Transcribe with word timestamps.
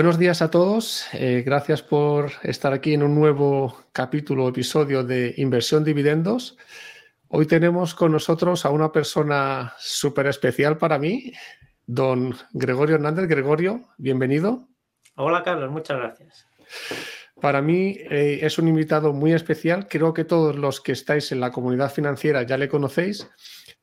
Buenos 0.00 0.18
días 0.18 0.40
a 0.40 0.50
todos. 0.50 1.04
Eh, 1.12 1.42
gracias 1.44 1.82
por 1.82 2.32
estar 2.42 2.72
aquí 2.72 2.94
en 2.94 3.02
un 3.02 3.14
nuevo 3.14 3.84
capítulo, 3.92 4.48
episodio 4.48 5.04
de 5.04 5.34
Inversión 5.36 5.84
Dividendos. 5.84 6.56
Hoy 7.28 7.44
tenemos 7.44 7.94
con 7.94 8.12
nosotros 8.12 8.64
a 8.64 8.70
una 8.70 8.92
persona 8.92 9.74
súper 9.76 10.26
especial 10.28 10.78
para 10.78 10.98
mí, 10.98 11.34
don 11.86 12.34
Gregorio 12.54 12.94
Hernández. 12.94 13.28
Gregorio, 13.28 13.90
bienvenido. 13.98 14.68
Hola 15.16 15.42
Carlos, 15.42 15.70
muchas 15.70 15.98
gracias. 15.98 16.46
Para 17.38 17.60
mí 17.60 17.98
eh, 17.98 18.38
es 18.40 18.58
un 18.58 18.68
invitado 18.68 19.12
muy 19.12 19.34
especial. 19.34 19.86
Creo 19.86 20.14
que 20.14 20.24
todos 20.24 20.56
los 20.56 20.80
que 20.80 20.92
estáis 20.92 21.30
en 21.30 21.40
la 21.40 21.52
comunidad 21.52 21.92
financiera 21.92 22.42
ya 22.44 22.56
le 22.56 22.70
conocéis, 22.70 23.28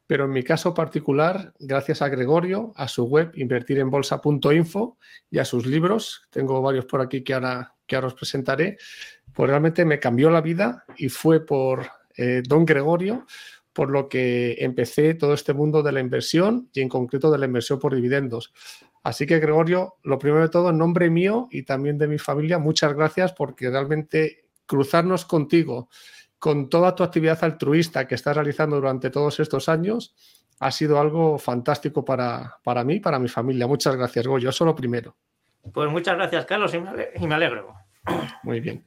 pero 0.08 0.26
en 0.26 0.32
mi 0.32 0.44
caso 0.44 0.74
particular, 0.74 1.54
gracias 1.60 2.02
a 2.02 2.08
Gregorio, 2.08 2.72
a 2.76 2.88
su 2.88 3.06
web 3.06 3.32
invertirenbolsa.info 3.36 4.98
y 5.30 5.40
a 5.40 5.46
sus 5.46 5.66
libros, 5.66 6.28
tengo 6.30 6.62
varios 6.62 6.86
por 6.86 7.02
aquí 7.02 7.24
que 7.24 7.34
ahora, 7.34 7.76
que 7.86 7.96
ahora 7.96 8.08
os 8.08 8.14
presentaré, 8.14 8.78
pues 9.34 9.50
realmente 9.50 9.84
me 9.84 10.00
cambió 10.00 10.30
la 10.30 10.42
vida 10.42 10.86
y 10.98 11.10
fue 11.10 11.46
por 11.46 11.86
eh, 12.16 12.42
don 12.48 12.66
Gregorio 12.66 13.26
por 13.74 13.92
lo 13.92 14.10
que 14.10 14.56
empecé 14.60 15.14
todo 15.14 15.36
este 15.36 15.54
mundo 15.54 15.84
de 15.84 15.92
la 15.92 16.00
inversión 16.00 16.68
y 16.74 16.82
en 16.82 16.90
concreto 16.90 17.30
de 17.30 17.38
la 17.38 17.46
inversión 17.46 17.78
por 17.78 17.94
dividendos. 17.94 18.52
Así 19.04 19.28
que, 19.28 19.38
Gregorio, 19.38 19.98
lo 20.02 20.18
primero 20.18 20.42
de 20.42 20.50
todo, 20.50 20.72
en 20.72 20.80
nombre 20.80 21.12
mío 21.12 21.48
y 21.52 21.62
también 21.62 22.00
de 22.00 22.08
mi 22.08 22.18
familia, 22.18 22.58
muchas 22.58 22.96
gracias 22.96 23.34
porque 23.34 23.70
realmente 23.70 24.48
cruzarnos 24.66 25.26
contigo 25.26 25.90
con 26.40 26.70
toda 26.70 26.96
tu 26.96 27.04
actividad 27.04 27.44
altruista 27.44 28.08
que 28.08 28.16
estás 28.16 28.36
realizando 28.36 28.76
durante 28.76 29.10
todos 29.10 29.40
estos 29.40 29.70
años 29.70 30.16
ha 30.60 30.72
sido 30.72 31.00
algo 31.00 31.38
fantástico 31.38 32.04
para, 32.04 32.58
para 32.64 32.84
mí, 32.84 33.00
para 33.00 33.20
mi 33.20 33.28
familia. 33.28 33.68
Muchas 33.68 33.96
gracias, 33.96 34.26
Goyo. 34.26 34.50
Eso 34.50 34.66
lo 34.66 34.76
primero. 34.76 35.16
Pues 35.74 35.90
muchas 35.90 36.16
gracias, 36.16 36.46
Carlos, 36.46 36.74
y 36.74 37.28
me 37.28 37.36
alegro. 37.36 37.74
Muy 38.44 38.60
bien. 38.60 38.86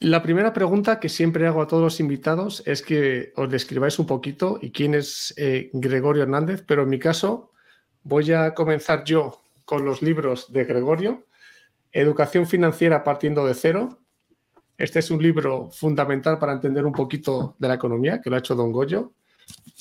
La 0.00 0.22
primera 0.22 0.52
pregunta 0.52 1.00
que 1.00 1.08
siempre 1.08 1.46
hago 1.46 1.62
a 1.62 1.66
todos 1.66 1.82
los 1.82 2.00
invitados 2.00 2.62
es 2.66 2.82
que 2.82 3.32
os 3.34 3.48
describáis 3.48 3.98
un 3.98 4.06
poquito 4.06 4.58
y 4.60 4.70
quién 4.70 4.94
es 4.94 5.32
eh, 5.38 5.70
Gregorio 5.72 6.22
Hernández, 6.22 6.62
pero 6.66 6.82
en 6.82 6.90
mi 6.90 6.98
caso 6.98 7.52
voy 8.02 8.30
a 8.32 8.52
comenzar 8.54 9.04
yo 9.04 9.40
con 9.64 9.86
los 9.86 10.02
libros 10.02 10.52
de 10.52 10.64
Gregorio, 10.64 11.26
Educación 11.92 12.46
Financiera 12.46 13.04
partiendo 13.04 13.46
de 13.46 13.54
cero. 13.54 13.98
Este 14.78 14.98
es 14.98 15.10
un 15.10 15.22
libro 15.22 15.70
fundamental 15.70 16.38
para 16.38 16.52
entender 16.52 16.84
un 16.84 16.92
poquito 16.92 17.56
de 17.58 17.68
la 17.68 17.74
economía, 17.74 18.20
que 18.20 18.28
lo 18.28 18.36
ha 18.36 18.40
hecho 18.40 18.54
Don 18.54 18.72
Goyo. 18.72 19.12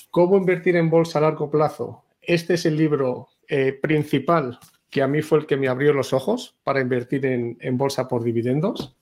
¿Cómo 0.10 0.38
invertir 0.38 0.78
en 0.78 0.90
bolsa 0.90 1.20
a 1.20 1.24
largo 1.24 1.50
plazo? 1.50 2.06
Este 2.22 2.54
es 2.54 2.66
el 2.66 2.78
libro 2.78 3.28
eh, 3.48 3.74
principal 3.74 4.58
que 4.90 5.02
a 5.02 5.08
mí 5.08 5.22
fue 5.22 5.40
el 5.40 5.46
que 5.46 5.58
me 5.58 5.68
abrió 5.68 5.92
los 5.92 6.14
ojos 6.14 6.56
para 6.64 6.80
invertir 6.80 7.26
en, 7.26 7.58
en 7.60 7.78
bolsa 7.78 8.08
por 8.08 8.24
dividendos. 8.24 8.96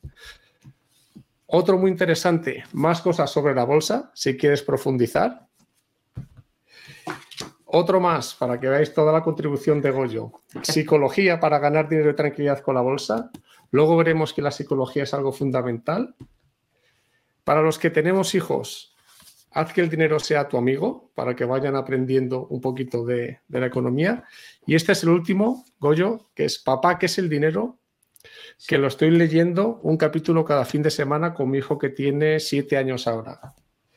Otro 1.46 1.78
muy 1.78 1.92
interesante, 1.92 2.64
más 2.74 3.00
cosas 3.02 3.30
sobre 3.30 3.54
la 3.54 3.64
bolsa, 3.64 4.10
si 4.16 4.36
quieres 4.36 4.64
profundizar. 4.64 5.48
Otro 7.66 8.00
más, 8.00 8.34
para 8.34 8.60
que 8.60 8.68
veáis 8.68 8.94
toda 8.94 9.14
la 9.14 9.22
contribución 9.22 9.82
de 9.82 9.92
Goyo. 9.92 10.32
Psicología 10.64 11.40
para 11.40 11.60
ganar 11.60 11.88
dinero 11.88 12.10
y 12.10 12.16
tranquilidad 12.16 12.62
con 12.62 12.76
la 12.76 12.82
bolsa. 12.82 13.30
Luego 13.74 13.98
veremos 13.98 14.34
que 14.34 14.42
la 14.42 14.52
psicología 14.52 15.04
es 15.04 15.14
algo 15.14 15.34
fundamental. 15.34 16.16
Para 17.44 17.62
los 17.62 17.78
que 17.78 17.90
tenemos 17.90 18.36
hijos, 18.36 18.96
haz 19.52 19.74
que 19.74 19.82
el 19.82 19.90
dinero 19.90 20.20
sea 20.20 20.48
tu 20.48 20.58
amigo, 20.58 21.12
para 21.16 21.36
que 21.36 21.44
vayan 21.44 21.76
aprendiendo 21.76 22.48
un 22.48 22.62
poquito 22.62 23.04
de, 23.04 23.40
de 23.50 23.60
la 23.60 23.66
economía. 23.66 24.24
Y 24.66 24.76
este 24.76 24.92
es 24.92 25.04
el 25.04 25.10
último, 25.10 25.66
Goyo, 25.80 26.30
que 26.34 26.46
es 26.46 26.60
Papá, 26.60 26.98
¿qué 26.98 27.08
es 27.08 27.18
el 27.18 27.28
dinero? 27.28 27.80
que 28.68 28.78
lo 28.78 28.88
estoy 28.88 29.12
leyendo 29.12 29.80
un 29.84 29.98
capítulo 29.98 30.46
cada 30.46 30.66
fin 30.66 30.82
de 30.82 30.92
semana 30.92 31.34
con 31.34 31.50
mi 31.50 31.58
hijo 31.58 31.78
que 31.78 31.90
tiene 31.90 32.40
siete 32.40 32.78
años 32.78 33.08
ahora. 33.08 33.54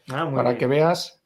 Ah, 0.09 0.31
para 0.35 0.57
que 0.57 0.67
veas 0.67 1.23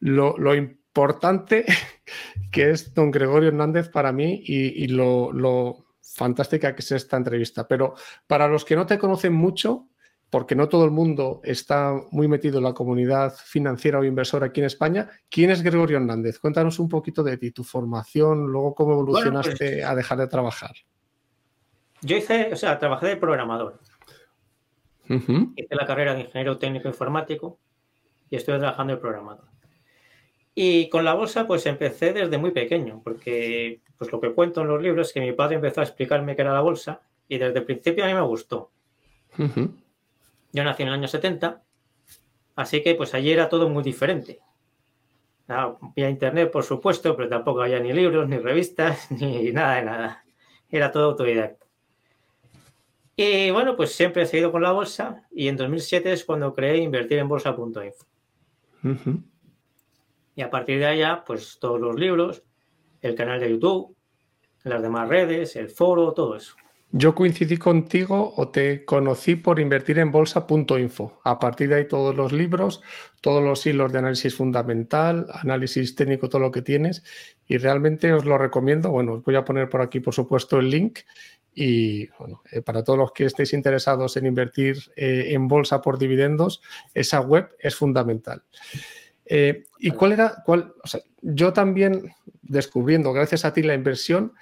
lo, 0.00 0.54
importante 0.54 1.64
que 2.52 2.70
es 2.70 2.94
don 2.94 3.10
Gregorio 3.10 3.48
Hernández 3.48 3.88
para 3.88 4.12
mí 4.12 4.42
y, 4.44 4.86
lo, 4.88 5.83
fantástica 6.14 6.74
que 6.74 6.82
es 6.82 6.92
esta 6.92 7.16
entrevista. 7.16 7.66
Pero 7.66 7.94
para 8.26 8.48
los 8.48 8.64
que 8.64 8.76
no 8.76 8.86
te 8.86 8.98
conocen 8.98 9.32
mucho, 9.32 9.88
porque 10.30 10.54
no 10.54 10.68
todo 10.68 10.84
el 10.84 10.90
mundo 10.90 11.40
está 11.44 11.94
muy 12.10 12.26
metido 12.28 12.58
en 12.58 12.64
la 12.64 12.72
comunidad 12.72 13.34
financiera 13.36 13.98
o 13.98 14.04
inversora 14.04 14.46
aquí 14.46 14.60
en 14.60 14.66
España. 14.66 15.08
¿Quién 15.28 15.50
es 15.50 15.62
Gregorio 15.62 15.98
Hernández? 15.98 16.38
Cuéntanos 16.38 16.78
un 16.78 16.88
poquito 16.88 17.22
de 17.22 17.36
ti, 17.36 17.50
tu 17.50 17.62
formación, 17.62 18.46
luego 18.46 18.74
cómo 18.74 19.04
pues 19.04 19.24
evolucionaste 19.24 19.84
a 19.84 19.94
dejar 19.94 20.18
de 20.18 20.26
trabajar. 20.26 20.72
Yo 22.02 22.16
hice, 22.16 22.52
o 22.52 22.56
sea, 22.56 22.78
trabajé 22.78 23.06
de 23.06 23.16
programador. 23.16 23.80
Hice 25.08 25.74
la 25.74 25.86
carrera 25.86 26.14
de 26.14 26.22
ingeniero 26.22 26.58
técnico 26.58 26.88
informático 26.88 27.58
y 28.28 28.36
estoy 28.36 28.58
trabajando 28.58 28.94
de 28.94 29.00
programador. 29.00 29.53
Y 30.54 30.88
con 30.88 31.04
la 31.04 31.14
bolsa, 31.14 31.46
pues 31.46 31.66
empecé 31.66 32.12
desde 32.12 32.38
muy 32.38 32.52
pequeño, 32.52 33.00
porque 33.02 33.80
pues 33.98 34.12
lo 34.12 34.20
que 34.20 34.32
cuento 34.32 34.60
en 34.60 34.68
los 34.68 34.80
libros 34.80 35.08
es 35.08 35.12
que 35.12 35.20
mi 35.20 35.32
padre 35.32 35.56
empezó 35.56 35.80
a 35.80 35.84
explicarme 35.84 36.36
qué 36.36 36.42
era 36.42 36.52
la 36.52 36.60
bolsa 36.60 37.00
y 37.28 37.38
desde 37.38 37.58
el 37.58 37.64
principio 37.64 38.04
a 38.04 38.08
mí 38.08 38.14
me 38.14 38.20
gustó. 38.20 38.70
Yo 39.36 40.62
nací 40.62 40.82
en 40.82 40.88
el 40.88 40.94
año 40.94 41.08
70, 41.08 41.62
así 42.54 42.82
que 42.82 42.94
pues 42.94 43.14
allí 43.14 43.32
era 43.32 43.48
todo 43.48 43.68
muy 43.68 43.82
diferente. 43.82 44.40
Había 45.48 46.08
internet, 46.08 46.50
por 46.50 46.62
supuesto, 46.62 47.16
pero 47.16 47.28
tampoco 47.28 47.62
había 47.62 47.80
ni 47.80 47.92
libros, 47.92 48.28
ni 48.28 48.38
revistas, 48.38 49.10
ni 49.10 49.50
nada 49.50 49.76
de 49.76 49.84
nada. 49.84 50.24
Era 50.70 50.92
todo 50.92 51.06
autodidacta. 51.06 51.66
Y 53.16 53.50
bueno, 53.50 53.76
pues 53.76 53.94
siempre 53.94 54.22
he 54.22 54.26
seguido 54.26 54.50
con 54.50 54.62
la 54.62 54.72
bolsa 54.72 55.22
y 55.30 55.48
en 55.48 55.56
2007 55.56 56.12
es 56.12 56.24
cuando 56.24 56.54
creé 56.54 56.78
invertir 56.78 57.18
en 57.18 57.28
bolsa.info. 57.28 58.06
Y 60.34 60.42
a 60.42 60.50
partir 60.50 60.78
de 60.78 60.86
allá, 60.86 61.24
pues 61.26 61.58
todos 61.60 61.80
los 61.80 61.98
libros, 61.98 62.42
el 63.00 63.14
canal 63.14 63.40
de 63.40 63.50
YouTube, 63.50 63.96
las 64.64 64.82
demás 64.82 65.08
redes, 65.08 65.56
el 65.56 65.68
foro, 65.68 66.12
todo 66.12 66.36
eso. 66.36 66.54
Yo 66.96 67.12
coincidí 67.12 67.56
contigo 67.56 68.34
o 68.36 68.50
te 68.50 68.84
conocí 68.84 69.34
por 69.34 69.58
invertir 69.58 69.98
en 69.98 70.12
bolsa.info. 70.12 71.20
A 71.24 71.40
partir 71.40 71.68
de 71.68 71.74
ahí 71.74 71.88
todos 71.88 72.14
los 72.14 72.32
libros, 72.32 72.82
todos 73.20 73.42
los 73.42 73.66
hilos 73.66 73.92
de 73.92 73.98
análisis 73.98 74.36
fundamental, 74.36 75.26
análisis 75.32 75.96
técnico, 75.96 76.28
todo 76.28 76.42
lo 76.42 76.52
que 76.52 76.62
tienes. 76.62 77.02
Y 77.48 77.58
realmente 77.58 78.12
os 78.12 78.24
lo 78.24 78.38
recomiendo. 78.38 78.90
Bueno, 78.90 79.14
os 79.14 79.24
voy 79.24 79.34
a 79.34 79.44
poner 79.44 79.68
por 79.68 79.82
aquí, 79.82 79.98
por 79.98 80.14
supuesto, 80.14 80.60
el 80.60 80.70
link 80.70 81.00
y 81.52 82.06
bueno, 82.18 82.42
eh, 82.50 82.62
para 82.62 82.82
todos 82.82 82.98
los 82.98 83.12
que 83.12 83.24
estéis 83.24 83.52
interesados 83.52 84.16
en 84.16 84.26
invertir 84.26 84.78
eh, 84.96 85.26
en 85.30 85.48
bolsa 85.48 85.80
por 85.80 85.98
dividendos, 85.98 86.62
esa 86.94 87.20
web 87.20 87.48
es 87.58 87.74
fundamental. 87.74 88.44
Eh, 89.26 89.64
¿Y 89.78 89.90
cuál 89.92 90.12
era? 90.12 90.42
Cuál, 90.44 90.74
yo 91.22 91.52
también 91.52 92.12
descubriendo, 92.42 93.12
gracias 93.12 93.44
a 93.44 93.52
ti, 93.52 93.62
la 93.62 93.74
inversión, 93.74 94.32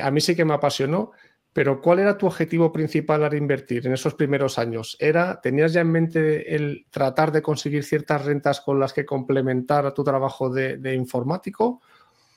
a 0.00 0.10
mí 0.12 0.20
sí 0.20 0.36
que 0.36 0.44
me 0.44 0.54
apasionó, 0.54 1.10
pero 1.52 1.82
¿cuál 1.82 1.98
era 1.98 2.16
tu 2.16 2.26
objetivo 2.26 2.72
principal 2.72 3.24
al 3.24 3.34
invertir 3.34 3.86
en 3.86 3.92
esos 3.92 4.14
primeros 4.14 4.58
años? 4.58 4.96
¿Era, 4.98 5.40
¿Tenías 5.40 5.74
ya 5.74 5.82
en 5.82 5.92
mente 5.92 6.54
el 6.54 6.86
tratar 6.90 7.30
de 7.30 7.42
conseguir 7.42 7.84
ciertas 7.84 8.24
rentas 8.24 8.62
con 8.62 8.80
las 8.80 8.94
que 8.94 9.04
complementar 9.04 9.84
a 9.84 9.92
tu 9.92 10.02
trabajo 10.02 10.48
de, 10.48 10.94
informático? 10.94 11.82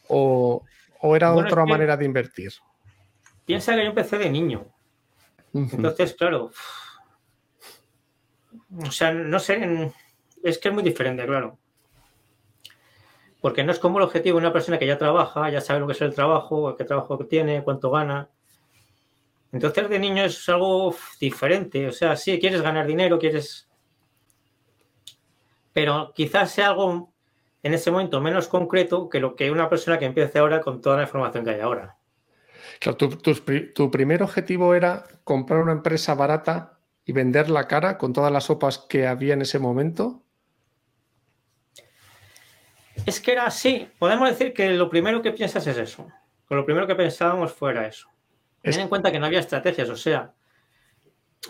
¿O, 0.10 0.66
era 1.16 1.34
otra 1.34 1.66
manera 1.66 1.96
de 1.96 2.06
invertir? 2.06 2.52
Piensa 3.46 3.76
que 3.76 3.84
yo 3.84 3.90
empecé 3.90 4.18
de 4.18 4.30
niño. 4.30 4.66
Entonces, 5.54 6.14
claro. 6.16 6.52
O 8.86 8.92
sea, 8.92 9.14
no 9.14 9.40
sé. 9.40 9.94
Es 10.44 10.58
que 10.58 10.68
es 10.68 10.74
muy 10.74 10.84
diferente, 10.84 11.26
claro. 11.26 11.58
Porque 13.46 13.64
no 13.64 13.72
es 13.72 13.78
como 13.78 14.00
el 14.00 14.06
objetivo 14.06 14.40
de 14.40 14.46
una 14.46 14.52
persona 14.52 14.80
que 14.80 14.88
ya 14.88 14.98
trabaja, 14.98 15.52
ya 15.52 15.62
sabe 15.62 15.80
lo 15.80 15.86
que 15.86 15.94
es 15.94 16.02
el 16.02 16.16
trabajo, 16.16 16.76
qué 16.76 16.84
trabajo 16.84 17.16
tiene, 17.28 17.64
cuánto 17.64 17.92
gana. 17.92 18.28
Entonces, 19.52 19.88
de 19.88 20.00
niño 20.00 20.24
es 20.24 20.50
algo 20.50 20.96
diferente. 21.20 21.88
O 21.88 21.92
sea, 21.92 22.16
sí, 22.16 22.40
quieres 22.40 22.64
ganar 22.64 22.88
dinero, 22.88 23.20
quieres. 23.20 23.70
Pero 25.74 26.12
quizás 26.16 26.54
sea 26.54 26.70
algo 26.70 27.14
en 27.62 27.76
ese 27.76 27.92
momento 27.92 28.20
menos 28.20 28.48
concreto 28.48 29.10
que 29.10 29.20
lo 29.20 29.36
que 29.36 29.52
una 29.52 29.70
persona 29.70 30.00
que 30.00 30.06
empiece 30.06 30.40
ahora 30.40 30.62
con 30.62 30.82
toda 30.82 30.96
la 30.98 31.04
información 31.04 31.46
que 31.46 31.52
hay 31.52 31.60
ahora 31.60 31.98
tu, 32.80 33.92
primer 33.92 34.24
objetivo 34.24 34.74
era 34.74 35.06
comprar 35.24 35.62
una 35.62 35.72
empresa 35.72 36.16
barata 36.16 36.80
y 37.06 37.12
vender 37.12 37.50
la 37.50 37.68
cara 37.68 37.98
con 37.98 38.14
todas 38.14 38.32
las 38.32 38.46
sopas 38.46 38.80
que 38.80 39.08
había 39.08 39.34
en 39.34 39.42
ese 39.42 39.60
momento. 39.60 40.25
Es 43.06 43.20
que 43.20 43.32
era 43.32 43.46
así. 43.46 43.88
Podemos 44.00 44.30
decir 44.30 44.54
que 44.54 44.70
lo 44.72 44.90
primero 44.90 45.22
que 45.22 45.32
piensas 45.32 45.66
es 45.68 45.78
eso. 45.78 46.08
Lo 46.50 46.66
primero 46.66 46.88
que 46.88 46.96
pensábamos 46.96 47.54
fuera 47.54 47.88
eso. 47.88 48.08
Ten 48.62 48.80
en 48.80 48.88
cuenta 48.88 49.12
que 49.12 49.20
no 49.20 49.28
había 49.28 49.40
estrategias, 49.40 49.90
o 49.90 49.96
sea, 49.96 50.34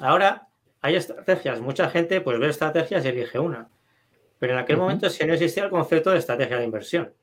ahora 0.02 0.50
hay 0.82 0.96
estrategias. 0.96 1.62
Mucha 1.62 1.90
gente 1.90 2.20
pues 2.20 2.40
ve 2.40 2.50
estrategias 2.50 3.06
y 3.06 3.08
elige 3.08 3.40
una. 3.40 3.70
Pero 4.38 4.54
en 4.54 4.60
aquel 4.60 4.78
momento 4.78 5.10
sí 5.10 5.26
no 5.26 5.34
existía 5.34 5.64
el 5.64 5.70
concepto 5.70 6.12
de 6.12 6.18
estrategia 6.18 6.58
de 6.58 6.66
inversión. 6.66 7.14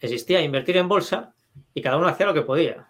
Existía 0.00 0.40
invertir 0.40 0.76
en 0.76 0.88
bolsa 0.88 1.32
y 1.74 1.80
cada 1.80 1.96
uno 1.96 2.08
hacía 2.08 2.26
lo 2.26 2.34
que 2.34 2.42
podía. 2.42 2.86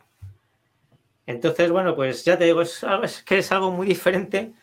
Entonces, 1.26 1.70
bueno, 1.70 1.94
pues 1.94 2.24
ya 2.24 2.38
te 2.38 2.44
digo, 2.44 2.62
es, 2.62 2.82
que 3.24 3.38
es 3.38 3.52
algo 3.52 3.70
muy 3.70 3.86
diferente, 3.86 4.54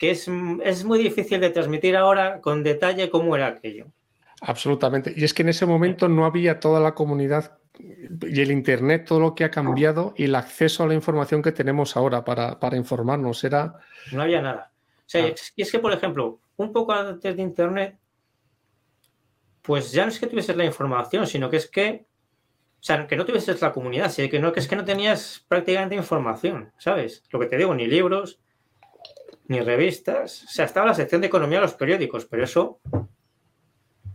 que 0.00 0.12
es, 0.12 0.26
es 0.64 0.84
muy 0.84 0.98
difícil 0.98 1.42
de 1.42 1.50
transmitir 1.50 1.94
ahora 1.94 2.40
con 2.40 2.62
detalle 2.62 3.10
cómo 3.10 3.36
era 3.36 3.48
aquello. 3.48 3.88
Absolutamente. 4.40 5.12
Y 5.14 5.24
es 5.24 5.34
que 5.34 5.42
en 5.42 5.50
ese 5.50 5.66
momento 5.66 6.08
no 6.08 6.24
había 6.24 6.58
toda 6.58 6.80
la 6.80 6.94
comunidad 6.94 7.58
y 7.78 8.40
el 8.40 8.50
Internet, 8.50 9.04
todo 9.06 9.20
lo 9.20 9.34
que 9.34 9.44
ha 9.44 9.50
cambiado 9.50 10.14
y 10.16 10.24
el 10.24 10.34
acceso 10.36 10.84
a 10.84 10.86
la 10.86 10.94
información 10.94 11.42
que 11.42 11.52
tenemos 11.52 11.98
ahora 11.98 12.24
para, 12.24 12.76
informarnos. 12.78 13.44
Era... 13.44 13.74
No 14.10 14.22
había 14.22 14.40
nada. 14.40 14.72
O 15.00 15.02
sea, 15.04 15.26
ah. 15.26 15.34
y 15.54 15.60
es 15.60 15.70
que, 15.70 15.78
por 15.78 15.92
ejemplo, 15.92 16.40
un 16.56 16.72
poco 16.72 16.92
antes 16.94 17.36
de 17.36 17.42
Internet, 17.42 17.98
pues 19.60 19.92
ya 19.92 20.06
no 20.06 20.12
es 20.12 20.18
que 20.18 20.28
tuvieses 20.28 20.56
la 20.56 20.64
información, 20.64 21.26
sino 21.26 21.50
que 21.50 21.58
es 21.58 21.68
que 21.68 22.06
o 22.80 22.82
sea, 22.82 23.06
que 23.06 23.16
no 23.16 23.26
tuvieses 23.26 23.60
la 23.60 23.72
comunidad, 23.72 24.10
sino 24.10 24.30
que 24.30 24.38
no, 24.38 24.50
que 24.50 24.60
es 24.60 24.66
que 24.66 24.76
no 24.76 24.86
tenías 24.86 25.44
prácticamente 25.46 25.94
información, 25.94 26.72
¿sabes? 26.78 27.22
Lo 27.28 27.38
que 27.38 27.44
te 27.44 27.58
digo, 27.58 27.74
ni 27.74 27.86
libros, 27.86 28.40
ni 29.50 29.60
revistas. 29.62 30.44
O 30.44 30.48
sea, 30.48 30.64
estaba 30.64 30.86
la 30.86 30.94
sección 30.94 31.20
de 31.20 31.26
economía 31.26 31.58
de 31.58 31.62
los 31.64 31.74
periódicos, 31.74 32.24
pero 32.24 32.44
eso 32.44 32.78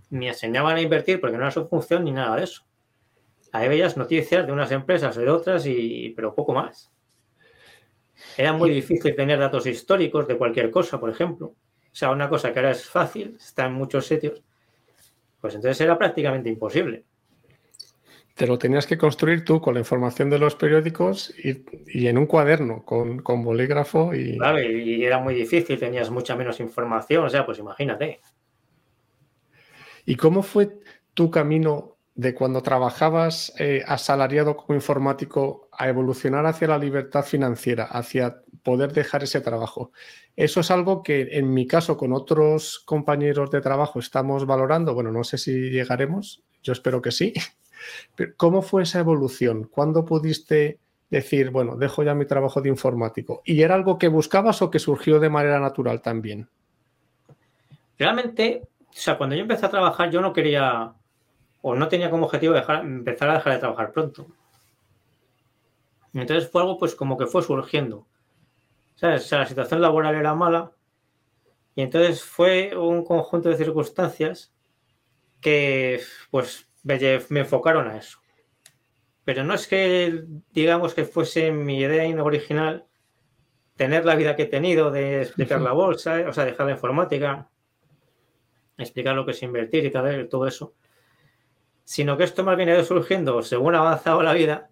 ni 0.09 0.29
enseñaban 0.29 0.77
a 0.77 0.81
invertir 0.81 1.19
porque 1.19 1.35
no 1.35 1.43
era 1.43 1.51
su 1.51 1.67
función 1.67 2.05
ni 2.05 2.13
nada 2.13 2.37
de 2.37 2.45
eso. 2.45 2.65
Ahí 3.51 3.67
veías 3.67 3.97
noticias 3.97 4.47
de 4.47 4.53
unas 4.53 4.71
empresas 4.71 5.17
o 5.17 5.19
de 5.19 5.29
otras, 5.29 5.65
y, 5.65 6.13
pero 6.15 6.33
poco 6.33 6.53
más. 6.53 6.89
Era 8.37 8.53
muy 8.53 8.69
difícil 8.69 9.13
tener 9.13 9.37
datos 9.37 9.65
históricos 9.65 10.25
de 10.25 10.37
cualquier 10.37 10.71
cosa, 10.71 11.01
por 11.01 11.09
ejemplo. 11.09 11.47
O 11.47 11.55
sea, 11.91 12.11
una 12.11 12.29
cosa 12.29 12.53
que 12.53 12.59
ahora 12.59 12.71
es 12.71 12.85
fácil, 12.85 13.35
está 13.37 13.65
en 13.65 13.73
muchos 13.73 14.07
sitios, 14.07 14.41
pues 15.41 15.53
entonces 15.53 15.81
era 15.81 15.97
prácticamente 15.97 16.47
imposible 16.47 17.03
te 18.35 18.45
lo 18.45 18.59
tenías 18.59 18.85
que 18.85 18.97
construir 18.97 19.45
tú 19.45 19.61
con 19.61 19.73
la 19.73 19.79
información 19.79 20.29
de 20.29 20.37
los 20.37 20.55
periódicos 20.55 21.33
y, 21.37 22.07
en 22.07 22.17
un 22.17 22.25
cuaderno 22.25 22.83
con, 22.83 23.23
bolígrafo 23.23 24.13
y... 24.13 24.37
Claro, 24.37 24.61
y, 24.61 25.05
era 25.05 25.19
muy 25.19 25.33
difícil, 25.33 25.79
tenías 25.79 26.09
mucha 26.09 26.35
menos 26.35 26.59
información, 26.59 27.23
o 27.23 27.29
sea, 27.29 27.45
pues 27.45 27.59
imagínate. 27.59 28.19
¿Y 30.05 30.17
cómo 30.17 30.43
fue 30.43 30.77
tu 31.13 31.31
camino 31.31 31.95
de 32.13 32.33
cuando 32.33 32.61
trabajabas 32.61 33.53
eh, 33.57 33.83
asalariado 33.87 34.57
como 34.57 34.75
informático 34.75 35.69
a 35.71 35.87
evolucionar 35.87 36.45
hacia 36.45 36.67
la 36.67 36.77
libertad 36.77 37.23
financiera, 37.23 37.85
hacia 37.85 38.41
poder 38.63 38.91
dejar 38.91 39.23
ese 39.23 39.39
trabajo? 39.39 39.93
Eso 40.35 40.59
es 40.59 40.71
algo 40.71 41.03
que 41.03 41.29
en 41.31 41.53
mi 41.53 41.67
caso 41.67 41.95
con 41.95 42.11
otros 42.11 42.79
compañeros 42.79 43.49
de 43.49 43.61
trabajo 43.61 43.99
estamos 43.99 44.45
valorando. 44.45 44.93
Bueno, 44.93 45.13
no 45.13 45.23
sé 45.23 45.37
si 45.37 45.69
llegaremos, 45.69 46.43
yo 46.61 46.73
espero 46.73 47.01
que 47.01 47.11
sí, 47.11 47.33
¿Cómo 48.37 48.61
fue 48.61 48.83
esa 48.83 48.99
evolución? 48.99 49.65
¿Cuándo 49.65 50.05
pudiste 50.05 50.79
decir, 51.09 51.49
bueno, 51.51 51.75
dejo 51.75 52.03
ya 52.03 52.15
mi 52.15 52.25
trabajo 52.25 52.61
de 52.61 52.69
informático? 52.69 53.41
¿Y 53.45 53.61
era 53.61 53.75
algo 53.75 53.97
que 53.97 54.07
buscabas 54.07 54.61
o 54.61 54.69
que 54.71 54.79
surgió 54.79 55.19
de 55.19 55.29
manera 55.29 55.59
natural 55.59 56.01
también? 56.01 56.49
Realmente, 57.97 58.63
o 58.89 58.93
sea, 58.93 59.17
cuando 59.17 59.35
yo 59.35 59.41
empecé 59.41 59.65
a 59.65 59.71
trabajar, 59.71 60.11
yo 60.11 60.21
no 60.21 60.33
quería 60.33 60.93
o 61.61 61.73
no 61.73 61.87
tenía 61.87 62.11
como 62.11 62.25
objetivo 62.25 62.55
empezar 62.55 63.29
a 63.29 63.33
dejar 63.35 63.53
de 63.53 63.59
trabajar 63.59 63.91
pronto. 63.91 64.27
Entonces 66.13 66.49
fue 66.49 66.61
algo 66.61 66.77
pues 66.77 66.95
como 66.95 67.17
que 67.17 67.25
fue 67.25 67.41
surgiendo. 67.41 68.05
O 68.95 68.97
sea, 68.97 69.39
la 69.39 69.45
situación 69.45 69.81
laboral 69.81 70.15
era 70.15 70.35
mala 70.35 70.71
y 71.75 71.81
entonces 71.81 72.23
fue 72.23 72.75
un 72.77 73.03
conjunto 73.03 73.49
de 73.49 73.57
circunstancias 73.57 74.53
que 75.41 76.01
pues 76.31 76.67
me 76.85 77.39
enfocaron 77.39 77.87
a 77.87 77.97
eso. 77.97 78.19
Pero 79.23 79.43
no 79.43 79.55
es 79.55 79.67
que, 79.67 80.23
digamos, 80.51 80.93
que 80.93 81.03
fuese 81.03 81.51
mi 81.51 81.79
idea 81.79 82.23
original 82.23 82.85
tener 83.75 84.05
la 84.05 84.15
vida 84.15 84.35
que 84.35 84.43
he 84.43 84.47
tenido 84.47 84.91
de 84.91 85.23
explicar 85.23 85.61
la 85.61 85.73
bolsa, 85.73 86.23
o 86.27 86.33
sea, 86.33 86.45
dejar 86.45 86.67
la 86.67 86.73
informática, 86.73 87.49
explicar 88.77 89.15
lo 89.15 89.25
que 89.25 89.31
es 89.31 89.43
invertir 89.43 89.85
y 89.85 89.91
tal, 89.91 90.29
todo 90.29 90.47
eso, 90.47 90.75
sino 91.83 92.17
que 92.17 92.23
esto 92.23 92.43
más 92.43 92.55
bien 92.55 92.69
ha 92.69 92.73
ido 92.73 92.83
surgiendo 92.83 93.41
según 93.41 93.75
ha 93.75 93.79
avanzado 93.79 94.23
la 94.23 94.33
vida, 94.33 94.69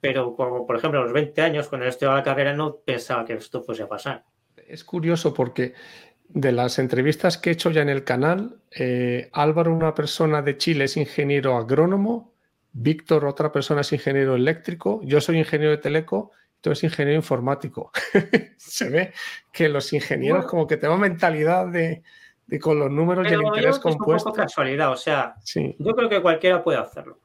pero 0.00 0.34
como, 0.36 0.66
por 0.66 0.76
ejemplo 0.76 1.00
a 1.00 1.04
los 1.04 1.12
20 1.12 1.40
años, 1.42 1.68
cuando 1.68 1.86
estudiaba 1.86 2.18
la 2.18 2.22
carrera, 2.22 2.54
no 2.54 2.76
pensaba 2.76 3.24
que 3.24 3.34
esto 3.34 3.62
fuese 3.62 3.82
a 3.82 3.88
pasar. 3.88 4.24
Es 4.56 4.84
curioso 4.84 5.34
porque 5.34 5.74
de 6.28 6.52
las 6.52 6.78
entrevistas 6.78 7.38
que 7.38 7.50
he 7.50 7.52
hecho 7.54 7.70
ya 7.70 7.82
en 7.82 7.88
el 7.88 8.04
canal, 8.04 8.60
eh, 8.70 9.30
Álvaro, 9.32 9.72
una 9.72 9.94
persona 9.94 10.42
de 10.42 10.56
Chile, 10.56 10.84
es 10.84 10.96
ingeniero 10.96 11.56
agrónomo, 11.56 12.34
Víctor, 12.72 13.24
otra 13.24 13.50
persona 13.50 13.80
es 13.80 13.92
ingeniero 13.92 14.36
eléctrico, 14.36 15.00
yo 15.02 15.20
soy 15.20 15.38
ingeniero 15.38 15.70
de 15.70 15.78
teleco, 15.78 16.32
tú 16.60 16.70
eres 16.70 16.84
ingeniero 16.84 17.16
informático. 17.16 17.90
Se 18.56 18.90
ve 18.90 19.12
que 19.52 19.68
los 19.68 19.92
ingenieros 19.92 20.46
como 20.46 20.66
que 20.66 20.76
tenemos 20.76 21.00
mentalidad 21.00 21.66
de, 21.68 22.02
con 22.60 22.78
los 22.78 22.90
números 22.90 23.26
y 23.28 23.34
el 23.34 23.42
interés 23.42 23.78
compuesto. 23.78 24.30
Es 24.30 24.36
un 24.36 24.42
casualidad, 24.44 24.92
o 24.92 24.96
sea, 24.96 25.34
yo 25.78 25.94
creo 25.94 26.08
que 26.08 26.20
cualquiera 26.20 26.62
puede 26.62 26.78
hacerlo. 26.78 27.18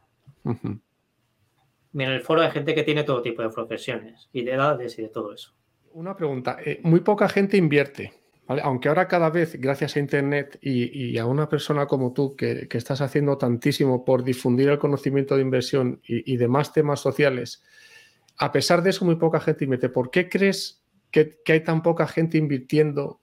Mira, 1.91 2.09
en 2.09 2.15
el 2.15 2.21
foro 2.21 2.41
hay 2.41 2.51
gente 2.51 2.73
que 2.73 2.83
tiene 2.83 3.03
todo 3.03 3.21
tipo 3.21 3.41
de 3.41 3.49
profesiones 3.49 4.29
y 4.31 4.43
de 4.43 4.53
edades 4.53 4.97
y 4.97 5.03
de 5.03 5.09
todo 5.09 5.33
eso. 5.33 5.53
Una 5.91 6.15
pregunta, 6.15 6.57
eh, 6.65 6.79
muy 6.83 7.01
poca 7.01 7.29
gente 7.29 7.57
invierte. 7.57 8.22
Aunque 8.47 8.89
ahora 8.89 9.07
cada 9.07 9.29
vez, 9.29 9.55
gracias 9.59 9.95
a 9.95 9.99
Internet 9.99 10.59
y, 10.61 11.17
a 11.17 11.25
una 11.25 11.47
persona 11.47 11.85
como 11.85 12.11
tú 12.11 12.35
que, 12.35 12.67
estás 12.71 12.99
haciendo 12.99 13.37
tantísimo 13.37 14.03
por 14.03 14.23
difundir 14.23 14.69
el 14.69 14.79
conocimiento 14.79 15.35
de 15.35 15.41
inversión 15.41 16.01
y, 16.05 16.35
demás 16.35 16.73
temas 16.73 16.99
sociales, 16.99 17.63
a 18.37 18.51
pesar 18.51 18.83
de 18.83 18.89
eso 18.89 19.05
muy 19.05 19.15
poca 19.15 19.39
gente 19.39 19.63
invierte. 19.63 19.87
¿Por 19.87 20.11
qué 20.11 20.27
crees 20.27 20.83
que, 21.09 21.39
hay 21.47 21.63
tan 21.63 21.81
poca 21.81 22.05
gente 22.05 22.37
invirtiendo 22.37 23.21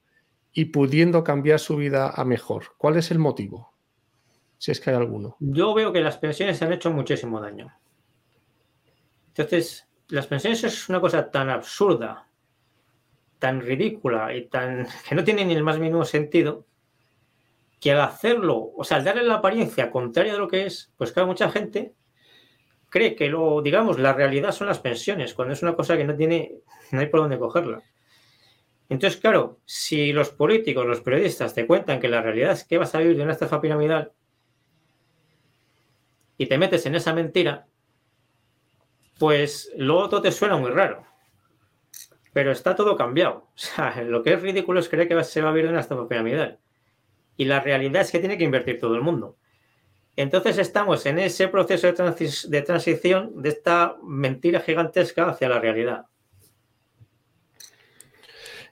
y 0.55 0.67
pudiendo 0.67 1.23
cambiar 1.23 1.59
su 1.61 1.77
vida 1.77 2.09
a 2.09 2.25
mejor? 2.25 2.75
¿Cuál 2.79 2.97
es 2.97 3.11
el 3.11 3.19
motivo? 3.19 3.75
Si 4.57 4.71
es 4.71 4.81
que 4.81 4.91
hay 4.91 4.97
alguno. 4.97 5.37
Yo 5.39 5.75
veo 5.75 5.93
que 5.93 6.00
las 6.00 6.17
pensiones 6.17 6.62
han 6.62 6.73
hecho 6.73 6.91
muchísimo 6.91 7.41
daño. 7.41 7.71
Entonces, 9.29 9.87
las 10.09 10.27
pensiones 10.27 10.65
es 10.65 10.89
una 10.89 11.00
cosa 11.00 11.31
tan 11.31 11.50
absurda 11.50 12.30
tan 13.40 13.62
ridícula 13.62 14.32
y 14.37 14.47
tan 14.47 14.87
que 15.09 15.16
no 15.16 15.25
tiene 15.25 15.44
ni 15.44 15.54
el 15.54 15.64
más 15.64 15.80
mínimo 15.80 16.04
sentido, 16.04 16.66
que 17.80 17.90
al 17.90 18.02
hacerlo, 18.02 18.70
o 18.76 18.85
sea, 18.85 18.99
al 18.99 19.04
darle 19.04 19.25
la 19.25 19.37
apariencia 19.37 19.90
contraria 19.90 20.35
de 20.35 20.38
lo 20.38 20.47
que 20.47 20.66
es, 20.66 20.92
pues 20.97 21.11
claro, 21.11 21.26
mucha 21.26 21.50
gente 21.50 21.94
cree 22.90 23.16
que 23.16 23.28
lo, 23.28 23.62
digamos, 23.62 23.99
la 23.99 24.12
realidad 24.12 24.52
son 24.52 24.66
las 24.66 24.78
pensiones, 24.78 25.35
cuando 25.35 25.54
es 25.54 25.62
una 25.62 25.75
cosa 25.75 25.97
que 25.97 26.04
no 26.04 26.14
tiene, 26.14 26.56
no 26.92 27.00
hay 27.00 27.06
por 27.06 27.20
dónde 27.20 27.38
cogerla. 27.38 27.82
Entonces, 28.88 29.18
claro, 29.20 29.61
si 29.64 30.12
los 30.12 30.30
políticos, 30.30 30.85
los 30.85 31.00
periodistas 31.00 31.54
te 31.54 31.66
cuentan 31.66 32.00
que 32.00 32.09
la 32.09 32.20
realidad 32.20 32.52
es 32.52 32.64
que 32.64 32.76
vas 32.76 32.94
a 32.94 32.99
vivir 32.99 33.16
de 33.16 33.23
una 33.23 33.32
estafa 33.32 33.61
piramidal 33.61 34.12
y 36.37 36.47
te 36.47 36.59
metes 36.59 36.85
en 36.87 36.97
esa 36.97 37.14
mentira, 37.14 37.66
pues 39.18 39.73
lo 39.76 39.99
otro 39.99 40.20
te 40.20 40.32
suena 40.32 40.56
muy 40.56 40.70
raro 40.70 41.10
pero 42.33 42.53
está 42.53 42.75
todo 42.75 42.97
cambiado. 42.97 43.49
O 43.55 43.59
sea, 43.59 44.03
lo 44.03 44.23
que 44.23 44.35
es 44.35 44.43
ridículo 44.43 44.81
es 44.81 44.89
creer 44.89 45.09
que 45.09 45.25
se 45.25 45.43
va 45.43 45.51
a 45.51 45.53
vivir 45.53 45.71
una 45.71 45.81
estafa 45.81 46.09
piramidal. 46.09 46.59
Y 47.37 47.45
la 47.45 47.61
realidad 47.61 48.03
es 48.03 48.11
que 48.11 48.19
tiene 48.19 48.37
que 48.37 48.45
invertir 48.45 48.79
todo 48.79 48.95
el 48.95 49.03
mundo. 49.03 49.37
Entonces 50.17 50.59
estamos 50.59 51.07
en 51.07 51.19
ese 51.19 51.49
proceso 51.49 51.87
de, 51.87 52.63
transición 52.63 53.43
de 53.43 53.49
esta 53.49 53.97
mentira 54.03 54.61
gigantesca 54.61 55.31
hacia 55.31 55.49
la 55.49 55.61
realidad. 55.61 56.07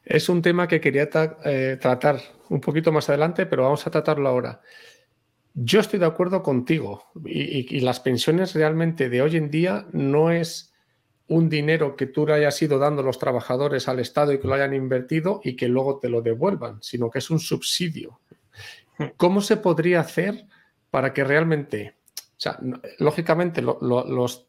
Es 0.04 0.28
un 0.28 0.42
tema 0.42 0.68
que 0.68 0.80
quería 0.80 1.08
eh, 1.44 1.78
tratar 1.80 2.20
un 2.50 2.60
poquito 2.60 2.92
más 2.92 3.08
adelante, 3.08 3.46
pero 3.46 3.62
vamos 3.62 3.86
a 3.86 3.90
tratarlo 3.90 4.28
ahora. 4.28 4.60
Yo 5.54 5.80
estoy 5.80 5.98
de 5.98 6.06
acuerdo 6.06 6.42
contigo 6.42 7.04
y 7.24 7.80
las 7.80 8.00
pensiones 8.00 8.54
realmente 8.54 9.08
de 9.08 9.22
hoy 9.22 9.36
en 9.36 9.50
día 9.50 9.86
no 9.92 10.30
es 10.30 10.74
un 11.28 11.48
dinero 11.48 11.94
que 11.94 12.06
tú 12.06 12.26
le 12.26 12.34
hayas 12.34 12.60
ido 12.62 12.78
dando 12.78 13.02
los 13.02 13.18
trabajadores 13.18 13.86
al 13.88 14.00
Estado 14.00 14.32
y 14.32 14.40
que 14.40 14.48
lo 14.48 14.54
hayan 14.54 14.74
invertido 14.74 15.40
y 15.44 15.56
que 15.56 15.68
luego 15.68 15.98
te 15.98 16.08
lo 16.08 16.22
devuelvan, 16.22 16.78
sino 16.82 17.10
que 17.10 17.18
es 17.18 17.30
un 17.30 17.38
subsidio. 17.38 18.20
¿Cómo 19.16 19.40
se 19.40 19.58
podría 19.58 20.00
hacer 20.00 20.46
para 20.90 21.12
que 21.12 21.24
realmente, 21.24 21.96
o 22.16 22.40
sea, 22.40 22.58
lógicamente 22.98 23.62
los, 23.62 24.46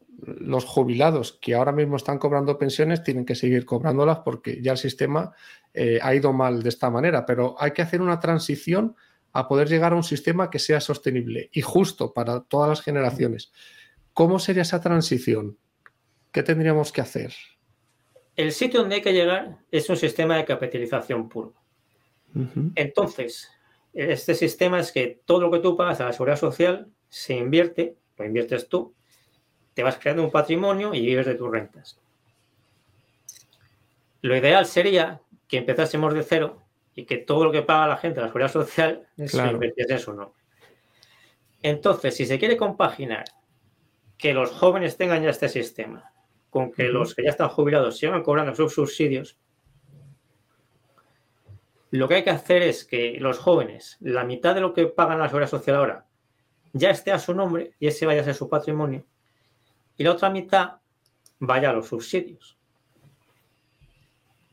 jubilados 0.66 1.38
que 1.40 1.54
ahora 1.54 1.72
mismo 1.72 1.96
están 1.96 2.18
cobrando 2.18 2.58
pensiones 2.58 3.02
tienen 3.02 3.26
que 3.26 3.34
seguir 3.34 3.64
cobrándolas 3.66 4.20
porque 4.20 4.60
ya 4.62 4.72
el 4.72 4.78
sistema 4.78 5.32
eh, 5.74 5.98
ha 6.02 6.14
ido 6.14 6.32
mal 6.32 6.62
de 6.62 6.70
esta 6.70 6.90
manera, 6.90 7.26
pero 7.26 7.56
hay 7.58 7.72
que 7.72 7.82
hacer 7.82 8.00
una 8.00 8.18
transición 8.18 8.96
a 9.32 9.46
poder 9.46 9.68
llegar 9.68 9.92
a 9.92 9.96
un 9.96 10.02
sistema 10.02 10.50
que 10.50 10.58
sea 10.58 10.80
sostenible 10.80 11.50
y 11.52 11.60
justo 11.60 12.12
para 12.12 12.40
todas 12.40 12.68
las 12.70 12.80
generaciones. 12.80 13.52
¿Cómo 14.14 14.38
sería 14.38 14.62
esa 14.62 14.80
transición? 14.80 15.56
¿Qué 16.32 16.42
tendríamos 16.42 16.92
que 16.92 17.00
hacer? 17.00 17.34
El 18.36 18.52
sitio 18.52 18.80
donde 18.80 18.96
hay 18.96 19.02
que 19.02 19.12
llegar 19.12 19.58
es 19.70 19.88
un 19.90 19.96
sistema 19.96 20.36
de 20.36 20.44
capitalización 20.44 21.28
puro. 21.28 21.54
Entonces, 22.76 23.50
este 23.92 24.34
sistema 24.34 24.78
es 24.78 24.92
que 24.92 25.20
todo 25.24 25.40
lo 25.40 25.50
que 25.50 25.58
tú 25.58 25.76
pagas 25.76 26.00
a 26.00 26.06
la 26.06 26.12
seguridad 26.12 26.36
social 26.36 26.88
se 27.08 27.34
invierte, 27.34 27.96
lo 28.16 28.24
inviertes 28.24 28.68
tú, 28.68 28.94
te 29.74 29.82
vas 29.82 29.98
creando 29.98 30.22
un 30.22 30.30
patrimonio 30.30 30.94
y 30.94 31.00
vives 31.00 31.26
de 31.26 31.34
tus 31.34 31.50
rentas. 31.50 31.98
lo 34.22 34.36
ideal 34.36 34.66
sería 34.66 35.20
que 35.48 35.58
empezásemos 35.58 36.14
de 36.14 36.22
cero 36.22 36.62
y 36.94 37.04
que 37.04 37.16
todo 37.16 37.44
lo 37.44 37.52
que 37.52 37.62
paga 37.62 37.88
la 37.88 37.96
gente 37.96 38.20
en 38.20 38.26
la 38.26 38.28
seguridad 38.28 38.52
social 38.52 39.08
se 39.16 39.46
invirtiese 39.46 39.94
en 39.94 39.98
su 39.98 40.12
nombre. 40.12 40.38
Entonces, 41.62 42.14
si 42.14 42.26
se 42.26 42.38
quiere 42.38 42.56
compaginar 42.56 43.24
que 44.16 44.34
los 44.34 44.50
jóvenes 44.50 44.96
tengan 44.96 45.22
ya 45.22 45.30
este 45.30 45.48
sistema, 45.48 46.12
con 46.50 46.72
que 46.72 46.84
los 46.84 47.14
que 47.14 47.22
ya 47.22 47.30
están 47.30 47.48
jubilados 47.48 47.96
sigan 47.96 48.22
cobrando 48.22 48.54
sus 48.54 48.74
subsidios, 48.74 49.38
lo 51.90 52.06
que 52.06 52.16
hay 52.16 52.24
que 52.24 52.30
hacer 52.30 52.62
es 52.62 52.84
que 52.84 53.18
los 53.18 53.38
jóvenes, 53.38 53.96
la 54.00 54.24
mitad 54.24 54.54
de 54.54 54.60
lo 54.60 54.74
que 54.74 54.86
pagan 54.86 55.18
la 55.18 55.28
seguridad 55.28 55.50
social 55.50 55.76
ahora, 55.76 56.06
ya 56.72 56.90
esté 56.90 57.10
a 57.10 57.18
su 57.18 57.34
nombre 57.34 57.72
y 57.80 57.88
ese 57.88 58.06
vaya 58.06 58.20
a 58.20 58.24
ser 58.24 58.34
su 58.34 58.48
patrimonio, 58.48 59.04
y 59.96 60.04
la 60.04 60.12
otra 60.12 60.30
mitad 60.30 60.76
vaya 61.40 61.70
a 61.70 61.72
los 61.72 61.88
subsidios. 61.88 62.56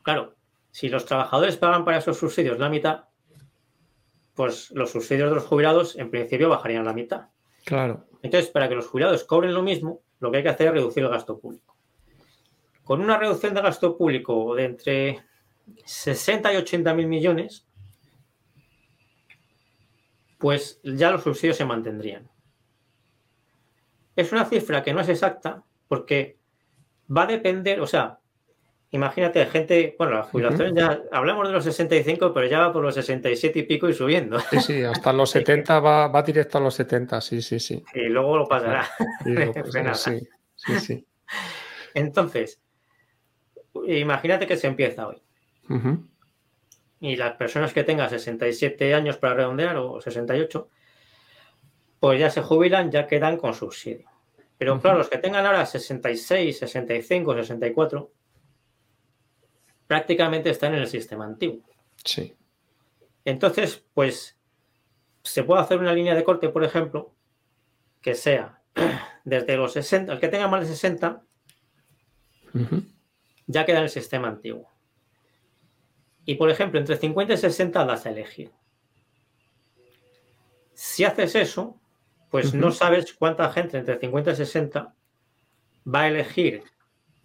Claro, 0.03 0.35
si 0.71 0.89
los 0.89 1.05
trabajadores 1.05 1.57
pagan 1.57 1.85
para 1.85 1.97
esos 1.97 2.17
subsidios 2.17 2.59
la 2.59 2.69
mitad, 2.69 3.05
pues 4.33 4.71
los 4.71 4.91
subsidios 4.91 5.29
de 5.29 5.35
los 5.35 5.45
jubilados 5.45 5.95
en 5.95 6.09
principio 6.09 6.49
bajarían 6.49 6.85
la 6.85 6.93
mitad. 6.93 7.27
Claro. 7.65 8.05
Entonces, 8.21 8.49
para 8.49 8.69
que 8.69 8.75
los 8.75 8.87
jubilados 8.87 9.23
cobren 9.23 9.53
lo 9.53 9.63
mismo, 9.63 10.01
lo 10.19 10.31
que 10.31 10.37
hay 10.37 10.43
que 10.43 10.49
hacer 10.49 10.67
es 10.67 10.73
reducir 10.73 11.03
el 11.03 11.09
gasto 11.09 11.39
público. 11.39 11.76
Con 12.87 13.01
una 13.01 13.17
reducción 13.17 13.53
de 13.53 13.61
gasto 13.61 13.97
público 13.97 14.55
de 14.55 14.63
entre 14.63 15.19
60 15.83 16.53
y 16.53 16.55
80 16.55 16.93
mil 16.93 17.07
millones, 17.07 17.67
pues 20.37 20.79
ya 20.83 21.11
los 21.11 21.21
subsidios 21.21 21.57
se 21.57 21.65
mantendrían. 21.65 22.29
Es 24.15 24.31
una 24.31 24.45
cifra 24.45 24.83
que 24.83 24.93
no 24.93 25.01
es 25.01 25.09
exacta 25.09 25.65
porque 25.89 26.37
va 27.15 27.23
a 27.23 27.27
depender, 27.27 27.81
o 27.81 27.87
sea, 27.87 28.19
imagínate, 28.91 29.45
gente, 29.47 29.93
bueno, 29.99 30.13
la 30.13 30.23
jubilación 30.23 30.73
ya 30.73 31.01
hablamos 31.11 31.45
de 31.45 31.55
los 31.55 31.65
65, 31.65 32.33
pero 32.33 32.47
ya 32.47 32.59
va 32.59 32.71
por 32.71 32.83
los 32.83 32.95
67 32.95 33.59
y 33.59 33.63
pico 33.63 33.89
y 33.89 33.93
subiendo. 33.93 34.39
Sí, 34.39 34.61
sí, 34.61 34.83
hasta 34.83 35.11
los 35.11 35.29
70 35.31 35.81
va, 35.81 36.07
va 36.07 36.21
directo 36.23 36.57
a 36.57 36.61
los 36.61 36.73
70, 36.75 37.19
sí, 37.19 37.41
sí, 37.41 37.59
sí. 37.59 37.83
Y 37.93 38.07
luego 38.07 38.37
lo 38.37 38.47
pasará. 38.47 38.87
sí, 39.93 40.25
sí, 40.55 40.79
sí. 40.79 41.07
Entonces, 41.93 42.61
imagínate 43.85 44.47
que 44.47 44.57
se 44.57 44.67
empieza 44.67 45.07
hoy. 45.07 45.21
Y 46.99 47.15
las 47.15 47.35
personas 47.35 47.73
que 47.73 47.83
tengan 47.83 48.09
67 48.09 48.93
años 48.93 49.17
para 49.17 49.35
redondear 49.35 49.77
o 49.77 50.01
68, 50.01 50.69
pues 51.99 52.19
ya 52.19 52.29
se 52.29 52.41
jubilan, 52.41 52.91
ya 52.91 53.07
quedan 53.07 53.37
con 53.37 53.53
subsidio. 53.53 54.09
Pero 54.57 54.79
claro, 54.79 54.97
los 54.97 55.09
que 55.09 55.19
tengan 55.19 55.45
ahora 55.45 55.65
66, 55.65 56.57
65, 56.57 57.33
64, 57.35 58.11
prácticamente 59.85 60.49
están 60.49 60.73
en 60.73 60.81
el 60.81 60.87
sistema 60.87 61.25
antiguo. 61.25 61.63
Sí. 62.03 62.35
Entonces, 63.25 63.83
pues 63.93 64.37
se 65.23 65.43
puede 65.43 65.61
hacer 65.61 65.79
una 65.79 65.93
línea 65.93 66.15
de 66.15 66.23
corte, 66.23 66.49
por 66.49 66.63
ejemplo, 66.63 67.13
que 68.01 68.15
sea 68.15 68.61
desde 69.25 69.57
los 69.57 69.73
60, 69.73 70.13
el 70.13 70.19
que 70.19 70.29
tenga 70.29 70.47
más 70.47 70.61
de 70.61 70.67
60, 70.67 71.21
ya 73.47 73.65
queda 73.65 73.77
en 73.77 73.83
el 73.83 73.89
sistema 73.89 74.27
antiguo. 74.27 74.69
Y 76.25 76.35
por 76.35 76.49
ejemplo, 76.49 76.79
entre 76.79 76.97
50 76.97 77.33
y 77.33 77.37
60 77.37 77.85
das 77.85 78.05
a 78.05 78.09
elegir. 78.11 78.51
Si 80.73 81.05
haces 81.05 81.35
eso, 81.35 81.79
pues 82.29 82.53
no 82.53 82.71
sabes 82.71 83.13
cuánta 83.13 83.49
gente 83.51 83.77
entre 83.77 83.97
50 83.97 84.31
y 84.31 84.35
60 84.35 84.93
va 85.93 86.01
a 86.01 86.07
elegir 86.09 86.63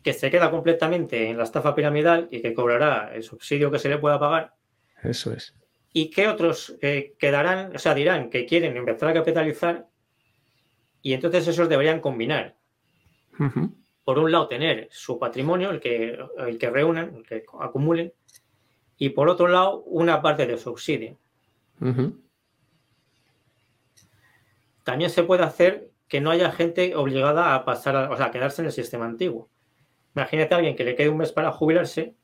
que 0.02 0.12
se 0.12 0.30
queda 0.30 0.50
completamente 0.50 1.28
en 1.28 1.36
la 1.36 1.44
estafa 1.44 1.74
piramidal 1.74 2.28
y 2.30 2.40
que 2.40 2.54
cobrará 2.54 3.12
el 3.14 3.22
subsidio 3.22 3.70
que 3.70 3.78
se 3.78 3.88
le 3.88 3.98
pueda 3.98 4.18
pagar. 4.18 4.54
Eso 5.02 5.32
es. 5.32 5.54
Y 5.92 6.10
que 6.10 6.28
otros 6.28 6.76
eh, 6.80 7.14
quedarán, 7.18 7.74
o 7.74 7.78
sea, 7.78 7.94
dirán 7.94 8.30
que 8.30 8.46
quieren 8.46 8.76
empezar 8.76 9.08
a 9.08 9.14
capitalizar 9.14 9.86
y 11.02 11.12
entonces 11.12 11.46
esos 11.48 11.68
deberían 11.68 12.00
combinar. 12.00 12.56
Por 14.04 14.18
un 14.18 14.32
lado, 14.32 14.48
tener 14.48 14.88
su 14.90 15.18
patrimonio, 15.18 15.70
el 15.70 15.80
que, 15.80 16.18
el 16.38 16.58
que 16.58 16.70
reúnan, 16.70 17.16
el 17.16 17.26
que 17.26 17.44
acumulen, 17.60 18.12
y 18.96 19.10
por 19.10 19.28
otro 19.28 19.48
lado, 19.48 19.82
una 19.82 20.20
parte 20.22 20.46
de 20.46 20.56
subsidio. 20.58 21.18
También 24.84 25.10
se 25.10 25.22
puede 25.22 25.44
hacer 25.44 25.90
que 26.08 26.20
no 26.20 26.30
haya 26.30 26.50
gente 26.52 26.94
obligada 26.94 27.54
a 27.54 27.64
pasar, 27.64 27.96
a, 27.96 28.10
o 28.10 28.16
sea, 28.16 28.26
a 28.26 28.30
quedarse 28.30 28.62
en 28.62 28.66
el 28.66 28.72
sistema 28.72 29.06
antiguo. 29.06 29.48
Imagínate 30.14 30.54
a 30.54 30.58
alguien 30.58 30.76
que 30.76 30.84
le 30.84 30.94
quede 30.94 31.08
un 31.08 31.16
mes 31.16 31.32
para 31.32 31.52
jubilarse 31.52 32.14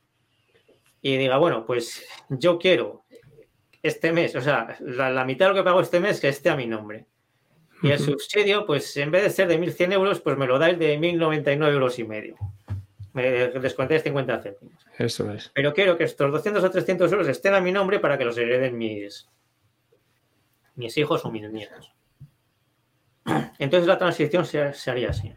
y 1.01 1.17
diga, 1.17 1.37
bueno, 1.37 1.65
pues 1.65 2.05
yo 2.29 2.59
quiero 2.59 3.05
este 3.81 4.11
mes, 4.11 4.35
o 4.35 4.41
sea, 4.41 4.77
la, 4.79 5.23
mitad 5.25 5.45
de 5.45 5.49
lo 5.49 5.55
que 5.55 5.63
pago 5.63 5.81
este 5.81 5.99
mes 5.99 6.19
que 6.19 6.27
esté 6.27 6.49
a 6.49 6.55
mi 6.55 6.67
nombre. 6.67 7.07
Y 7.81 7.91
el 7.91 7.99
subsidio, 7.99 8.65
pues 8.65 8.95
en 8.97 9.11
vez 9.11 9.23
de 9.23 9.29
ser 9.29 9.47
de 9.47 9.59
1.100 9.59 9.93
euros, 9.93 10.19
pues 10.19 10.37
me 10.37 10.47
lo 10.47 10.59
dais 10.59 10.77
de 10.77 10.99
1.099 10.99 11.71
euros 11.71 11.99
y 11.99 12.03
medio. 12.03 12.35
Me 13.13 13.49
descontéis 13.49 14.03
50 14.03 14.41
céntimos. 14.41 14.85
Eso 14.97 15.31
es. 15.31 15.51
Pero 15.53 15.73
quiero 15.73 15.97
que 15.97 16.03
estos 16.03 16.31
200 16.31 16.63
o 16.63 16.71
300 16.71 17.11
euros 17.11 17.27
estén 17.27 17.53
a 17.53 17.61
mi 17.61 17.71
nombre 17.71 17.99
para 17.99 18.17
que 18.17 18.25
los 18.25 18.37
hereden 18.37 18.77
mis, 18.77 19.27
mis 20.75 20.97
hijos 20.97 21.25
o 21.25 21.31
mis 21.31 21.49
nietos. 21.49 21.93
Entonces 23.57 23.87
la 23.87 23.97
transición 23.97 24.45
se, 24.45 24.73
se 24.73 24.91
haría 24.91 25.09
así. 25.09 25.33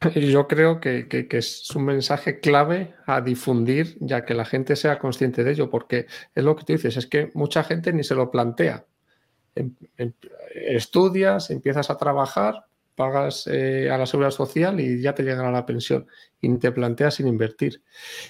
Yo 0.14 0.46
creo 0.46 0.80
que, 0.80 1.26
es 1.30 1.70
un 1.74 1.84
mensaje 1.84 2.40
clave 2.40 2.94
a 3.06 3.20
difundir, 3.20 3.96
ya 4.00 4.24
que 4.24 4.34
la 4.34 4.44
gente 4.44 4.76
sea 4.76 4.98
consciente 4.98 5.44
de 5.44 5.52
ello, 5.52 5.70
porque 5.70 6.06
es 6.34 6.44
lo 6.44 6.56
que 6.56 6.64
tú 6.64 6.72
dices, 6.72 6.96
es 6.96 7.06
que 7.06 7.30
mucha 7.34 7.64
gente 7.64 7.92
ni 7.92 8.04
se 8.04 8.14
lo 8.14 8.30
plantea. 8.30 8.86
Em, 9.56 9.74
em, 9.96 10.12
estudias, 10.54 11.50
empiezas 11.50 11.90
a 11.90 11.96
trabajar, 11.96 12.66
pagas 12.94 13.46
eh, 13.46 13.90
a 13.90 13.96
la 13.96 14.06
seguridad 14.06 14.30
social 14.30 14.78
y 14.78 15.00
ya 15.00 15.14
te 15.14 15.22
llegará 15.22 15.50
la 15.50 15.66
pensión 15.66 16.06
y 16.40 16.56
te 16.58 16.70
planteas 16.72 17.14
sin 17.14 17.26
invertir. 17.26 17.82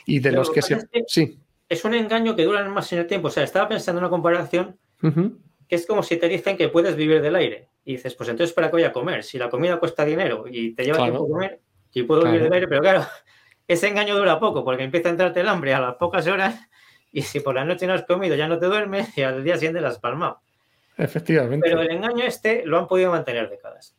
Y 0.07 0.21
de 0.21 0.33
los 0.33 0.51
que 0.51 0.63
se... 0.63 0.79
sí. 1.07 1.39
Es 1.69 1.85
un 1.85 1.95
engaño 1.95 2.37
que 2.37 2.45
dura 2.45 2.67
más 2.69 2.93
en 2.93 3.01
el 3.01 3.07
tiempo. 3.09 3.27
O 3.27 3.31
sea, 3.31 3.43
estaba 3.43 3.69
pensando 3.69 3.99
en 3.99 4.05
una 4.05 4.11
comparación 4.11 4.79
que 5.01 5.75
es 5.75 5.85
como 5.85 6.05
si 6.05 6.17
te 6.17 6.29
dicen 6.29 6.57
que 6.57 6.69
puedes 6.69 6.95
vivir 6.95 7.21
del 7.21 7.35
aire. 7.35 7.69
Y 7.85 7.93
dices, 7.93 8.15
pues 8.15 8.29
entonces, 8.29 8.55
¿para 8.55 8.69
qué 8.69 8.73
voy 8.73 8.85
a 8.85 8.93
comer? 8.93 9.25
Si 9.25 9.37
la 9.37 9.51
comida 9.51 9.79
cuesta 9.79 10.05
dinero 10.05 10.45
y 10.49 10.75
te 10.75 10.85
lleva 10.85 10.99
tiempo 10.99 11.29
comer, 11.29 11.61
y 11.93 12.03
puedo 12.05 12.25
vivir 12.25 12.43
del 12.43 12.53
aire, 12.53 12.69
pero 12.69 12.83
claro, 12.83 13.07
ese 13.69 13.89
engaño 13.89 14.17
dura 14.17 14.39
poco 14.39 14.65
porque 14.65 14.85
empieza 14.85 15.09
a 15.09 15.13
entrarte 15.13 15.41
el 15.41 15.49
hambre 15.49 15.75
a 15.75 15.81
las 15.81 15.95
pocas 15.97 16.27
horas 16.27 16.57
y 17.13 17.23
si 17.23 17.41
por 17.41 17.55
la 17.57 17.65
noche 17.65 17.87
no 17.87 17.95
has 17.95 18.05
comido 18.05 18.37
ya 18.37 18.47
no 18.49 18.59
te 18.59 18.67
duermes 18.67 19.17
y 19.17 19.23
al 19.23 19.43
día 19.43 19.55
siguiente 19.55 19.81
las 19.81 19.95
has 19.95 20.01
palmado. 20.01 20.41
Efectivamente. 20.97 21.69
Pero 21.69 21.83
el 21.83 21.91
engaño 21.91 22.25
este 22.25 22.65
lo 22.65 22.79
han 22.79 22.89
podido 22.89 23.11
mantener 23.11 23.51
décadas. 23.51 23.97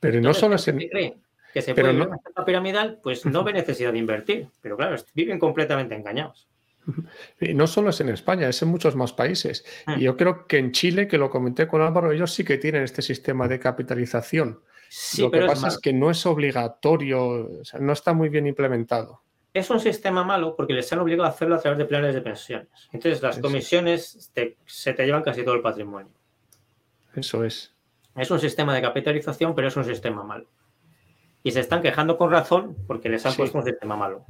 Pero 0.00 0.20
no 0.20 0.34
solo 0.34 0.58
se 0.58 0.76
que 1.52 1.60
se 1.60 1.74
puede 1.74 1.92
no... 1.92 2.06
una 2.06 2.44
piramidal, 2.44 2.98
pues 3.02 3.26
no 3.26 3.44
ve 3.44 3.52
necesidad 3.52 3.92
de 3.92 3.98
invertir. 3.98 4.48
Pero 4.60 4.76
claro, 4.76 4.96
viven 5.14 5.38
completamente 5.38 5.94
engañados. 5.94 6.48
Y 7.40 7.54
no 7.54 7.66
solo 7.66 7.90
es 7.90 8.00
en 8.00 8.08
España, 8.08 8.48
es 8.48 8.60
en 8.62 8.68
muchos 8.68 8.96
más 8.96 9.12
países. 9.12 9.64
Mm. 9.86 10.00
Y 10.00 10.02
yo 10.02 10.16
creo 10.16 10.46
que 10.46 10.58
en 10.58 10.72
Chile, 10.72 11.06
que 11.06 11.18
lo 11.18 11.30
comenté 11.30 11.68
con 11.68 11.82
Álvaro, 11.82 12.10
ellos 12.12 12.32
sí 12.32 12.44
que 12.44 12.58
tienen 12.58 12.82
este 12.82 13.02
sistema 13.02 13.48
de 13.48 13.60
capitalización. 13.60 14.60
lo 15.18 15.30
que 15.30 15.40
pasa 15.42 15.68
es, 15.68 15.78
que 15.78 15.92
no 15.92 16.10
es 16.10 16.24
obligatorio, 16.26 17.48
no 17.78 17.92
está 17.92 18.12
muy 18.12 18.28
bien 18.28 18.46
implementado. 18.46 19.22
Es 19.54 19.68
un 19.68 19.80
sistema 19.80 20.24
malo 20.24 20.56
porque 20.56 20.72
les 20.72 20.90
han 20.92 21.00
obligado 21.00 21.26
a 21.26 21.30
hacerlo 21.30 21.56
a 21.56 21.60
través 21.60 21.78
de 21.78 21.84
planes 21.84 22.14
de 22.14 22.22
pensiones. 22.22 22.88
Entonces 22.92 23.20
las 23.20 23.38
comisiones 23.38 24.30
se 24.64 24.94
te 24.94 25.04
llevan 25.04 25.22
casi 25.22 25.44
todo 25.44 25.54
el 25.54 25.60
patrimonio. 25.60 26.12
Eso 27.14 27.44
es. 27.44 27.74
Es 28.16 28.30
un 28.30 28.40
sistema 28.40 28.74
de 28.74 28.82
capitalización, 28.82 29.54
pero 29.54 29.68
es 29.68 29.76
un 29.76 29.84
sistema 29.84 30.22
malo. 30.22 30.46
Y 31.42 31.50
se 31.50 31.60
están 31.60 31.82
quejando 31.82 32.16
con 32.16 32.30
razón 32.30 32.76
porque 32.86 33.08
les 33.08 33.24
han 33.26 33.34
puesto 33.34 33.58
un 33.58 33.64
sistema 33.64 33.96
malo. 33.96 34.24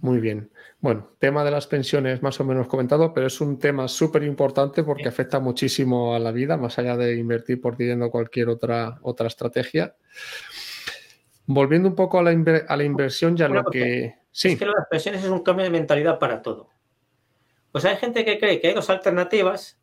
Muy 0.00 0.18
bien. 0.18 0.50
Bueno, 0.80 1.10
tema 1.18 1.44
de 1.44 1.50
las 1.50 1.66
pensiones 1.66 2.22
más 2.22 2.40
o 2.40 2.44
menos 2.44 2.66
comentado, 2.66 3.14
pero 3.14 3.28
es 3.28 3.40
un 3.40 3.58
tema 3.58 3.86
súper 3.86 4.24
importante 4.24 4.82
porque 4.82 5.08
afecta 5.08 5.38
muchísimo 5.38 6.14
a 6.14 6.18
la 6.18 6.32
vida, 6.32 6.56
más 6.56 6.78
allá 6.78 6.96
de 6.96 7.16
invertir 7.16 7.60
por 7.60 7.76
dividiendo 7.76 8.10
cualquier 8.10 8.48
otra, 8.48 8.98
otra 9.02 9.28
estrategia. 9.28 9.94
Volviendo 11.46 11.88
un 11.88 11.94
poco 11.94 12.18
a 12.18 12.22
la, 12.22 12.32
inversión, 12.32 13.36
ya 13.36 13.48
lo 13.48 13.64
que... 13.64 14.16
Sí. 14.30 14.52
Es 14.52 14.58
que 14.58 14.66
las 14.66 14.86
pensiones 14.88 15.24
es 15.24 15.30
un 15.30 15.42
cambio 15.42 15.64
de 15.64 15.70
mentalidad 15.70 16.18
para 16.18 16.40
todo. 16.40 16.70
Pues 17.70 17.84
hay 17.84 17.96
gente 17.96 18.24
que 18.24 18.38
cree 18.38 18.60
que 18.60 18.68
hay 18.68 18.74
dos 18.74 18.90
alternativas 18.90 19.80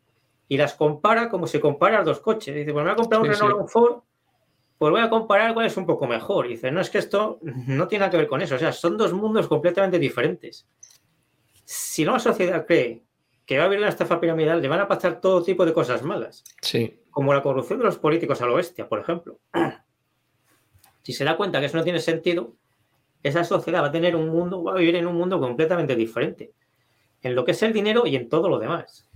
y 0.48 0.58
las 0.58 0.74
compara 0.74 1.30
como 1.30 1.48
si 1.48 1.60
compara 1.60 2.04
dos 2.04 2.20
coches. 2.20 2.56
Dice, 2.56 2.72
pues 2.72 2.84
me 2.84 2.92
voy 2.92 2.94
a 2.94 2.96
comprar 2.96 3.22
un 3.22 3.28
Renault 3.28 3.70
Ford 3.70 4.02
pues 4.80 4.92
voy 4.92 5.02
a 5.02 5.10
comparar 5.10 5.54
cuál 5.54 5.66
es 5.66 5.76
un 5.76 5.86
poco 5.86 6.08
mejor. 6.08 6.46
Y 6.46 6.52
dice, 6.52 6.72
no, 6.72 6.80
es 6.80 6.90
que 6.90 7.00
esto 7.00 7.40
no 7.44 7.90
tiene 7.90 8.00
nada 8.00 8.12
que 8.12 8.18
ver 8.18 8.28
con 8.28 8.42
eso. 8.42 8.56
O 8.56 8.58
sea, 8.58 8.72
son 8.72 8.98
dos 8.98 9.12
mundos 9.12 9.50
completamente 9.50 10.00
diferentes. 10.00 10.68
Si 11.66 12.04
una 12.04 12.18
sociedad 12.18 12.66
cree 12.66 13.04
que 13.46 13.58
va 13.58 13.64
a 13.64 13.66
haber 13.66 13.80
una 13.80 13.90
estafa 13.90 14.22
piramidal, 14.22 14.62
le 14.62 14.70
van 14.70 14.80
a 14.80 14.88
pasar 14.88 15.20
todo 15.20 15.44
tipo 15.44 15.66
de 15.66 15.74
cosas 15.74 16.02
malas. 16.02 16.46
Sí. 16.62 17.02
Como 17.12 17.34
la 17.34 17.44
corrupción 17.44 17.80
de 17.80 17.86
los 17.86 17.98
políticos 17.98 18.42
a 18.42 18.46
lo 18.46 18.56
bestia, 18.56 18.88
por 18.88 19.02
ejemplo. 19.02 19.40
Si 21.10 21.14
se 21.14 21.24
da 21.24 21.36
cuenta 21.36 21.60
que 21.60 21.66
eso 21.66 21.76
no 21.76 21.84
tiene 21.84 22.00
sentido, 22.00 22.54
esa 23.24 23.44
sociedad 23.44 23.82
va 23.82 23.88
a 23.88 23.92
tener 23.92 24.16
un 24.16 24.30
mundo, 24.30 24.64
va 24.64 24.74
a 24.74 24.78
vivir 24.78 24.96
en 24.96 25.08
un 25.08 25.16
mundo 25.16 25.40
completamente 25.40 25.96
diferente. 25.96 26.54
En 27.24 27.34
lo 27.34 27.44
que 27.44 27.54
es 27.54 27.64
el 27.64 27.74
dinero 27.74 28.06
y 28.06 28.16
en 28.16 28.30
todo 28.30 28.48
lo 28.48 28.60
demás. 28.60 29.10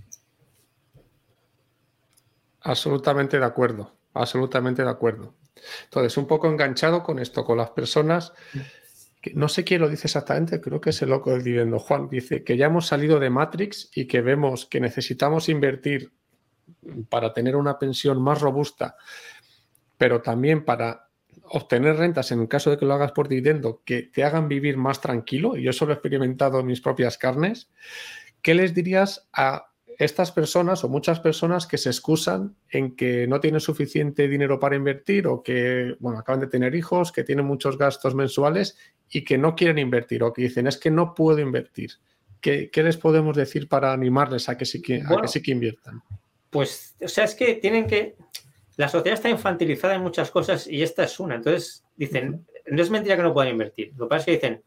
Absolutamente 2.62 3.38
de 3.38 3.46
acuerdo, 3.46 3.94
absolutamente 4.16 4.82
de 4.82 4.90
acuerdo. 4.90 5.36
Entonces, 5.84 6.18
un 6.18 6.26
poco 6.26 6.48
enganchado 6.48 7.04
con 7.04 7.20
esto, 7.20 7.46
con 7.46 7.60
las 7.60 7.70
personas, 7.70 8.34
que 9.22 9.36
no 9.36 9.48
sé 9.48 9.64
quién 9.64 9.80
lo 9.80 9.88
dice 9.88 10.08
exactamente, 10.08 10.60
creo 10.60 10.82
que 10.82 10.90
es 10.90 11.02
el 11.04 11.12
loco 11.12 11.30
del 11.30 11.44
dividendo. 11.44 11.78
Juan 11.78 12.10
dice 12.10 12.44
que 12.44 12.58
ya 12.58 12.66
hemos 12.66 12.88
salido 12.88 13.20
de 13.20 13.30
Matrix 13.30 13.92
y 13.94 14.08
que 14.08 14.22
vemos 14.22 14.66
que 14.66 14.80
necesitamos 14.80 15.48
invertir 15.48 16.12
para 17.08 17.32
tener 17.32 17.56
una 17.56 17.78
pensión 17.78 18.20
más 18.20 18.42
robusta, 18.42 18.98
pero 19.96 20.24
también 20.24 20.66
para 20.66 21.13
obtener 21.44 21.96
rentas 21.98 22.32
en 22.32 22.42
el 22.42 22.48
caso 22.48 22.70
de 22.70 22.78
que 22.78 22.86
lo 22.86 22.94
hagas 22.94 23.12
por 23.12 23.28
dividendo 23.28 23.82
que 23.86 24.04
te 24.04 24.24
hagan 24.24 24.48
vivir 24.48 24.78
más 24.78 25.02
tranquilo, 25.02 25.58
y 25.58 25.64
yo 25.64 25.72
eso 25.72 25.86
lo 25.86 25.92
he 25.92 25.96
experimentado 25.96 26.60
en 26.60 26.66
mis 26.66 26.82
propias 26.82 27.18
carnes, 27.18 27.70
¿qué 28.42 28.54
les 28.54 28.74
dirías 28.74 29.28
a 29.34 29.68
estas 29.98 30.32
personas 30.32 30.84
o 30.84 30.90
muchas 30.90 31.20
personas 31.20 31.68
que 31.68 31.78
se 31.78 31.90
excusan 31.90 32.56
en 32.70 32.96
que 32.96 33.28
no 33.28 33.40
tienen 33.40 33.62
suficiente 33.62 34.28
dinero 34.28 34.60
para 34.60 34.76
invertir 34.76 35.28
o 35.28 35.44
que, 35.44 35.96
bueno, 36.00 36.20
acaban 36.20 36.42
de 36.42 36.48
tener 36.48 36.76
hijos, 36.76 37.12
que 37.12 37.24
tienen 37.24 37.46
muchos 37.46 37.78
gastos 37.78 38.16
mensuales 38.16 38.78
y 39.10 39.24
que 39.24 39.38
no 39.38 39.56
quieren 39.56 39.78
invertir 39.78 40.24
o 40.24 40.34
que 40.34 40.44
dicen 40.44 40.68
es 40.68 40.78
que 40.78 40.92
no 40.92 41.14
puedo 41.14 41.40
invertir? 41.40 41.92
¿Qué, 42.42 42.70
les 42.76 42.98
podemos 42.98 43.38
decir 43.38 43.70
para 43.70 43.94
animarles 43.94 44.50
a 44.50 44.58
que 44.58 44.66
sí 44.66 44.82
que, 44.82 45.02
a 45.02 45.22
que, 45.22 45.28
sí 45.30 45.42
que 45.42 45.52
inviertan? 45.52 46.04
Pues, 46.50 46.96
o 47.02 47.08
sea, 47.08 47.24
es 47.24 47.36
que 47.36 47.56
tienen 47.56 47.88
que, 47.88 48.18
la 48.78 48.88
sociedad 48.88 49.16
está 49.16 49.30
infantilizada 49.30 49.96
en 49.96 50.02
muchas 50.02 50.32
cosas 50.32 50.68
y 50.68 50.82
esta 50.82 51.04
es 51.04 51.20
una. 51.20 51.36
Entonces, 51.36 51.86
dicen, 51.96 52.46
no 52.66 52.82
es 52.82 52.90
mentira 52.90 53.16
que 53.16 53.24
no 53.24 53.34
puedan 53.34 53.52
invertir. 53.52 53.94
Lo 53.98 54.06
que 54.06 54.10
pasa 54.10 54.20
es 54.20 54.26
que 54.26 54.32
dicen, 54.32 54.64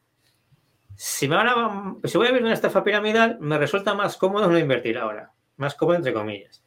si, 0.94 1.28
me 1.28 1.36
van 1.36 1.48
a, 1.48 1.96
si 2.04 2.16
voy 2.16 2.28
a 2.28 2.30
vivir 2.30 2.44
una 2.44 2.54
estafa 2.54 2.84
piramidal, 2.84 3.38
me 3.40 3.58
resulta 3.58 3.94
más 3.94 4.16
cómodo 4.16 4.48
no 4.48 4.58
invertir 4.58 4.96
ahora. 4.98 5.32
Más 5.56 5.75
cómodo, 5.75 5.96
entre 5.96 6.12
comillas. 6.12 6.62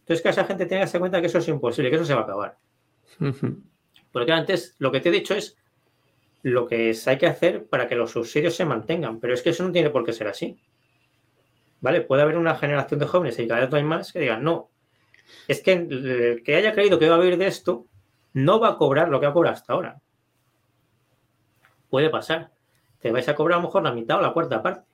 Entonces, 0.00 0.22
que 0.22 0.28
esa 0.30 0.44
gente 0.44 0.66
tenga 0.66 0.80
que 0.80 0.86
darse 0.86 0.98
cuenta 0.98 1.20
que 1.20 1.26
eso 1.26 1.38
es 1.38 1.48
imposible, 1.48 1.90
que 1.90 1.96
eso 1.96 2.04
se 2.04 2.14
va 2.14 2.20
a 2.20 2.24
acabar. 2.24 2.58
Porque 4.12 4.32
antes, 4.32 4.74
lo 4.78 4.90
que 4.90 5.00
te 5.00 5.08
he 5.08 5.12
dicho 5.12 5.34
es 5.34 5.56
lo 6.42 6.66
que 6.66 6.94
hay 7.06 7.18
que 7.18 7.26
hacer 7.26 7.66
para 7.66 7.88
que 7.88 7.94
los 7.94 8.10
subsidios 8.10 8.54
se 8.54 8.64
mantengan. 8.64 9.20
Pero 9.20 9.34
es 9.34 9.42
que 9.42 9.50
eso 9.50 9.64
no 9.64 9.72
tiene 9.72 9.90
por 9.90 10.04
qué 10.04 10.12
ser 10.12 10.28
así. 10.28 10.58
¿Vale? 11.80 12.00
Puede 12.00 12.22
haber 12.22 12.38
una 12.38 12.54
generación 12.54 13.00
de 13.00 13.06
jóvenes 13.06 13.38
y 13.38 13.46
cada 13.46 13.66
vez 13.66 13.74
hay 13.74 13.82
más 13.82 14.12
que 14.12 14.20
digan, 14.20 14.42
no, 14.42 14.70
es 15.48 15.62
que 15.62 15.72
el 15.72 16.42
que 16.44 16.56
haya 16.56 16.72
creído 16.72 16.98
que 16.98 17.08
va 17.08 17.16
a 17.16 17.20
vivir 17.20 17.38
de 17.38 17.46
esto 17.46 17.86
no 18.32 18.60
va 18.60 18.70
a 18.70 18.76
cobrar 18.76 19.08
lo 19.08 19.20
que 19.20 19.26
ha 19.26 19.32
cobrado 19.32 19.54
hasta 19.54 19.72
ahora. 19.72 20.00
Puede 21.88 22.10
pasar. 22.10 22.50
Te 23.00 23.12
vais 23.12 23.28
a 23.28 23.34
cobrar 23.34 23.58
a 23.58 23.62
lo 23.62 23.68
mejor 23.68 23.82
la 23.82 23.92
mitad 23.92 24.18
o 24.18 24.22
la 24.22 24.32
cuarta 24.32 24.62
parte. 24.62 24.86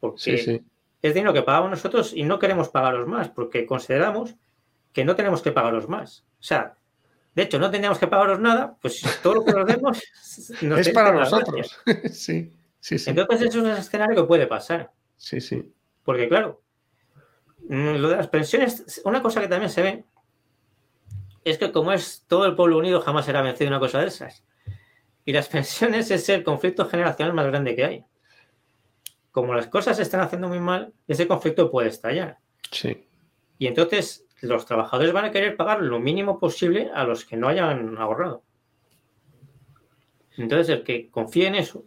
Porque 0.00 0.62
es 1.02 1.14
dinero 1.14 1.32
que 1.32 1.42
pagamos 1.42 1.70
nosotros 1.70 2.12
y 2.14 2.24
no 2.24 2.38
queremos 2.38 2.70
pagaros 2.70 3.06
más, 3.06 3.28
porque 3.28 3.66
consideramos 3.66 4.34
que 4.92 5.04
no 5.04 5.14
tenemos 5.14 5.42
que 5.42 5.52
pagaros 5.52 5.88
más. 5.88 6.24
O 6.40 6.42
sea, 6.42 6.76
de 7.34 7.42
hecho, 7.42 7.58
no 7.58 7.70
tendríamos 7.70 7.98
que 7.98 8.06
pagaros 8.06 8.40
nada, 8.40 8.76
pues 8.80 9.02
todo 9.22 9.34
lo 9.34 9.44
que 9.44 9.52
nos 9.52 9.66
demos 9.66 10.02
es 10.78 10.90
para 10.90 11.12
nosotros. 11.12 11.78
sí, 12.10 12.52
sí, 12.80 12.98
sí. 12.98 13.10
Entonces, 13.10 13.48
eso 13.48 13.58
es 13.58 13.64
un 13.64 13.70
escenario 13.70 14.22
que 14.22 14.26
puede 14.26 14.46
pasar. 14.46 14.90
Sí, 15.16 15.40
sí. 15.40 15.70
Porque, 16.04 16.28
claro, 16.28 16.62
lo 17.68 18.08
de 18.08 18.16
las 18.16 18.28
pensiones, 18.28 19.00
una 19.04 19.22
cosa 19.22 19.40
que 19.40 19.48
también 19.48 19.70
se 19.70 19.82
ve 19.82 20.04
es 21.44 21.58
que 21.58 21.72
como 21.72 21.92
es 21.92 22.24
todo 22.26 22.46
el 22.46 22.54
pueblo 22.54 22.78
unido, 22.78 23.00
jamás 23.00 23.26
será 23.26 23.42
vencido 23.42 23.68
una 23.68 23.78
cosa 23.78 24.00
de 24.00 24.06
esas. 24.06 24.44
Y 25.24 25.32
las 25.32 25.48
pensiones 25.50 26.10
es 26.10 26.28
el 26.28 26.42
conflicto 26.42 26.86
generacional 26.86 27.34
más 27.34 27.46
grande 27.46 27.76
que 27.76 27.84
hay. 27.84 28.04
Como 29.30 29.54
las 29.54 29.66
cosas 29.66 29.96
se 29.96 30.02
están 30.02 30.20
haciendo 30.20 30.48
muy 30.48 30.60
mal, 30.60 30.92
ese 31.08 31.26
conflicto 31.26 31.70
puede 31.70 31.88
estallar. 31.88 32.38
Sí. 32.70 33.06
Y 33.58 33.66
entonces 33.66 34.26
los 34.40 34.66
trabajadores 34.66 35.12
van 35.12 35.26
a 35.26 35.30
querer 35.30 35.56
pagar 35.56 35.82
lo 35.82 35.98
mínimo 35.98 36.38
posible 36.38 36.90
a 36.94 37.04
los 37.04 37.24
que 37.24 37.36
no 37.36 37.48
hayan 37.48 37.96
ahorrado. 37.98 38.42
Entonces 40.36 40.68
el 40.68 40.84
que 40.84 41.10
confíe 41.10 41.46
en 41.46 41.54
eso, 41.54 41.84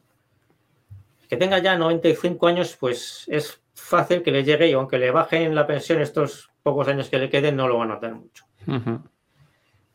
que 1.29 1.37
tenga 1.37 1.59
ya 1.59 1.77
95 1.77 2.47
años, 2.47 2.77
pues 2.79 3.25
es 3.27 3.61
fácil 3.77 4.23
que 4.23 4.31
le 4.31 4.43
llegue 4.43 4.67
y 4.67 4.73
aunque 4.73 4.97
le 4.97 5.11
bajen 5.11 5.53
la 5.55 5.65
pensión 5.65 6.01
estos 6.01 6.51
pocos 6.63 6.87
años 6.87 7.09
que 7.09 7.19
le 7.19 7.29
queden, 7.29 7.55
no 7.55 7.67
lo 7.67 7.77
va 7.77 7.85
a 7.85 7.87
notar 7.87 8.13
mucho. 8.13 8.45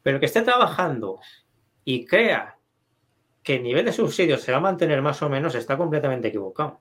Pero 0.03 0.21
que 0.21 0.27
esté 0.27 0.43
trabajando 0.43 1.21
y 1.85 2.07
crea 2.07 2.57
que 3.43 3.57
el 3.57 3.63
nivel 3.63 3.85
de 3.85 3.93
subsidios 3.93 4.41
se 4.41 4.53
va 4.53 4.59
a 4.59 4.63
mantener 4.63 5.03
más 5.03 5.21
o 5.23 5.29
menos, 5.29 5.55
está 5.55 5.77
completamente 5.77 6.29
equivocado. 6.29 6.81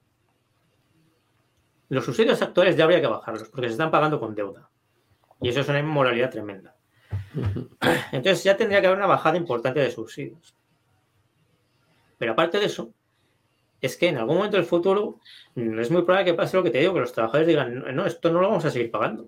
Los 1.89 2.05
subsidios 2.05 2.41
actuales 2.41 2.77
ya 2.77 2.85
habría 2.85 3.01
que 3.01 3.07
bajarlos 3.07 3.49
porque 3.49 3.67
se 3.67 3.73
están 3.73 3.91
pagando 3.91 4.19
con 4.19 4.33
deuda. 4.33 4.69
Y 5.41 5.49
eso 5.49 5.61
es 5.61 5.69
una 5.69 5.79
inmoralidad 5.79 6.29
tremenda. 6.29 6.75
Entonces 8.11 8.43
ya 8.43 8.55
tendría 8.55 8.79
que 8.79 8.87
haber 8.87 8.99
una 8.99 9.07
bajada 9.07 9.37
importante 9.37 9.79
de 9.79 9.91
subsidios. 9.91 10.55
Pero 12.17 12.33
aparte 12.33 12.59
de 12.59 12.67
eso, 12.67 12.93
es 13.81 13.97
que 13.97 14.07
en 14.07 14.17
algún 14.17 14.37
momento 14.37 14.57
del 14.57 14.65
futuro 14.65 15.19
mm, 15.55 15.79
es 15.79 15.91
muy 15.91 16.03
probable 16.03 16.31
que 16.31 16.33
pase 16.35 16.55
lo 16.55 16.63
que 16.63 16.69
te 16.69 16.79
digo, 16.79 16.93
que 16.93 16.99
los 16.99 17.13
trabajadores 17.13 17.47
digan, 17.47 17.95
no, 17.95 18.05
esto 18.05 18.31
no 18.31 18.39
lo 18.39 18.49
vamos 18.49 18.65
a 18.65 18.71
seguir 18.71 18.91
pagando. 18.91 19.27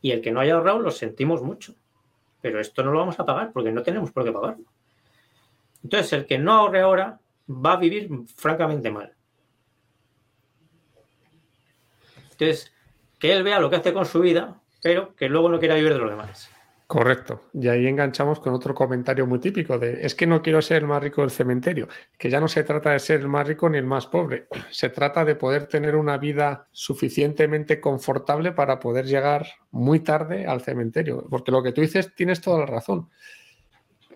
Y 0.00 0.12
el 0.12 0.20
que 0.20 0.30
no 0.30 0.40
haya 0.40 0.54
ahorrado 0.54 0.78
lo 0.78 0.90
sentimos 0.90 1.42
mucho. 1.42 1.74
Pero 2.40 2.60
esto 2.60 2.84
no 2.84 2.92
lo 2.92 3.00
vamos 3.00 3.18
a 3.18 3.24
pagar 3.24 3.50
porque 3.52 3.72
no 3.72 3.82
tenemos 3.82 4.12
por 4.12 4.24
qué 4.24 4.30
pagarlo. 4.30 4.64
Entonces, 5.82 6.12
el 6.12 6.26
que 6.26 6.38
no 6.38 6.52
ahorre 6.52 6.80
ahora 6.80 7.18
va 7.48 7.72
a 7.72 7.76
vivir 7.76 8.08
francamente 8.36 8.90
mal. 8.90 9.12
Entonces, 12.32 12.72
que 13.18 13.32
él 13.32 13.42
vea 13.42 13.58
lo 13.58 13.70
que 13.70 13.76
hace 13.76 13.92
con 13.92 14.06
su 14.06 14.20
vida, 14.20 14.60
pero 14.82 15.14
que 15.16 15.28
luego 15.28 15.48
no 15.48 15.58
quiera 15.58 15.74
vivir 15.74 15.94
de 15.94 15.98
lo 15.98 16.08
demás. 16.08 16.50
Correcto. 16.88 17.42
Y 17.52 17.68
ahí 17.68 17.86
enganchamos 17.86 18.40
con 18.40 18.54
otro 18.54 18.74
comentario 18.74 19.26
muy 19.26 19.40
típico 19.40 19.78
de 19.78 20.06
es 20.06 20.14
que 20.14 20.26
no 20.26 20.40
quiero 20.40 20.62
ser 20.62 20.78
el 20.78 20.88
más 20.88 21.02
rico 21.02 21.20
del 21.20 21.30
cementerio, 21.30 21.86
que 22.16 22.30
ya 22.30 22.40
no 22.40 22.48
se 22.48 22.64
trata 22.64 22.92
de 22.92 22.98
ser 22.98 23.20
el 23.20 23.28
más 23.28 23.46
rico 23.46 23.68
ni 23.68 23.76
el 23.76 23.84
más 23.84 24.06
pobre, 24.06 24.46
se 24.70 24.88
trata 24.88 25.22
de 25.26 25.34
poder 25.34 25.66
tener 25.66 25.96
una 25.96 26.16
vida 26.16 26.66
suficientemente 26.72 27.78
confortable 27.78 28.52
para 28.52 28.80
poder 28.80 29.04
llegar 29.04 29.46
muy 29.70 30.00
tarde 30.00 30.46
al 30.46 30.62
cementerio, 30.62 31.26
porque 31.28 31.52
lo 31.52 31.62
que 31.62 31.72
tú 31.72 31.82
dices 31.82 32.14
tienes 32.14 32.40
toda 32.40 32.60
la 32.60 32.66
razón. 32.66 33.10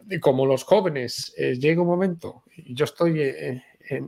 Y 0.08 0.18
como 0.18 0.46
los 0.46 0.64
jóvenes 0.64 1.34
eh, 1.36 1.56
llega 1.58 1.82
un 1.82 1.88
momento, 1.88 2.42
y 2.56 2.74
yo 2.74 2.86
estoy 2.86 3.20
eh, 3.20 3.62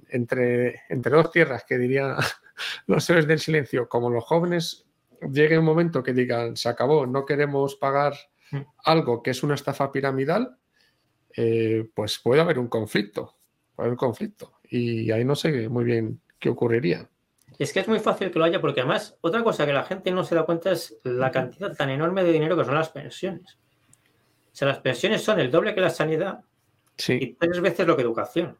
entre, 0.08 0.84
entre 0.88 1.14
dos 1.14 1.30
tierras 1.30 1.64
que 1.68 1.76
dirían 1.76 2.16
los 2.86 3.04
seres 3.04 3.26
del 3.26 3.40
silencio, 3.40 3.90
como 3.90 4.08
los 4.08 4.24
jóvenes 4.24 4.86
llegue 5.30 5.58
un 5.58 5.66
momento 5.66 6.02
que 6.02 6.14
digan 6.14 6.56
se 6.56 6.70
acabó, 6.70 7.04
no 7.04 7.26
queremos 7.26 7.76
pagar 7.76 8.14
algo 8.84 9.22
que 9.22 9.30
es 9.30 9.42
una 9.42 9.54
estafa 9.54 9.90
piramidal, 9.90 10.56
eh, 11.36 11.88
pues 11.94 12.18
puede 12.18 12.40
haber 12.40 12.58
un 12.58 12.68
conflicto. 12.68 13.36
Puede 13.74 13.86
haber 13.86 13.92
un 13.92 13.98
conflicto. 13.98 14.52
Y 14.68 15.10
ahí 15.10 15.24
no 15.24 15.34
sé 15.34 15.68
muy 15.68 15.84
bien 15.84 16.20
qué 16.38 16.48
ocurriría. 16.48 17.08
Es 17.58 17.72
que 17.72 17.80
es 17.80 17.88
muy 17.88 18.00
fácil 18.00 18.30
que 18.30 18.38
lo 18.38 18.44
haya, 18.44 18.60
porque 18.60 18.80
además, 18.80 19.16
otra 19.20 19.42
cosa 19.44 19.64
que 19.64 19.72
la 19.72 19.84
gente 19.84 20.10
no 20.10 20.24
se 20.24 20.34
da 20.34 20.44
cuenta 20.44 20.72
es 20.72 20.96
la 21.04 21.30
cantidad 21.30 21.74
tan 21.76 21.90
enorme 21.90 22.24
de 22.24 22.32
dinero 22.32 22.56
que 22.56 22.64
son 22.64 22.74
las 22.74 22.90
pensiones. 22.90 23.58
O 24.52 24.56
sea, 24.56 24.68
las 24.68 24.78
pensiones 24.78 25.22
son 25.22 25.40
el 25.40 25.50
doble 25.50 25.74
que 25.74 25.80
la 25.80 25.90
sanidad 25.90 26.44
y 27.08 27.34
tres 27.34 27.60
veces 27.60 27.86
lo 27.86 27.96
que 27.96 28.02
educación. 28.02 28.58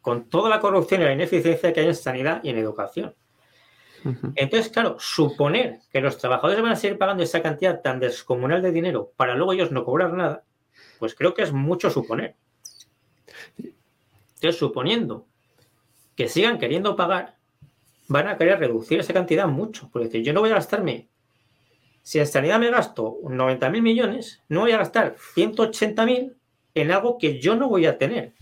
Con 0.00 0.28
toda 0.28 0.48
la 0.48 0.60
corrupción 0.60 1.02
y 1.02 1.04
la 1.04 1.12
ineficiencia 1.12 1.72
que 1.72 1.80
hay 1.80 1.86
en 1.86 1.94
sanidad 1.94 2.40
y 2.42 2.50
en 2.50 2.58
educación. 2.58 3.14
Entonces, 4.34 4.70
claro, 4.70 4.96
suponer 4.98 5.80
que 5.90 6.00
los 6.00 6.18
trabajadores 6.18 6.62
van 6.62 6.72
a 6.72 6.76
seguir 6.76 6.98
pagando 6.98 7.22
esa 7.22 7.42
cantidad 7.42 7.80
tan 7.82 7.98
descomunal 7.98 8.62
de 8.62 8.72
dinero 8.72 9.12
para 9.16 9.34
luego 9.34 9.52
ellos 9.52 9.72
no 9.72 9.84
cobrar 9.84 10.12
nada, 10.12 10.44
pues 10.98 11.14
creo 11.14 11.34
que 11.34 11.42
es 11.42 11.52
mucho 11.52 11.90
suponer. 11.90 12.36
Entonces, 14.36 14.56
suponiendo 14.58 15.26
que 16.14 16.28
sigan 16.28 16.58
queriendo 16.58 16.96
pagar, 16.96 17.36
van 18.08 18.28
a 18.28 18.36
querer 18.36 18.58
reducir 18.58 19.00
esa 19.00 19.12
cantidad 19.12 19.46
mucho. 19.48 19.90
Porque 19.92 20.22
yo 20.22 20.32
no 20.32 20.40
voy 20.40 20.50
a 20.50 20.54
gastarme, 20.54 21.08
si 22.02 22.18
en 22.18 22.26
sanidad 22.26 22.60
me 22.60 22.70
gasto 22.70 23.18
90 23.28 23.70
mil 23.70 23.82
millones, 23.82 24.42
no 24.48 24.60
voy 24.60 24.72
a 24.72 24.78
gastar 24.78 25.16
180 25.34 26.06
mil 26.06 26.36
en 26.74 26.92
algo 26.92 27.18
que 27.18 27.40
yo 27.40 27.56
no 27.56 27.68
voy 27.68 27.86
a 27.86 27.98
tener 27.98 28.34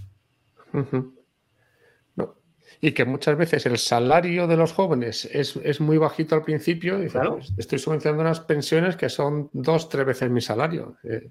y 2.80 2.92
que 2.92 3.04
muchas 3.04 3.36
veces 3.36 3.66
el 3.66 3.78
salario 3.78 4.46
de 4.46 4.56
los 4.56 4.72
jóvenes 4.72 5.24
es, 5.32 5.80
muy 5.80 5.98
bajito 5.98 6.34
al 6.34 6.42
principio 6.42 7.02
y 7.02 7.08
pues, 7.08 7.52
estoy 7.56 7.78
subvencionando 7.78 8.22
unas 8.22 8.40
pensiones 8.40 8.96
que 8.96 9.08
son 9.08 9.50
dos, 9.52 9.88
tres 9.88 10.06
veces 10.06 10.30
mi 10.30 10.40
salario. 10.40 10.96
Eh, 11.04 11.30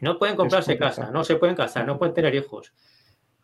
no 0.00 0.18
pueden 0.18 0.36
comprarse 0.36 0.76
casa, 0.76 1.10
no 1.10 1.24
se 1.24 1.36
pueden 1.36 1.56
casar, 1.56 1.86
no 1.86 1.98
pueden 1.98 2.14
tener 2.14 2.34
hijos, 2.34 2.72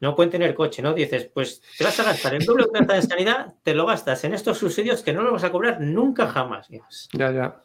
no 0.01 0.14
pueden 0.14 0.31
tener 0.31 0.55
coche, 0.55 0.83
¿no? 0.83 0.92
Dices, 0.92 1.31
pues 1.33 1.62
te 1.79 1.85
vas 1.85 1.99
a 2.01 2.05
gastar 2.05 2.35
el 2.35 2.44
doble 2.44 2.66
de 2.73 2.94
en 2.94 3.03
sanidad, 3.03 3.55
te 3.62 3.75
lo 3.75 3.87
gastas 3.87 4.25
en 4.25 4.35
estos 4.35 4.59
subsidios 4.59 5.03
que 5.03 5.12
no 5.12 5.23
lo 5.23 5.33
vas 5.33 5.44
a 5.44 5.53
cobrar 5.53 5.81
nunca 5.81 6.29
jamás. 6.29 6.68
Ya, 7.12 7.31
ya. 7.31 7.62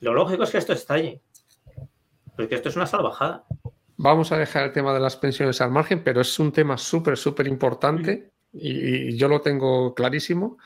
Lo 0.00 0.12
lógico 0.14 0.42
es 0.42 0.50
que 0.50 0.58
esto 0.58 0.72
estalle, 0.72 1.20
porque 2.34 2.56
esto 2.56 2.68
es 2.68 2.76
una 2.76 2.86
salvajada. 2.86 3.44
vamos 3.96 4.32
a 4.32 4.38
dejar 4.38 4.64
el 4.64 4.72
tema 4.72 4.92
de 4.92 4.98
las 5.00 5.16
pensiones 5.16 5.60
al 5.60 5.70
margen, 5.70 6.02
pero 6.02 6.20
es 6.20 6.38
un 6.40 6.50
tema 6.50 6.76
súper, 6.76 7.16
súper 7.16 7.46
importante 7.46 8.31
y, 8.52 9.16
yo 9.16 9.28
lo 9.28 9.40
tengo 9.40 9.94
clarísimo. 9.94 10.58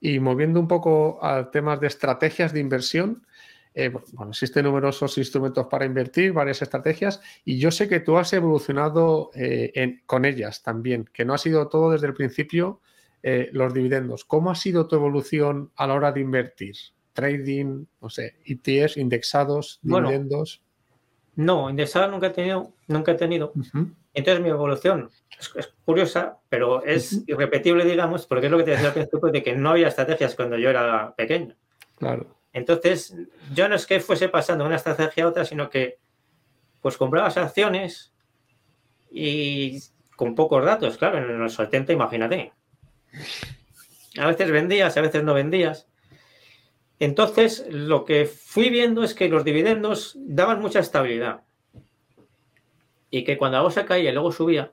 Y 0.00 0.18
moviendo 0.18 0.60
un 0.60 0.68
poco 0.68 1.24
a 1.24 1.50
temas 1.50 1.80
de 1.80 1.86
estrategias 1.86 2.52
de 2.52 2.60
inversión, 2.60 3.26
eh, 3.74 3.90
bueno, 4.12 4.30
existen 4.30 4.64
numerosos 4.64 5.16
instrumentos 5.18 5.66
para 5.66 5.84
invertir, 5.84 6.32
varias 6.32 6.62
estrategias, 6.62 7.20
y 7.44 7.58
yo 7.58 7.70
sé 7.70 7.88
que 7.88 8.00
tú 8.00 8.16
has 8.16 8.32
evolucionado 8.32 9.30
eh, 9.34 10.00
con 10.06 10.24
ellas 10.24 10.62
también, 10.62 11.08
que 11.12 11.24
no 11.24 11.34
ha 11.34 11.38
sido 11.38 11.68
todo 11.68 11.92
desde 11.92 12.08
el 12.08 12.14
principio 12.14 12.80
eh, 13.22 13.50
los 13.52 13.74
dividendos. 13.74 14.24
¿Cómo 14.24 14.50
ha 14.50 14.54
sido 14.54 14.86
tu 14.88 14.96
evolución 14.96 15.70
a 15.76 15.86
la 15.86 15.94
hora 15.94 16.12
de 16.12 16.20
invertir? 16.20 16.74
Trading, 17.12 17.84
no 18.00 18.08
sé, 18.08 18.36
ETFs, 18.46 18.96
indexados, 18.96 19.78
dividendos. 19.82 20.62
No, 21.36 21.68
indexado 21.68 22.10
nunca 22.10 22.28
he 22.28 22.30
tenido, 22.30 22.72
nunca 22.88 23.12
he 23.12 23.16
tenido. 23.16 23.52
Entonces 24.12 24.42
mi 24.42 24.50
evolución 24.50 25.10
es, 25.38 25.72
curiosa, 25.84 26.38
pero 26.48 26.84
es 26.84 27.22
irrepetible, 27.26 27.84
digamos, 27.84 28.26
porque 28.26 28.46
es 28.46 28.52
lo 28.52 28.58
que 28.58 28.64
te 28.64 28.70
decía 28.72 28.88
al 28.88 28.94
principio 28.94 29.30
de 29.30 29.42
que 29.42 29.54
no 29.54 29.70
había 29.70 29.88
estrategias 29.88 30.34
cuando 30.34 30.58
yo 30.58 30.70
era 30.70 31.14
pequeño. 31.16 31.54
Claro. 31.96 32.36
Entonces, 32.52 33.14
yo 33.54 33.68
no 33.68 33.76
es 33.76 33.86
que 33.86 34.00
fuese 34.00 34.28
pasando 34.28 34.64
de 34.64 34.68
una 34.68 34.76
estrategia 34.76 35.24
a 35.24 35.28
otra, 35.28 35.44
sino 35.44 35.70
que 35.70 35.98
pues 36.80 36.96
comprabas 36.96 37.36
acciones 37.36 38.12
y 39.10 39.80
con 40.16 40.34
pocos 40.34 40.64
datos, 40.64 40.96
claro, 40.98 41.18
en 41.18 41.38
los 41.38 41.54
70, 41.54 41.92
imagínate. 41.92 42.52
A 44.18 44.26
veces 44.26 44.50
vendías, 44.50 44.96
a 44.96 45.00
veces 45.00 45.22
no 45.22 45.34
vendías. 45.34 45.88
Entonces, 46.98 47.66
lo 47.70 48.04
que 48.04 48.26
fui 48.26 48.68
viendo 48.68 49.02
es 49.02 49.14
que 49.14 49.28
los 49.28 49.44
dividendos 49.44 50.16
daban 50.18 50.60
mucha 50.60 50.80
estabilidad. 50.80 51.42
Y 53.10 53.24
que 53.24 53.36
cuando 53.36 53.58
la 53.58 53.62
bolsa 53.62 53.84
caía 53.84 54.10
y 54.10 54.12
luego 54.12 54.32
subía, 54.32 54.72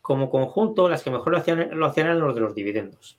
como 0.00 0.30
conjunto, 0.30 0.88
las 0.88 1.02
que 1.02 1.10
mejor 1.10 1.32
lo 1.32 1.38
hacían, 1.38 1.78
lo 1.78 1.86
hacían 1.86 2.08
eran 2.08 2.20
los 2.20 2.34
de 2.34 2.40
los 2.40 2.54
dividendos. 2.54 3.18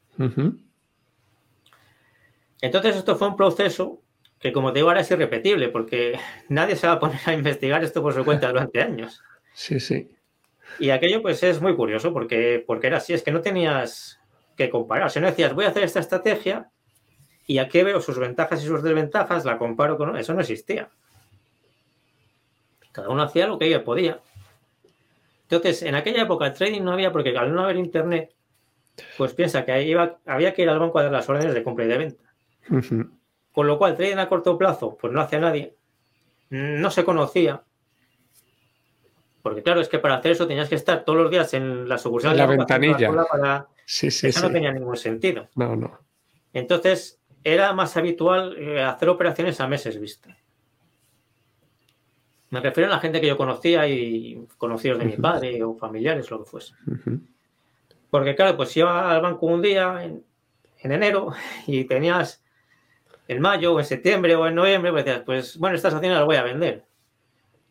Entonces, 2.62 2.96
esto 2.96 3.16
fue 3.16 3.28
un 3.28 3.36
proceso 3.36 4.02
que, 4.40 4.52
como 4.52 4.72
te 4.72 4.80
digo, 4.80 4.90
ahora 4.90 5.02
es 5.02 5.12
irrepetible, 5.12 5.70
porque 5.70 6.20
nadie 6.50 6.76
se 6.76 6.88
va 6.88 6.94
a 6.94 7.00
poner 7.00 7.20
a 7.26 7.34
investigar 7.34 7.84
esto 7.84 8.02
por 8.02 8.14
su 8.14 8.24
cuenta 8.24 8.48
durante 8.48 8.82
años. 8.82 9.22
Sí, 9.54 9.80
sí. 9.80 10.12
Y 10.80 10.90
aquello, 10.90 11.22
pues, 11.22 11.42
es 11.44 11.62
muy 11.62 11.76
curioso, 11.76 12.14
porque, 12.14 12.64
porque 12.66 12.88
era 12.88 12.98
así, 12.98 13.14
es 13.14 13.24
que 13.24 13.32
no 13.32 13.42
tenías 13.42 14.20
que 14.56 14.70
comparar. 14.70 15.08
O 15.08 15.10
sea, 15.10 15.22
no 15.22 15.28
decías, 15.28 15.54
voy 15.54 15.66
a 15.66 15.70
hacer 15.70 15.84
esta 15.84 16.00
estrategia 16.00 16.70
y 17.48 17.60
aquí 17.60 17.84
veo 17.84 18.02
sus 18.02 18.18
ventajas 18.18 18.64
y 18.64 18.68
sus 18.68 18.82
desventajas, 18.82 19.46
la 19.46 19.58
comparo 19.58 19.98
con... 19.98 20.18
Eso 20.18 20.34
no 20.34 20.42
existía. 20.42 20.90
Cada 22.96 23.10
uno 23.10 23.24
hacía 23.24 23.46
lo 23.46 23.60
que 23.60 23.66
ella 23.66 23.84
podía. 23.84 24.22
Entonces, 25.44 25.84
en 25.84 25.96
aquella 25.96 26.24
época 26.24 26.48
el 26.48 26.54
trading 26.54 26.82
no 26.82 26.94
había, 26.94 27.12
porque 27.12 27.38
al 27.38 27.54
no 27.54 27.64
haber 27.64 27.76
internet, 27.76 28.34
pues 29.18 29.34
piensa 29.34 29.66
que 29.66 29.74
ahí 29.74 29.90
iba, 29.90 30.18
había 30.26 30.54
que 30.54 30.62
ir 30.62 30.70
al 30.70 30.80
banco 30.80 30.98
a 30.98 31.04
dar 31.04 31.12
las 31.12 31.28
órdenes 31.28 31.54
de 31.54 31.62
compra 31.62 31.84
y 31.84 31.90
de 31.90 31.98
venta. 31.98 32.24
Con 33.52 33.68
lo 33.68 33.78
cual, 33.78 33.98
trading 33.98 34.18
a 34.18 34.30
corto 34.30 34.58
plazo, 34.58 34.98
pues 35.00 35.12
no 35.12 35.20
hacía 35.20 35.40
nadie. 35.40 35.76
No 36.50 36.90
se 36.90 37.04
conocía. 37.04 37.64
Porque 39.42 39.62
claro, 39.62 39.82
es 39.82 39.90
que 39.90 40.00
para 40.00 40.16
hacer 40.16 40.32
eso 40.32 40.48
tenías 40.48 40.70
que 40.70 40.76
estar 40.76 41.04
todos 41.04 41.20
los 41.20 41.30
días 41.30 41.54
en 41.54 41.90
la 41.90 41.98
sucursal. 41.98 42.32
En 42.32 42.38
la 42.38 42.46
ventanilla. 42.46 43.68
sí, 43.86 44.10
sí, 44.10 44.28
eso 44.28 44.48
no 44.48 44.54
tenía 44.54 44.72
ningún 44.72 44.96
sentido. 44.96 45.50
No, 45.56 45.76
no. 45.76 46.00
Entonces, 46.54 47.20
era 47.44 47.74
más 47.74 47.98
habitual 47.98 48.56
eh, 48.58 48.82
hacer 48.82 49.10
operaciones 49.10 49.60
a 49.60 49.68
meses 49.68 50.00
vista. 50.00 50.36
Me 52.50 52.60
refiero 52.60 52.90
a 52.90 52.96
la 52.96 53.00
gente 53.00 53.20
que 53.20 53.28
yo 53.28 53.38
conocía 53.38 53.88
y 53.88 54.48
conocidos 54.58 55.00
de 55.00 55.06
mi 55.06 55.18
padre 55.18 55.64
o 55.64 55.76
familiares, 55.76 56.30
lo 56.30 56.44
que 56.44 56.50
fuese. 56.50 56.74
Porque 58.10 58.36
claro, 58.36 58.56
pues 58.56 58.76
iba 58.78 59.12
al 59.12 59.22
banco 59.22 59.48
un 59.48 59.62
día 59.62 60.04
en, 60.04 60.24
enero 60.80 61.34
y 61.68 61.86
tenías 61.86 62.44
en 63.28 63.42
mayo 63.42 63.74
o 63.74 63.80
en 63.80 63.86
septiembre 63.86 64.36
o 64.36 64.48
en 64.48 64.56
noviembre, 64.56 64.92
pues 64.92 65.06
decías, 65.06 65.24
pues 65.26 65.58
bueno, 65.58 65.76
estas 65.76 65.94
acciones 65.94 66.18
las 66.18 66.26
voy 66.26 66.36
a 66.36 66.44
vender. 66.44 66.86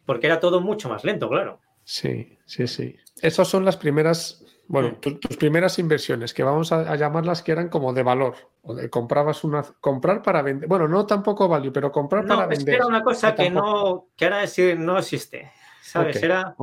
Porque 0.04 0.26
era 0.26 0.40
todo 0.40 0.60
mucho 0.60 0.88
más 0.88 1.04
lento, 1.04 1.28
claro. 1.28 1.60
Sí, 1.84 2.38
sí, 2.44 2.66
sí. 2.66 2.96
Esas 3.22 3.48
son 3.48 3.64
las 3.64 3.76
primeras 3.76 4.43
bueno, 4.66 4.96
tus 4.96 5.36
primeras 5.36 5.78
inversiones, 5.78 6.32
que 6.32 6.42
vamos 6.42 6.72
a, 6.72 6.96
llamarlas 6.96 7.42
que 7.42 7.52
eran 7.52 7.68
como 7.68 7.92
de 7.92 8.02
valor, 8.02 8.34
o 8.62 8.74
de 8.74 8.88
comprabas 8.88 9.44
una, 9.44 9.62
comprar 9.80 10.22
para 10.22 10.42
vender, 10.42 10.68
bueno, 10.68 10.88
no 10.88 11.06
tampoco 11.06 11.48
value, 11.48 11.72
pero 11.72 11.92
comprar 11.92 12.26
para 12.26 12.46
vender. 12.46 12.66
Que 12.66 12.74
era 12.76 12.86
una 12.86 13.02
cosa 13.02 13.34
que 13.34 13.50
no, 13.50 14.08
que 14.16 14.24
ahora 14.24 14.38
decir 14.38 14.78
no 14.78 14.98
existe, 14.98 15.50
¿sabes? 15.82 16.22
era 16.22 16.56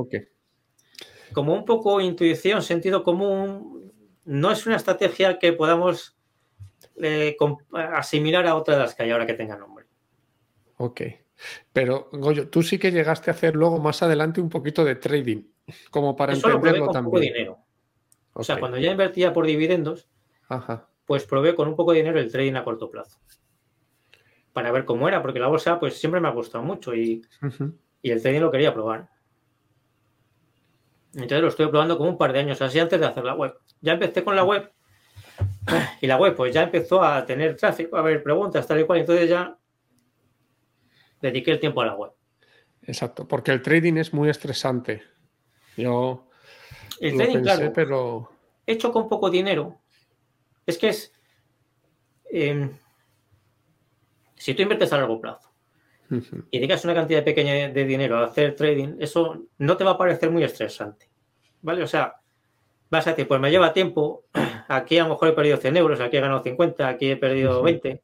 como 1.32 1.54
un 1.54 1.64
poco 1.64 2.00
intuición, 2.00 2.62
sentido 2.62 3.02
común, 3.02 3.92
no 4.24 4.50
es 4.50 4.66
una 4.66 4.76
estrategia 4.76 5.38
que 5.38 5.52
podamos 5.52 6.16
eh, 7.00 7.36
asimilar 7.72 8.46
a 8.46 8.54
otra 8.54 8.74
de 8.74 8.82
las 8.82 8.94
que 8.94 9.04
hay 9.04 9.10
ahora 9.10 9.26
que 9.26 9.34
tenga 9.34 9.56
nombre. 9.56 9.86
Ok, 10.76 11.02
pero 11.72 12.08
Goyo, 12.12 12.48
tú 12.48 12.62
sí 12.62 12.78
que 12.78 12.90
llegaste 12.90 13.30
a 13.30 13.34
hacer 13.34 13.54
luego 13.54 13.78
más 13.78 14.02
adelante 14.02 14.40
un 14.40 14.48
poquito 14.48 14.84
de 14.84 14.96
trading, 14.96 15.44
como 15.90 16.16
para 16.16 16.34
entenderlo 16.34 16.90
también. 16.90 17.22
dinero. 17.22 17.61
O 18.34 18.44
sea, 18.44 18.58
cuando 18.58 18.78
ya 18.78 18.90
invertía 18.90 19.32
por 19.32 19.46
dividendos, 19.46 20.08
pues 21.06 21.24
probé 21.24 21.54
con 21.54 21.68
un 21.68 21.76
poco 21.76 21.92
de 21.92 21.98
dinero 21.98 22.18
el 22.18 22.30
trading 22.30 22.54
a 22.54 22.64
corto 22.64 22.90
plazo. 22.90 23.18
Para 24.52 24.70
ver 24.72 24.84
cómo 24.84 25.08
era, 25.08 25.22
porque 25.22 25.40
la 25.40 25.48
bolsa 25.48 25.78
pues 25.78 25.98
siempre 25.98 26.20
me 26.20 26.28
ha 26.28 26.32
gustado 26.32 26.64
mucho 26.64 26.94
y, 26.94 27.22
el 28.02 28.22
trading 28.22 28.40
lo 28.40 28.50
quería 28.50 28.72
probar. 28.72 29.08
Entonces 31.14 31.42
lo 31.42 31.48
estoy 31.48 31.66
probando 31.68 31.98
como 31.98 32.10
un 32.10 32.18
par 32.18 32.32
de 32.32 32.38
años 32.38 32.62
así 32.62 32.78
antes 32.78 32.98
de 32.98 33.06
hacer 33.06 33.24
la 33.24 33.34
web. 33.34 33.54
Ya 33.80 33.92
empecé 33.92 34.24
con 34.24 34.34
la 34.34 34.44
web 34.44 34.72
y 36.00 36.06
la 36.06 36.16
web 36.16 36.34
pues 36.34 36.54
ya 36.54 36.62
empezó 36.62 37.02
a 37.02 37.24
tener 37.26 37.56
tráfico, 37.56 37.96
a 37.96 38.02
ver 38.02 38.22
preguntas, 38.22 38.66
tal 38.66 38.80
y 38.80 38.84
cual. 38.84 39.00
Entonces 39.00 39.28
ya 39.28 39.58
dediqué 41.20 41.52
el 41.52 41.60
tiempo 41.60 41.82
a 41.82 41.86
la 41.86 41.94
web. 41.94 42.12
Exacto, 42.82 43.28
porque 43.28 43.52
el 43.52 43.62
trading 43.62 43.96
es 43.96 44.12
muy 44.12 44.28
estresante. 44.28 45.02
Yo 45.76 46.28
el 47.02 47.16
trading, 47.16 47.42
claro, 47.42 47.72
pero... 47.74 48.30
hecho 48.66 48.92
con 48.92 49.08
poco 49.08 49.30
dinero, 49.30 49.78
es 50.66 50.78
que 50.78 50.88
es... 50.88 51.12
Em, 52.30 52.70
si 54.36 54.54
tú 54.54 54.62
inviertes 54.62 54.92
a 54.92 54.98
largo 54.98 55.20
plazo 55.20 55.50
y 56.50 56.58
dedicas 56.58 56.84
una 56.84 56.94
cantidad 56.94 57.24
pequeña 57.24 57.68
de 57.68 57.84
dinero 57.84 58.18
a 58.18 58.26
hacer 58.26 58.54
trading, 58.54 58.96
eso 58.98 59.44
no 59.58 59.76
te 59.76 59.84
va 59.84 59.92
a 59.92 59.98
parecer 59.98 60.30
muy 60.30 60.42
estresante. 60.42 61.08
¿Vale? 61.62 61.82
O 61.82 61.86
sea, 61.86 62.16
vas 62.90 63.06
a 63.06 63.10
decir, 63.10 63.26
pues 63.26 63.40
me 63.40 63.50
lleva 63.50 63.72
tiempo, 63.72 64.24
aquí 64.68 64.98
a 64.98 65.04
lo 65.04 65.10
mejor 65.10 65.28
he 65.28 65.32
perdido 65.32 65.56
100 65.56 65.76
euros, 65.76 66.00
aquí 66.00 66.16
he 66.16 66.20
ganado 66.20 66.42
50, 66.42 66.88
aquí 66.88 67.12
he 67.12 67.16
perdido 67.16 67.62
20. 67.62 68.02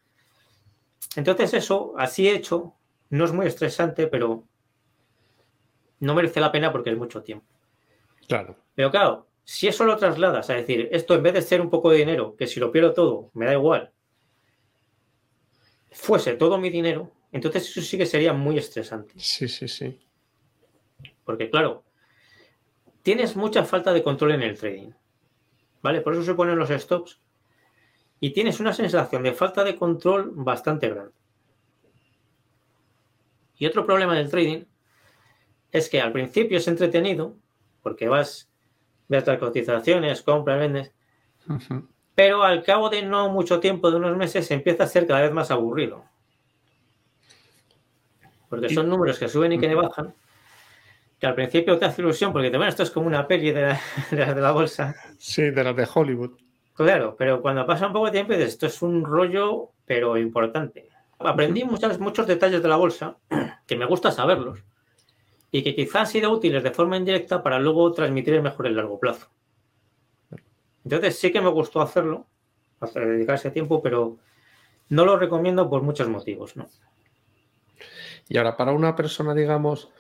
Entonces 1.16 1.54
eso, 1.54 1.94
así 1.98 2.28
hecho, 2.28 2.74
no 3.11 3.24
es 3.24 3.32
muy 3.32 3.46
estresante, 3.46 4.06
pero 4.06 4.44
no 6.00 6.14
merece 6.14 6.40
la 6.40 6.52
pena 6.52 6.72
porque 6.72 6.90
es 6.90 6.96
mucho 6.96 7.22
tiempo. 7.22 7.46
Claro. 8.28 8.56
Pero 8.74 8.90
claro, 8.90 9.26
si 9.42 9.66
eso 9.66 9.84
lo 9.84 9.96
trasladas 9.96 10.50
a 10.50 10.54
decir, 10.54 10.88
esto 10.92 11.14
en 11.14 11.22
vez 11.22 11.34
de 11.34 11.42
ser 11.42 11.60
un 11.60 11.70
poco 11.70 11.90
de 11.90 11.98
dinero, 11.98 12.36
que 12.36 12.46
si 12.46 12.60
lo 12.60 12.70
pierdo 12.70 12.92
todo, 12.92 13.30
me 13.34 13.46
da 13.46 13.54
igual, 13.54 13.90
fuese 15.90 16.34
todo 16.34 16.58
mi 16.58 16.70
dinero, 16.70 17.10
entonces 17.32 17.68
eso 17.68 17.80
sí 17.80 17.98
que 17.98 18.06
sería 18.06 18.32
muy 18.32 18.58
estresante. 18.58 19.14
Sí, 19.16 19.48
sí, 19.48 19.66
sí. 19.66 19.98
Porque 21.24 21.50
claro, 21.50 21.84
tienes 23.02 23.36
mucha 23.36 23.64
falta 23.64 23.92
de 23.92 24.02
control 24.02 24.32
en 24.32 24.42
el 24.42 24.58
trading. 24.58 24.92
¿Vale? 25.82 26.00
Por 26.00 26.12
eso 26.12 26.22
se 26.22 26.34
ponen 26.34 26.58
los 26.58 26.70
stops. 26.70 27.20
Y 28.20 28.30
tienes 28.30 28.60
una 28.60 28.72
sensación 28.72 29.22
de 29.22 29.32
falta 29.32 29.62
de 29.62 29.76
control 29.76 30.32
bastante 30.34 30.88
grande. 30.88 31.14
Y 33.56 33.66
otro 33.66 33.86
problema 33.86 34.16
del 34.16 34.30
trading 34.30 34.64
es 35.70 35.88
que 35.88 36.00
al 36.00 36.12
principio 36.12 36.58
es 36.58 36.66
entretenido, 36.68 37.36
porque 37.82 38.08
vas, 38.08 38.48
ves 39.08 39.26
las 39.26 39.38
cotizaciones, 39.38 40.22
compras, 40.22 40.58
vendes. 40.58 40.92
Pero 42.14 42.42
al 42.42 42.62
cabo 42.62 42.90
de 42.90 43.02
no 43.02 43.30
mucho 43.30 43.60
tiempo, 43.60 43.90
de 43.90 43.96
unos 43.96 44.16
meses, 44.16 44.50
empieza 44.50 44.84
a 44.84 44.88
ser 44.88 45.06
cada 45.06 45.22
vez 45.22 45.32
más 45.32 45.50
aburrido. 45.50 46.04
Porque 48.48 48.68
son 48.70 48.88
números 48.88 49.18
que 49.18 49.28
suben 49.28 49.52
y 49.52 49.58
que 49.58 49.74
bajan, 49.74 50.14
que 51.18 51.26
al 51.26 51.34
principio 51.34 51.78
te 51.78 51.84
hace 51.84 52.02
ilusión 52.02 52.32
porque 52.32 52.50
te 52.50 52.56
bueno, 52.56 52.70
esto 52.70 52.82
es 52.82 52.90
como 52.90 53.06
una 53.06 53.26
peli 53.26 53.50
de 53.52 53.62
la, 53.62 54.34
de 54.34 54.40
la, 54.40 54.52
bolsa. 54.52 54.94
Sí, 55.18 55.50
de 55.50 55.64
las 55.64 55.76
de 55.76 55.88
Hollywood. 55.92 56.32
Claro, 56.74 57.16
pero 57.18 57.42
cuando 57.42 57.66
pasa 57.66 57.88
un 57.88 57.92
poco 57.92 58.06
de 58.06 58.12
tiempo 58.12 58.32
dices, 58.32 58.50
esto 58.50 58.66
es 58.66 58.82
un 58.82 59.04
rollo, 59.04 59.72
pero 59.84 60.16
importante. 60.16 60.88
Aprendí 61.18 61.64
muchas, 61.64 61.98
muchos 61.98 62.26
detalles 62.26 62.62
de 62.62 62.68
la 62.68 62.76
bolsa, 62.76 63.16
que 63.66 63.76
me 63.76 63.84
gusta 63.84 64.12
saberlos, 64.12 64.64
y 65.50 65.62
que 65.62 65.74
quizás 65.74 65.96
han 65.96 66.06
sido 66.06 66.30
útiles 66.30 66.62
de 66.62 66.70
forma 66.70 66.96
indirecta 66.96 67.42
para 67.42 67.58
luego 67.58 67.92
transmitir 67.92 68.40
mejor 68.42 68.66
el 68.66 68.76
largo 68.76 68.98
plazo. 68.98 69.28
Entonces 70.84 71.18
sí 71.18 71.32
que 71.32 71.40
me 71.40 71.50
gustó 71.50 71.80
hacerlo, 71.80 72.26
hacer, 72.80 73.06
dedicar 73.06 73.37
ese 73.37 73.50
tiempo, 73.50 73.82
pero 73.82 74.18
no 74.88 75.04
lo 75.04 75.18
recomiendo 75.18 75.68
por 75.68 75.82
muchos 75.82 76.08
motivos, 76.08 76.56
¿no? 76.56 76.68
Y 78.28 78.37
ahora, 78.37 78.56
para 78.56 78.72
una 78.72 78.94
persona, 78.94 79.34
digamos, 79.34 79.90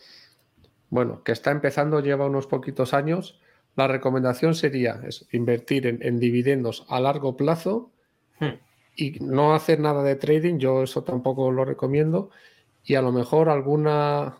bueno, 0.90 1.22
que 1.24 1.32
está 1.32 1.50
empezando, 1.50 2.00
lleva 2.00 2.26
unos 2.26 2.46
poquitos 2.46 2.92
años, 2.94 3.40
la 3.76 3.88
recomendación 3.88 4.54
sería 4.54 5.00
invertir 5.32 5.86
en, 5.86 6.18
dividendos 6.18 6.84
a 6.88 7.00
largo 7.00 7.36
plazo 7.36 7.90
hmm. 8.40 8.54
y 8.96 9.10
no 9.20 9.54
hacer 9.54 9.80
nada 9.80 10.02
de 10.02 10.16
trading, 10.16 10.58
yo 10.58 10.82
eso 10.82 11.04
tampoco 11.04 11.50
lo 11.50 11.64
recomiendo, 11.64 12.30
y 12.84 12.96
a 12.96 13.02
lo 13.02 13.12
mejor 13.12 13.48
alguna, 13.48 14.38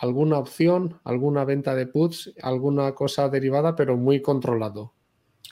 alguna 0.00 0.38
opción, 0.38 1.00
alguna 1.04 1.44
venta 1.44 1.74
de 1.74 1.86
puts, 1.86 2.32
alguna 2.42 2.94
cosa 2.94 3.28
derivada, 3.28 3.74
pero 3.74 3.96
muy 3.96 4.20
controlado, 4.20 4.92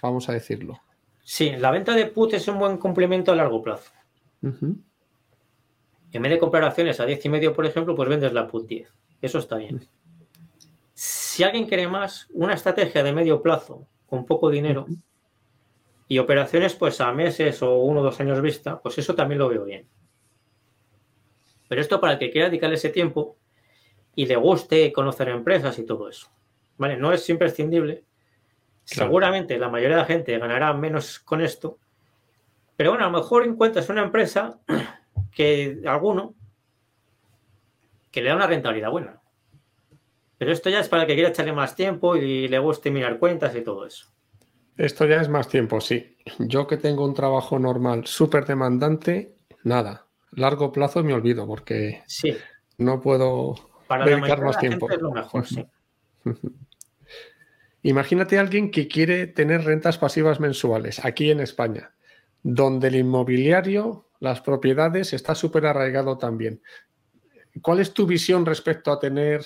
vamos 0.03 0.29
a 0.29 0.33
decirlo. 0.33 0.81
Sí, 1.23 1.53
la 1.57 1.71
venta 1.71 1.95
de 1.95 2.07
puts 2.07 2.35
es 2.35 2.49
un 2.49 2.59
buen 2.59 2.77
complemento 2.77 3.33
a 3.33 3.37
largo 3.37 3.63
plazo. 3.63 3.91
En 6.15 6.23
vez 6.23 6.31
de 6.31 6.39
comprar 6.39 6.63
acciones 6.65 7.01
a 7.01 7.07
10 7.07 7.25
y 7.25 7.29
medio, 7.29 7.53
por 7.55 7.67
ejemplo, 7.67 7.97
pues 7.97 8.09
vendes 8.09 8.33
la 8.33 8.47
put 8.47 8.69
10. 8.69 8.89
Eso 9.21 9.39
está 9.39 9.57
bien. 9.57 9.89
Si 10.93 11.43
alguien 11.43 11.67
quiere 11.67 11.89
más, 11.89 12.29
una 12.35 12.55
estrategia 12.55 13.03
de 13.03 13.13
medio 13.13 13.43
plazo 13.43 13.89
con 14.07 14.25
poco 14.25 14.51
dinero 14.51 14.87
y 16.07 16.19
operaciones 16.19 16.75
pues 16.75 17.01
a 17.01 17.11
meses 17.13 17.63
o 17.63 17.79
uno 17.79 18.01
o 18.01 18.03
dos 18.05 18.21
años 18.21 18.41
vista, 18.41 18.81
pues 18.81 18.99
eso 18.99 19.15
también 19.15 19.39
lo 19.39 19.49
veo 19.49 19.65
bien. 19.65 19.89
Pero 21.67 21.81
esto 21.81 22.01
para 22.01 22.13
el 22.13 22.19
que 22.19 22.31
quiera 22.31 22.49
dedicarle 22.49 22.77
ese 22.77 22.91
tiempo 22.91 23.37
y 24.15 24.27
le 24.27 24.37
guste 24.37 24.93
conocer 24.93 25.29
empresas 25.29 25.79
y 25.79 25.85
todo 25.85 26.09
eso. 26.09 26.29
¿Vale? 26.77 26.97
No 26.97 27.13
es 27.13 27.29
imprescindible. 27.29 28.05
Seguramente 28.85 29.59
la 29.59 29.69
mayoría 29.69 29.97
de 29.97 30.03
la 30.03 30.09
gente 30.09 30.39
ganará 30.39 30.73
menos 30.75 31.19
con 31.19 31.41
esto. 31.41 31.79
Pero 32.77 32.91
bueno, 32.91 33.07
a 33.07 33.11
lo 33.11 33.19
mejor 33.19 33.45
encuentras 33.45 33.89
una 33.89 34.03
empresa 34.03 34.59
que 35.33 35.81
alguno 35.87 36.35
que 38.11 38.23
le 38.23 38.29
da 38.29 38.37
una 38.37 38.47
rentabilidad 38.47 38.91
buena. 38.91 39.21
Pero 40.39 40.53
esto 40.53 40.71
ya 40.71 40.81
es 40.81 40.89
para 40.89 41.03
el 41.03 41.09
que 41.09 41.15
quiera 41.15 41.31
echarle 41.31 41.53
más 41.53 41.75
tiempo 41.75 42.17
y 42.17 42.49
le 42.49 42.59
guste 42.59 42.91
mirar 42.91 43.19
cuentas 43.19 43.55
y 43.57 43.63
todo 43.63 43.87
eso. 43.87 44.07
Esto 44.77 45.07
ya 45.07 45.21
es 45.21 45.29
más 45.29 45.49
tiempo, 45.49 45.81
sí. 45.81 46.17
Yo 46.39 46.67
que 46.67 46.77
tengo 46.77 47.05
un 47.05 47.15
trabajo 47.15 47.59
normal 47.59 48.07
súper 48.07 48.45
demandante, 48.45 49.37
nada. 49.63 50.07
Largo 50.33 50.73
plazo 50.73 51.03
me 51.05 51.15
olvido 51.15 51.47
porque 51.47 52.03
sí. 52.07 52.37
no 52.79 53.01
puedo 53.01 53.55
dedicar 53.99 54.43
más 54.43 54.59
tiempo. 54.59 54.91
Es 54.91 55.01
lo 55.01 55.13
mejor, 55.13 55.47
sí. 55.47 55.65
Imagínate 57.83 58.39
a 58.39 58.41
alguien 58.41 58.71
que 58.71 58.89
quiere 58.89 59.27
tener 59.27 59.65
rentas 59.65 59.99
pasivas 59.99 60.41
mensuales 60.41 61.05
aquí 61.05 61.31
en 61.31 61.41
España, 61.41 61.95
donde 62.43 62.89
el 62.89 62.97
inmobiliario, 62.97 64.09
las 64.21 64.41
propiedades, 64.41 65.13
está 65.13 65.35
súper 65.35 65.67
arraigado 65.67 66.17
también. 66.17 66.63
¿Cuál 67.61 67.81
es 67.81 67.93
tu 67.93 68.07
visión 68.07 68.47
respecto 68.47 68.91
a 68.91 68.99
tener 68.99 69.45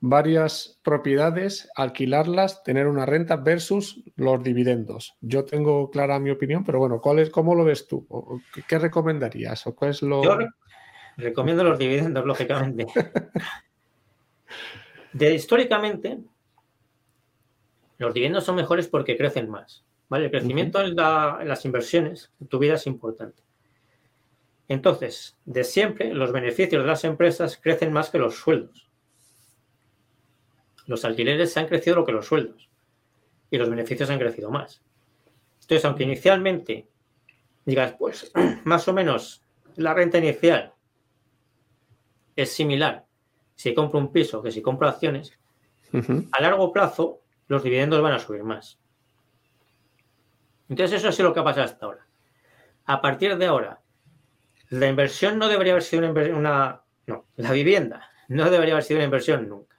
varias 0.00 0.78
propiedades, 0.82 1.68
alquilarlas, 1.74 2.62
tener 2.62 2.86
una 2.86 3.06
renta 3.06 3.36
versus 3.36 4.02
los 4.16 4.42
dividendos. 4.42 5.16
Yo 5.20 5.44
tengo 5.44 5.90
clara 5.90 6.18
mi 6.18 6.30
opinión, 6.30 6.64
pero 6.64 6.78
bueno, 6.78 7.00
¿cuál 7.00 7.18
es, 7.18 7.30
¿cómo 7.30 7.54
lo 7.54 7.64
ves 7.64 7.86
tú? 7.88 8.06
¿Qué 8.68 8.78
recomendarías? 8.78 9.66
¿O 9.66 9.76
es 9.82 10.02
lo... 10.02 10.22
Yo 10.22 10.38
recomiendo 11.18 11.62
los 11.62 11.78
dividendos, 11.78 12.24
lógicamente. 12.24 12.86
de, 15.12 15.34
históricamente, 15.34 16.18
los 17.98 18.14
dividendos 18.14 18.44
son 18.44 18.56
mejores 18.56 18.88
porque 18.88 19.18
crecen 19.18 19.50
más. 19.50 19.84
¿vale? 20.08 20.24
El 20.24 20.30
crecimiento 20.30 20.80
en, 20.80 20.98
en 20.98 21.48
las 21.48 21.64
inversiones 21.66 22.32
en 22.40 22.46
tu 22.46 22.58
vida 22.58 22.74
es 22.74 22.86
importante. 22.86 23.42
Entonces, 24.68 25.36
de 25.44 25.64
siempre, 25.64 26.14
los 26.14 26.32
beneficios 26.32 26.82
de 26.82 26.88
las 26.88 27.04
empresas 27.04 27.58
crecen 27.62 27.92
más 27.92 28.08
que 28.08 28.18
los 28.18 28.36
sueldos 28.36 28.88
los 30.88 31.04
alquileres 31.04 31.52
se 31.52 31.60
han 31.60 31.68
crecido 31.68 31.96
lo 31.96 32.04
que 32.04 32.12
los 32.12 32.26
sueldos 32.26 32.68
y 33.50 33.58
los 33.58 33.70
beneficios 33.70 34.10
han 34.10 34.18
crecido 34.18 34.50
más. 34.50 34.82
Entonces, 35.60 35.84
aunque 35.84 36.02
inicialmente 36.02 36.88
digas, 37.64 37.94
pues 37.98 38.32
más 38.64 38.88
o 38.88 38.92
menos 38.92 39.42
la 39.76 39.94
renta 39.94 40.18
inicial 40.18 40.72
es 42.42 42.52
similar 42.52 43.04
si 43.56 43.74
compro 43.74 43.98
un 43.98 44.12
piso 44.12 44.40
que 44.42 44.52
si 44.52 44.62
compro 44.62 44.88
acciones, 44.88 45.36
a 46.30 46.40
largo 46.40 46.72
plazo 46.72 47.20
los 47.48 47.62
dividendos 47.64 48.00
van 48.00 48.12
a 48.12 48.18
subir 48.20 48.44
más. 48.44 48.78
Entonces, 50.68 50.98
eso 50.98 51.08
ha 51.08 51.12
sido 51.12 51.28
lo 51.28 51.34
que 51.34 51.40
ha 51.40 51.44
pasado 51.44 51.64
hasta 51.64 51.86
ahora. 51.86 52.06
A 52.84 53.00
partir 53.00 53.36
de 53.36 53.46
ahora, 53.46 53.80
la 54.68 54.86
inversión 54.86 55.38
no 55.38 55.48
debería 55.48 55.72
haber 55.72 55.82
sido 55.82 56.08
una, 56.08 56.36
una 56.36 56.82
no, 57.06 57.24
la 57.36 57.52
vivienda 57.52 58.10
no 58.28 58.48
debería 58.50 58.74
haber 58.74 58.84
sido 58.84 58.98
una 58.98 59.06
inversión 59.06 59.48
nunca. 59.48 59.76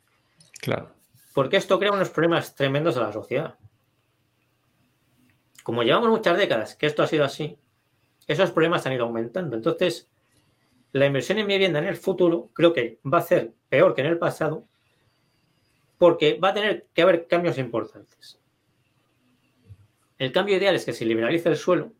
Claro. 0.59 0.91
Porque 1.33 1.57
esto 1.57 1.79
crea 1.79 1.91
unos 1.93 2.09
problemas 2.09 2.55
tremendos 2.55 2.97
a 2.97 3.01
la 3.01 3.13
sociedad. 3.13 3.55
Como 5.63 5.83
llevamos 5.83 6.09
muchas 6.09 6.37
décadas 6.37 6.75
que 6.75 6.87
esto 6.87 7.03
ha 7.03 7.07
sido 7.07 7.23
así, 7.23 7.57
esos 8.27 8.51
problemas 8.51 8.85
han 8.85 8.93
ido 8.93 9.05
aumentando. 9.05 9.55
Entonces, 9.55 10.09
la 10.91 11.05
inversión 11.05 11.37
en 11.37 11.47
vivienda 11.47 11.79
en 11.79 11.85
el 11.85 11.95
futuro 11.95 12.49
creo 12.53 12.73
que 12.73 12.99
va 13.05 13.19
a 13.19 13.23
ser 13.23 13.53
peor 13.69 13.93
que 13.93 14.01
en 14.01 14.07
el 14.07 14.17
pasado 14.17 14.67
porque 15.97 16.39
va 16.39 16.49
a 16.49 16.53
tener 16.53 16.87
que 16.93 17.01
haber 17.01 17.27
cambios 17.27 17.57
importantes. 17.57 18.39
El 20.17 20.31
cambio 20.31 20.57
ideal 20.57 20.75
es 20.75 20.85
que 20.85 20.93
se 20.93 21.05
liberalice 21.05 21.49
el 21.49 21.57
suelo, 21.57 21.91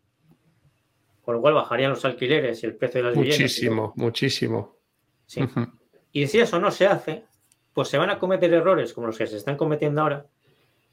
con 1.22 1.36
lo 1.36 1.42
cual 1.42 1.54
bajarían 1.54 1.92
los 1.92 2.04
alquileres 2.06 2.64
y 2.64 2.66
el 2.66 2.76
precio 2.76 3.02
de 3.02 3.08
las 3.08 3.16
viviendas. 3.16 3.40
Muchísimo, 3.40 3.94
muchísimo. 3.96 4.78
Sí. 5.26 5.42
Y 6.12 6.28
si 6.28 6.40
eso 6.40 6.60
no 6.60 6.72
se 6.72 6.88
hace, 6.88 7.24
pues 7.74 7.88
se 7.90 7.98
van 7.98 8.10
a 8.10 8.20
cometer 8.20 8.54
errores 8.54 8.94
como 8.94 9.08
los 9.08 9.18
que 9.18 9.28
se 9.28 9.38
están 9.38 9.58
cometiendo 9.58 10.02
ahora, 10.02 10.26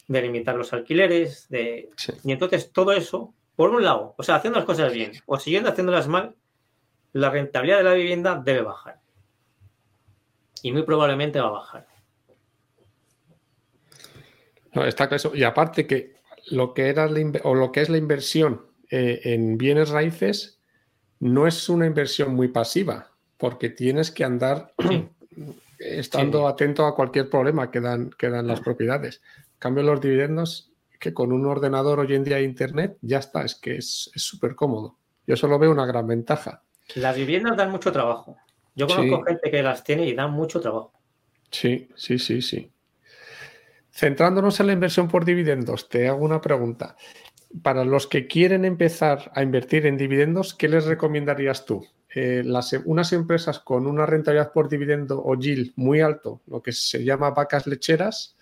de 0.09 0.23
limitar 0.23 0.55
los 0.57 0.73
alquileres, 0.73 1.49
de... 1.49 1.91
Y 2.23 2.33
entonces 2.33 2.71
todo 2.73 2.93
eso, 2.93 3.35
por 3.57 3.71
un 3.71 3.83
lado, 3.83 4.15
o 4.19 4.23
sea, 4.23 4.37
haciendo 4.37 4.59
las 4.59 4.67
cosas 4.67 4.93
bien 4.93 5.13
o 5.27 5.39
siguiendo 5.39 5.71
haciéndolas 5.71 6.07
mal, 6.07 6.37
la 7.17 7.31
rentabilidad 7.31 7.79
de 7.79 7.85
la 7.85 7.95
vivienda 7.95 8.43
debe 8.45 8.61
bajar. 8.61 9.01
Y 10.63 10.71
muy 10.71 10.83
probablemente 10.83 11.41
va 11.41 11.49
a 11.49 11.53
bajar. 11.53 11.87
No, 14.75 14.85
está 14.85 15.09
claro. 15.09 15.35
Y 15.35 15.43
aparte 15.43 15.87
que 15.87 16.17
lo 16.51 16.75
que 16.75 16.91
era 16.91 17.09
o 17.45 17.55
lo 17.55 17.73
que 17.73 17.81
es 17.81 17.89
la 17.89 17.97
inversión 17.97 18.67
eh, 18.91 19.21
en 19.25 19.57
bienes 19.57 19.89
raíces 19.89 20.61
no 21.19 21.47
es 21.47 21.71
una 21.71 21.87
inversión 21.87 22.35
muy 22.35 22.49
pasiva, 22.49 23.13
porque 23.39 23.71
tienes 23.71 24.11
que 24.11 24.25
andar 24.25 24.75
estando 25.79 26.47
atento 26.47 26.85
a 26.85 26.95
cualquier 26.95 27.31
problema 27.31 27.71
que 27.71 27.81
dan, 27.81 28.11
que 28.11 28.29
dan 28.29 28.47
las 28.47 28.61
propiedades. 28.61 29.23
En 29.55 29.59
cambio, 29.59 29.85
los 29.85 30.03
dividendos, 30.03 30.71
que 31.01 31.15
con 31.15 31.33
un 31.33 31.47
ordenador 31.47 32.01
hoy 32.01 32.15
en 32.15 32.25
día 32.25 32.43
Internet, 32.43 32.99
ya 33.01 33.19
está, 33.19 33.43
es 33.43 33.55
que 33.55 33.77
es 33.77 34.11
súper 34.15 34.55
cómodo. 34.55 34.99
Yo 35.27 35.35
solo 35.37 35.59
veo 35.59 35.71
una 35.71 35.87
gran 35.87 36.07
ventaja. 36.07 36.66
Las 36.95 37.17
viviendas 37.17 37.57
dan 37.57 37.71
mucho 37.71 37.93
trabajo. 37.93 38.37
Yo 38.75 38.87
conozco 38.87 39.25
gente 39.25 39.51
que 39.51 39.63
las 39.63 39.83
tiene 39.83 40.07
y 40.07 40.15
dan 40.15 40.33
mucho 40.33 40.61
trabajo. 40.61 40.93
Sí, 41.51 41.89
sí, 41.97 42.19
sí, 42.19 42.43
sí. 42.43 42.71
Centrándonos 43.91 44.61
en 44.61 44.67
la 44.67 44.75
inversión 44.75 45.09
por 45.09 45.25
dividendos, 45.25 45.89
te 45.89 46.09
hago 46.09 46.25
una 46.25 46.41
pregunta. 46.41 46.97
Para 47.63 47.85
los 47.85 48.07
que 48.07 48.27
quieren 48.27 48.67
empezar 48.67 49.31
a 49.35 49.43
invertir 49.43 49.87
en 49.87 49.97
dividendos, 49.97 50.55
¿qué 50.55 50.69
les 50.69 50.85
recomendarías 50.85 51.65
tú? 51.65 51.87
Eh, 52.15 52.43
las, 52.45 52.75
unas 52.85 53.13
empresas 53.13 53.59
con 53.61 53.87
una 53.87 54.05
rentabilidad 54.05 54.53
por 54.53 54.69
dividendo 54.69 55.23
o 55.25 55.35
yield 55.35 55.73
muy 55.77 56.01
alto, 56.01 56.43
lo 56.47 56.63
que 56.63 56.73
se 56.73 57.05
llama 57.05 57.31
vacas 57.31 57.67
lecheras, 57.67 58.37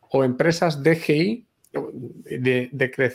o 0.00 0.22
empresas 0.22 0.82
DGI 0.82 1.46
de, 1.72 2.70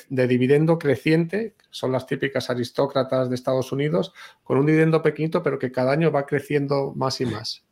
de, 0.09 0.27
dividendo 0.27 0.79
creciente, 0.79 1.55
son 1.69 1.91
las 1.91 2.07
típicas 2.07 2.49
aristócratas 2.49 3.29
de 3.29 3.35
Estados 3.35 3.71
Unidos, 3.71 4.13
con 4.43 4.57
un 4.57 4.65
dividendo 4.65 5.01
pequeñito, 5.01 5.43
pero 5.43 5.59
que 5.59 5.71
cada 5.71 5.91
año 5.91 6.11
va 6.11 6.25
creciendo 6.25 6.93
más 6.95 7.19
y 7.21 7.25
más. 7.25 7.65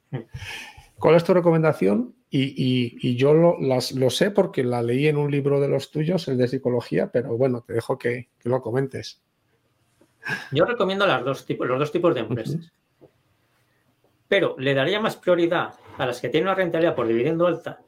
¿Cuál 1.00 1.16
es 1.16 1.24
tu 1.24 1.34
recomendación? 1.34 2.16
Y, 2.30 3.16
yo 3.16 3.34
lo, 3.34 3.60
las, 3.60 3.92
lo, 3.92 4.10
sé 4.10 4.32
porque 4.32 4.64
la 4.64 4.82
leí 4.82 5.08
en 5.08 5.18
un 5.18 5.30
libro 5.30 5.60
de 5.60 5.68
los 5.68 5.92
tuyos, 5.92 6.28
el 6.28 6.38
de 6.38 6.48
psicología, 6.48 7.12
pero 7.12 7.38
bueno, 7.38 7.62
te 7.62 7.74
dejo 7.74 7.98
que 7.98 8.30
lo 8.44 8.62
comentes. 8.62 9.22
Yo 10.52 10.66
recomiendo 10.66 11.06
las 11.06 11.24
dos 11.24 11.46
tipos, 11.46 11.68
los 11.68 11.80
dos 11.80 11.92
tipos 11.92 12.14
de 12.16 12.22
empresas. 12.22 12.74
Pero 14.28 14.56
le 14.58 14.74
daría 14.74 15.00
más 15.00 15.16
prioridad 15.16 15.76
a 15.98 16.06
las 16.06 16.20
que 16.20 16.30
tienen 16.30 16.48
una 16.48 16.56
rentabilidad 16.56 16.96
por 16.96 17.08
dividendo 17.08 17.46
alta, 17.46 17.82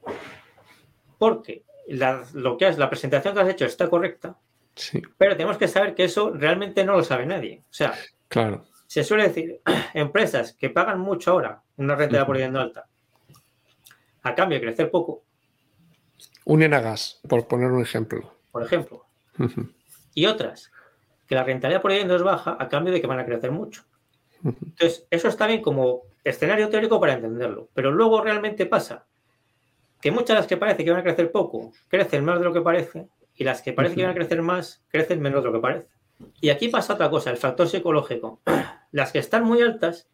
porque 1.18 1.65
lo 1.88 2.58
que 2.58 2.68
es 2.68 2.78
la 2.78 2.90
presentación 2.90 3.34
que 3.34 3.42
has 3.42 3.50
hecho 3.50 3.66
está 3.66 3.90
correcta, 3.90 4.38
pero 5.18 5.36
tenemos 5.36 5.58
que 5.58 5.68
saber 5.68 5.96
que 5.96 6.06
eso 6.06 6.32
realmente 6.32 6.84
no 6.84 6.94
lo 6.94 7.04
sabe 7.04 7.26
nadie. 7.26 7.64
O 7.70 7.74
sea, 7.74 7.94
claro. 8.28 8.66
se 8.88 9.04
suele 9.04 9.28
decir 9.28 9.62
empresas 9.94 10.54
que 10.54 10.70
pagan 10.70 11.00
mucho 11.00 11.32
ahora 11.32 11.62
una 11.78 11.96
rentabilidad 11.96 12.26
por 12.26 12.36
dividendo 12.36 12.60
alta, 12.60 12.88
a 14.24 14.36
cambio 14.36 14.60
de 14.60 14.66
crecer 14.66 14.92
poco. 14.92 15.24
Un 16.46 16.64
Enagas, 16.64 17.20
por 17.28 17.48
poner 17.48 17.72
un 17.72 17.82
ejemplo. 17.82 18.36
Por 18.52 18.64
ejemplo. 18.64 19.06
Y 20.14 20.26
otras 20.28 20.72
que 21.28 21.36
la 21.36 21.44
rentabilidad 21.44 21.82
por 21.82 21.92
dividendo 21.92 22.16
es 22.16 22.24
baja 22.24 22.58
a 22.60 22.70
cambio 22.70 22.94
de 22.94 23.02
que 23.02 23.08
van 23.08 23.20
a 23.20 23.26
crecer 23.26 23.52
mucho. 23.52 23.84
Entonces, 24.44 25.08
eso 25.10 25.28
está 25.28 25.48
bien 25.48 25.62
como 25.62 26.04
escenario 26.24 26.70
teórico 26.70 27.00
para 27.00 27.14
entenderlo, 27.14 27.70
pero 27.74 27.92
luego 27.92 28.22
realmente 28.22 28.68
pasa 28.68 29.08
que 30.06 30.12
muchas 30.12 30.28
de 30.28 30.34
las 30.36 30.46
que 30.46 30.58
parece 30.58 30.86
que 30.86 30.92
van 30.92 31.00
a 31.00 31.04
crecer 31.04 31.32
poco, 31.32 31.74
crecen 31.88 32.24
más 32.24 32.38
de 32.38 32.46
lo 32.46 32.54
que 32.54 32.62
parece, 32.62 33.08
y 33.34 33.44
las 33.44 33.64
que 33.64 33.74
parece 33.74 33.96
que 33.96 34.04
van 34.04 34.12
a 34.12 34.14
crecer 34.14 34.40
más, 34.44 34.84
crecen 34.88 35.20
menos 35.20 35.42
de 35.42 35.50
lo 35.50 35.54
que 35.56 35.60
parece. 35.60 35.88
Y 36.40 36.50
aquí 36.50 36.68
pasa 36.68 36.94
otra 36.94 37.10
cosa, 37.10 37.32
el 37.32 37.38
factor 37.38 37.68
psicológico. 37.68 38.40
Las 38.92 39.12
que 39.12 39.18
están 39.18 39.46
muy 39.46 39.64
altas 39.64 40.08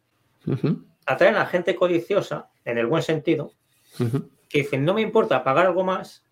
atraen 1.04 1.36
a 1.36 1.44
gente 1.44 1.76
codiciosa, 1.76 2.48
en 2.64 2.78
el 2.78 2.86
buen 2.86 3.02
sentido, 3.02 3.52
que 4.48 4.60
dicen, 4.60 4.82
no 4.86 4.94
me 4.94 5.02
importa 5.02 5.44
pagar 5.44 5.66
algo 5.66 5.84
más, 5.84 6.24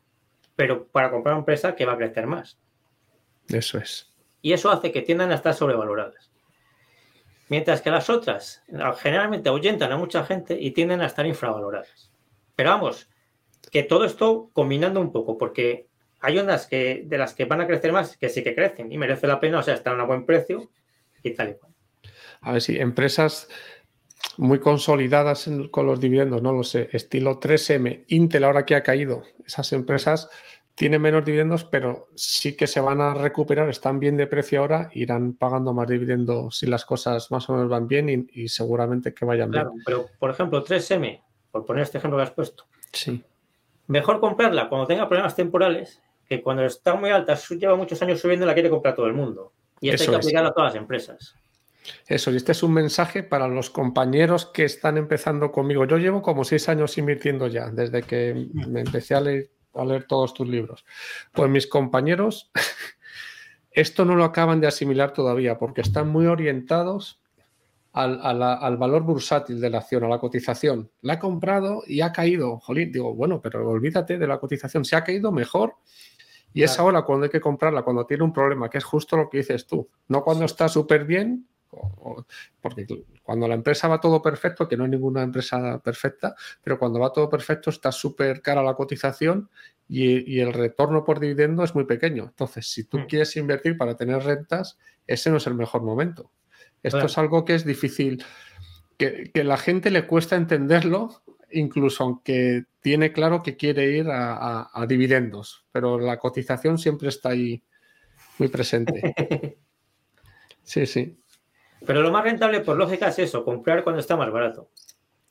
pero 0.57 0.87
para 0.87 1.11
comprar 1.11 1.35
una 1.35 1.41
empresa 1.41 1.77
que 1.77 1.85
va 1.85 1.93
a 1.93 1.99
crecer 1.99 2.27
más. 2.27 2.59
Eso 3.49 3.77
es. 3.77 4.11
Y 4.41 4.55
eso 4.55 4.71
hace 4.71 4.91
que 4.91 5.03
tiendan 5.03 5.33
a 5.33 5.35
estar 5.35 5.53
sobrevaloradas. 5.53 6.31
Mientras 7.51 7.83
que 7.83 7.91
las 7.91 8.09
otras 8.09 8.63
generalmente 9.01 9.51
ahuyentan 9.51 9.93
a 9.93 9.99
mucha 9.99 10.25
gente 10.25 10.57
y 10.59 10.71
tienden 10.71 11.03
a 11.03 11.07
estar 11.07 11.27
infravaloradas. 11.27 12.11
Pero 12.57 12.71
vamos, 12.71 13.11
que 13.71 13.83
todo 13.83 14.05
esto 14.05 14.51
combinando 14.53 15.01
un 15.01 15.13
poco, 15.13 15.39
porque 15.39 15.87
hay 16.21 16.39
unas 16.39 16.67
que, 16.67 17.05
de 17.07 17.19
las 17.19 17.35
que 17.35 17.45
van 17.45 17.61
a 17.61 17.67
crecer 17.67 17.93
más 17.93 18.17
que 18.17 18.29
sí 18.29 18.43
que 18.43 18.55
crecen 18.55 18.93
y 18.93 18.99
merece 18.99 19.27
la 19.27 19.41
pena, 19.41 19.61
o 19.61 19.63
sea, 19.63 19.75
están 19.75 20.01
a 20.01 20.05
buen 20.05 20.27
precio 20.27 20.71
y 21.23 21.33
tal 21.33 21.51
y 21.51 21.55
cual. 21.55 21.73
A 22.43 22.53
ver 22.53 22.63
si 22.63 22.79
empresas 22.79 23.49
muy 24.37 24.59
consolidadas 24.59 25.49
con 25.71 25.87
los 25.87 26.01
dividendos, 26.01 26.43
no 26.43 26.53
lo 26.53 26.63
sé, 26.63 26.89
estilo 26.93 27.41
3M, 27.41 28.05
Intel 28.09 28.45
ahora 28.45 28.67
que 28.67 28.75
ha 28.75 28.83
caído, 28.83 29.23
esas 29.47 29.73
empresas 29.73 30.29
tienen 30.75 31.03
menos 31.03 31.25
dividendos, 31.25 31.65
pero 31.65 32.09
sí 32.15 32.57
que 32.57 32.67
se 32.67 32.81
van 32.81 33.01
a 33.01 33.13
recuperar, 33.13 33.69
están 33.69 34.01
bien 34.01 34.17
de 34.17 34.27
precio 34.27 34.61
ahora, 34.61 34.91
irán 34.95 35.35
pagando 35.35 35.75
más 35.75 35.89
dividendos 35.89 36.57
si 36.57 36.67
las 36.67 36.87
cosas 36.87 37.31
más 37.31 37.49
o 37.51 37.53
menos 37.53 37.69
van 37.69 37.87
bien 37.87 38.29
y, 38.33 38.49
seguramente 38.49 39.13
que 39.13 39.27
vayan 39.27 39.51
claro, 39.51 39.73
bien. 39.73 39.83
Pero, 39.85 40.07
por 40.19 40.31
ejemplo, 40.31 40.65
3M, 40.65 41.23
por 41.51 41.67
poner 41.67 41.83
este 41.83 41.99
ejemplo 41.99 42.17
que 42.17 42.23
has 42.23 42.31
puesto. 42.31 42.65
Sí. 42.93 43.23
Mejor 43.91 44.21
comprarla 44.21 44.69
cuando 44.69 44.87
tenga 44.87 45.09
problemas 45.09 45.35
temporales 45.35 46.01
que 46.25 46.41
cuando 46.41 46.65
está 46.65 46.95
muy 46.95 47.11
alta, 47.11 47.35
lleva 47.35 47.75
muchos 47.75 48.01
años 48.03 48.21
subiendo, 48.21 48.47
la 48.47 48.55
quiere 48.55 48.71
comprar 48.71 48.95
todo 48.95 49.07
el 49.07 49.15
mundo. 49.15 49.53
Y 49.81 49.89
esto 49.89 50.05
hay 50.05 50.11
que 50.11 50.17
aplicarlo 50.27 50.51
a 50.51 50.55
todas 50.55 50.75
las 50.75 50.81
empresas. 50.81 51.35
Eso, 52.07 52.31
y 52.31 52.37
este 52.37 52.53
es 52.53 52.63
un 52.63 52.73
mensaje 52.73 53.25
para 53.25 53.49
los 53.49 53.69
compañeros 53.69 54.47
que 54.47 54.65
están 54.65 54.97
empezando 54.97 55.51
conmigo. 55.51 55.87
Yo 55.87 55.99
llevo 55.99 56.23
como 56.23 56.45
seis 56.45 56.69
años 56.69 56.97
invirtiendo 56.99 57.49
ya, 57.49 57.69
desde 57.71 58.05
que 58.05 58.47
me 58.55 58.83
empecé 58.83 59.17
a 59.17 59.21
leer, 59.23 59.51
todos 60.07 60.35
tus 60.35 60.47
libros. 60.47 60.85
Pues 61.33 61.51
mis 61.51 61.67
compañeros, 61.67 62.53
esto 63.73 64.05
no 64.05 64.15
lo 64.15 64.23
acaban 64.23 64.61
de 64.61 64.69
asimilar 64.69 65.13
todavía 65.13 65.59
porque 65.59 65.81
están 65.81 66.11
muy 66.11 66.27
orientados 66.27 67.20
al, 67.93 68.43
al, 68.43 68.77
valor 68.77 69.03
bursátil 69.03 69.61
de 69.61 69.71
la 69.71 69.79
acción, 69.79 70.05
a 70.05 70.09
la 70.09 70.19
cotización. 70.19 70.91
La 71.03 71.15
ha 71.15 71.19
comprado 71.19 71.83
y 71.87 72.01
ha 72.01 72.13
caído. 72.13 72.59
Jolín, 72.61 72.93
digo, 72.93 73.15
bueno, 73.15 73.41
pero 73.41 73.69
olvídate 73.69 74.19
de 74.19 74.27
la 74.27 74.39
cotización. 74.39 74.85
Si 74.85 74.95
ha 74.95 75.05
caído, 75.05 75.33
mejor. 75.33 75.75
Y 76.53 76.63
es 76.63 76.79
ahora 76.79 77.03
cuando 77.03 77.25
hay 77.25 77.31
que 77.31 77.41
comprarla, 77.41 77.83
cuando 77.83 78.07
tiene 78.07 78.25
un 78.25 78.33
problema, 78.33 78.69
que 78.69 78.79
es 78.79 78.85
justo 78.85 79.17
lo 79.17 79.29
que 79.29 79.39
dices 79.39 79.67
tú. 79.67 79.89
No 80.09 80.25
cuando 80.25 80.45
está 80.45 80.69
súper 80.69 81.05
bien, 81.05 81.47
porque 82.61 82.87
cuando 83.23 83.47
la 83.47 83.55
empresa 83.55 83.87
va 83.87 84.01
todo 84.01 84.21
perfecto, 84.21 84.67
que 84.67 84.77
no 84.77 84.85
hay 84.85 84.91
ninguna 84.91 85.23
empresa 85.23 85.79
perfecta, 85.79 86.35
pero 86.63 86.79
cuando 86.79 86.99
va 86.99 87.13
todo 87.13 87.29
perfecto 87.31 87.71
está 87.71 87.93
súper 87.93 88.43
cara 88.43 88.63
la 88.63 88.75
cotización 88.75 89.49
y, 89.89 90.41
el 90.41 90.53
retorno 90.53 91.05
por 91.05 91.21
dividendo 91.21 91.63
es 91.65 91.75
muy 91.75 91.85
pequeño. 91.85 92.25
Entonces, 92.25 92.67
si 92.67 92.85
tú 92.85 92.99
mm. 92.99 93.07
quieres 93.07 93.37
invertir 93.37 93.77
para 93.77 93.97
tener 93.97 94.23
rentas, 94.23 94.79
ese 95.07 95.31
no 95.31 95.37
es 95.37 95.47
el 95.47 95.55
mejor 95.55 95.83
momento. 95.83 96.31
Esto 96.83 97.07
es 97.07 97.19
algo 97.19 97.45
que 97.45 97.55
es 97.55 97.65
difícil, 97.65 98.25
que, 98.97 99.31
que 99.33 99.45
la 99.45 99.57
gente 99.57 99.91
le 99.91 100.07
cuesta 100.07 100.37
entenderlo, 100.37 101.23
incluso 101.51 102.05
aunque 102.05 102.65
tiene 102.81 103.13
claro 103.13 103.43
que 103.43 103.57
quiere 103.57 103.91
ir 103.91 104.07
a 104.11 104.87
dividendos, 104.89 105.67
pero 105.73 105.99
la 105.99 106.19
cotización 106.19 106.79
siempre 106.79 107.09
está 107.09 107.31
ahí 107.31 107.63
muy 108.39 108.49
presente. 108.49 109.15
Sí, 110.63 110.87
sí. 110.87 111.19
Pero 111.85 112.01
lo 112.01 112.13
más 112.13 112.23
rentable, 112.23 112.61
por 112.61 112.77
lógica, 112.77 113.09
es 113.09 113.19
eso, 113.19 113.45
comprar 113.45 113.83
cuando 113.83 113.99
está 113.99 114.17
más 114.17 114.31
barato. 114.31 114.71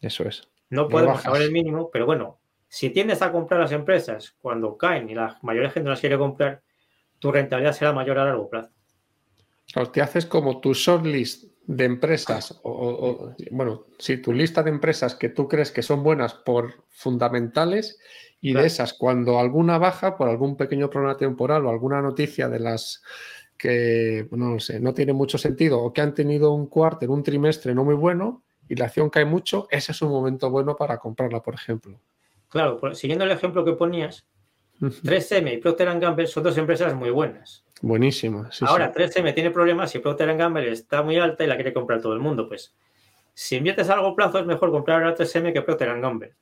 Eso 0.01 0.27
es. 0.27 0.49
No 0.69 0.89
podemos 0.89 1.21
saber 1.21 1.43
el 1.43 1.51
mínimo, 1.53 1.89
pero 1.89 2.05
bueno, 2.05 2.41
si 2.67 2.89
tiendes 2.89 3.21
a 3.21 3.31
comprar 3.31 3.61
las 3.61 3.71
empresas 3.71 4.35
cuando 4.41 4.75
caen 4.75 5.09
y 5.09 5.15
la 5.15 5.39
mayoría 5.41 5.69
de 5.69 5.73
gente 5.75 5.85
no 5.85 5.91
las 5.91 6.01
quiere 6.01 6.17
comprar, 6.17 6.61
tu 7.19 7.31
rentabilidad 7.31 7.71
será 7.71 7.93
mayor 7.93 8.19
a 8.19 8.25
largo 8.25 8.49
plazo. 8.49 8.73
O 9.75 9.89
te 9.89 10.01
haces 10.01 10.25
como 10.25 10.59
tu 10.59 10.73
shortlist 10.73 11.45
de 11.65 11.85
empresas, 11.85 12.59
o, 12.63 13.35
bueno, 13.51 13.85
si 13.99 14.17
tu 14.17 14.33
lista 14.33 14.63
de 14.63 14.71
empresas 14.71 15.13
que 15.13 15.29
tú 15.29 15.47
crees 15.47 15.71
que 15.71 15.83
son 15.83 16.01
buenas 16.01 16.33
por 16.33 16.85
fundamentales 16.89 17.99
y 18.41 18.53
de 18.53 18.65
esas, 18.65 18.93
cuando 18.93 19.37
alguna 19.37 19.77
baja 19.77 20.17
por 20.17 20.29
algún 20.29 20.57
pequeño 20.57 20.89
problema 20.89 21.15
temporal 21.15 21.67
o 21.67 21.69
alguna 21.69 22.01
noticia 22.01 22.49
de 22.49 22.59
las 22.59 23.03
que 23.55 24.27
no 24.31 24.59
sé, 24.59 24.79
no 24.79 24.95
tiene 24.95 25.13
mucho 25.13 25.37
sentido 25.37 25.79
o 25.79 25.93
que 25.93 26.01
han 26.01 26.15
tenido 26.15 26.53
un 26.53 26.65
cuarto 26.65 27.05
en 27.05 27.11
un 27.11 27.21
trimestre 27.21 27.75
no 27.75 27.83
muy 27.83 27.95
bueno 27.95 28.41
y 28.67 28.75
la 28.75 28.85
acción 28.85 29.11
cae 29.11 29.25
mucho, 29.25 29.67
ese 29.69 29.91
es 29.91 30.01
un 30.01 30.09
momento 30.09 30.49
bueno 30.49 30.75
para 30.75 30.97
comprarla, 30.97 31.43
por 31.43 31.53
ejemplo. 31.53 31.99
Claro, 32.49 32.95
siguiendo 32.95 33.25
el 33.25 33.31
ejemplo 33.31 33.63
que 33.63 33.73
ponías, 33.73 34.25
3M 34.79 35.53
y 35.53 35.57
Procter 35.57 35.99
Gamble 35.99 36.25
son 36.25 36.43
dos 36.43 36.57
empresas 36.57 36.95
muy 36.95 37.11
buenas. 37.11 37.63
Buenísimas. 37.81 38.61
Ahora, 38.63 38.91
3M 38.93 39.33
tiene 39.33 39.51
problemas 39.51 39.93
y 39.95 39.99
Procter 39.99 40.35
Gamble 40.35 40.71
está 40.71 41.01
muy 41.01 41.17
alta 41.17 41.43
y 41.43 41.47
la 41.47 41.55
quiere 41.55 41.73
comprar 41.73 42.01
todo 42.01 42.13
el 42.13 42.19
mundo. 42.19 42.47
Pues 42.47 42.73
si 43.33 43.55
inviertes 43.55 43.89
a 43.89 43.95
largo 43.95 44.15
plazo 44.15 44.39
es 44.39 44.45
mejor 44.45 44.71
comprar 44.71 45.01
ahora 45.01 45.15
3M 45.15 45.53
que 45.53 45.61
Procter 45.61 45.99
Gamble. 45.99 46.33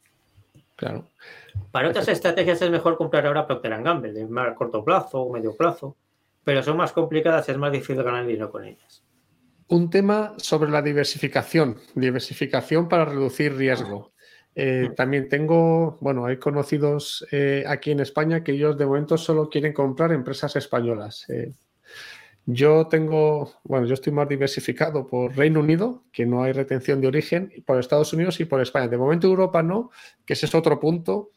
Claro. 0.76 1.08
Para 1.72 1.90
otras 1.90 2.08
estrategias 2.08 2.62
es 2.62 2.70
mejor 2.70 2.98
comprar 2.98 3.26
ahora 3.26 3.46
Procter 3.46 3.82
Gamble, 3.82 4.14
de 4.14 4.26
más 4.26 4.56
corto 4.56 4.84
plazo 4.84 5.22
o 5.22 5.34
medio 5.34 5.56
plazo 5.56 5.96
pero 6.48 6.64
son 6.64 6.78
más 6.78 6.94
complicadas, 6.94 7.50
es 7.50 7.58
más 7.58 7.74
difícil 7.74 8.02
ganar 8.02 8.26
dinero 8.26 8.50
con 8.50 8.64
ellas. 8.64 9.04
Un 9.68 9.90
tema 9.90 10.34
sobre 10.38 10.72
la 10.72 10.82
diversificación, 10.82 11.76
diversificación 11.94 12.88
para 12.88 13.04
reducir 13.04 13.54
riesgo. 13.54 14.14
Eh, 14.60 14.90
también 14.96 15.30
tengo, 15.30 16.00
bueno, 16.02 16.26
hay 16.26 16.38
conocidos 16.38 17.28
eh, 17.32 17.64
aquí 17.68 17.92
en 17.92 18.00
España 18.00 18.44
que 18.44 18.54
ellos 18.54 18.76
de 18.76 18.88
momento 18.88 19.16
solo 19.16 19.52
quieren 19.52 19.72
comprar 19.72 20.12
empresas 20.12 20.56
españolas. 20.56 21.30
Eh, 21.30 21.54
yo 22.48 22.88
tengo, 22.88 23.54
bueno, 23.64 23.86
yo 23.86 23.94
estoy 23.94 24.14
más 24.14 24.28
diversificado 24.28 25.06
por 25.06 25.38
Reino 25.38 25.60
Unido, 25.60 26.06
que 26.12 26.26
no 26.26 26.42
hay 26.42 26.54
retención 26.54 27.00
de 27.02 27.08
origen, 27.08 27.54
por 27.68 27.80
Estados 27.80 28.12
Unidos 28.14 28.40
y 28.40 28.46
por 28.46 28.60
España. 28.60 28.88
De 28.88 28.98
momento 28.98 29.28
Europa 29.28 29.62
no, 29.62 29.92
que 30.26 30.34
ese 30.34 30.48
es 30.48 30.56
otro 30.56 30.80
punto 30.80 31.30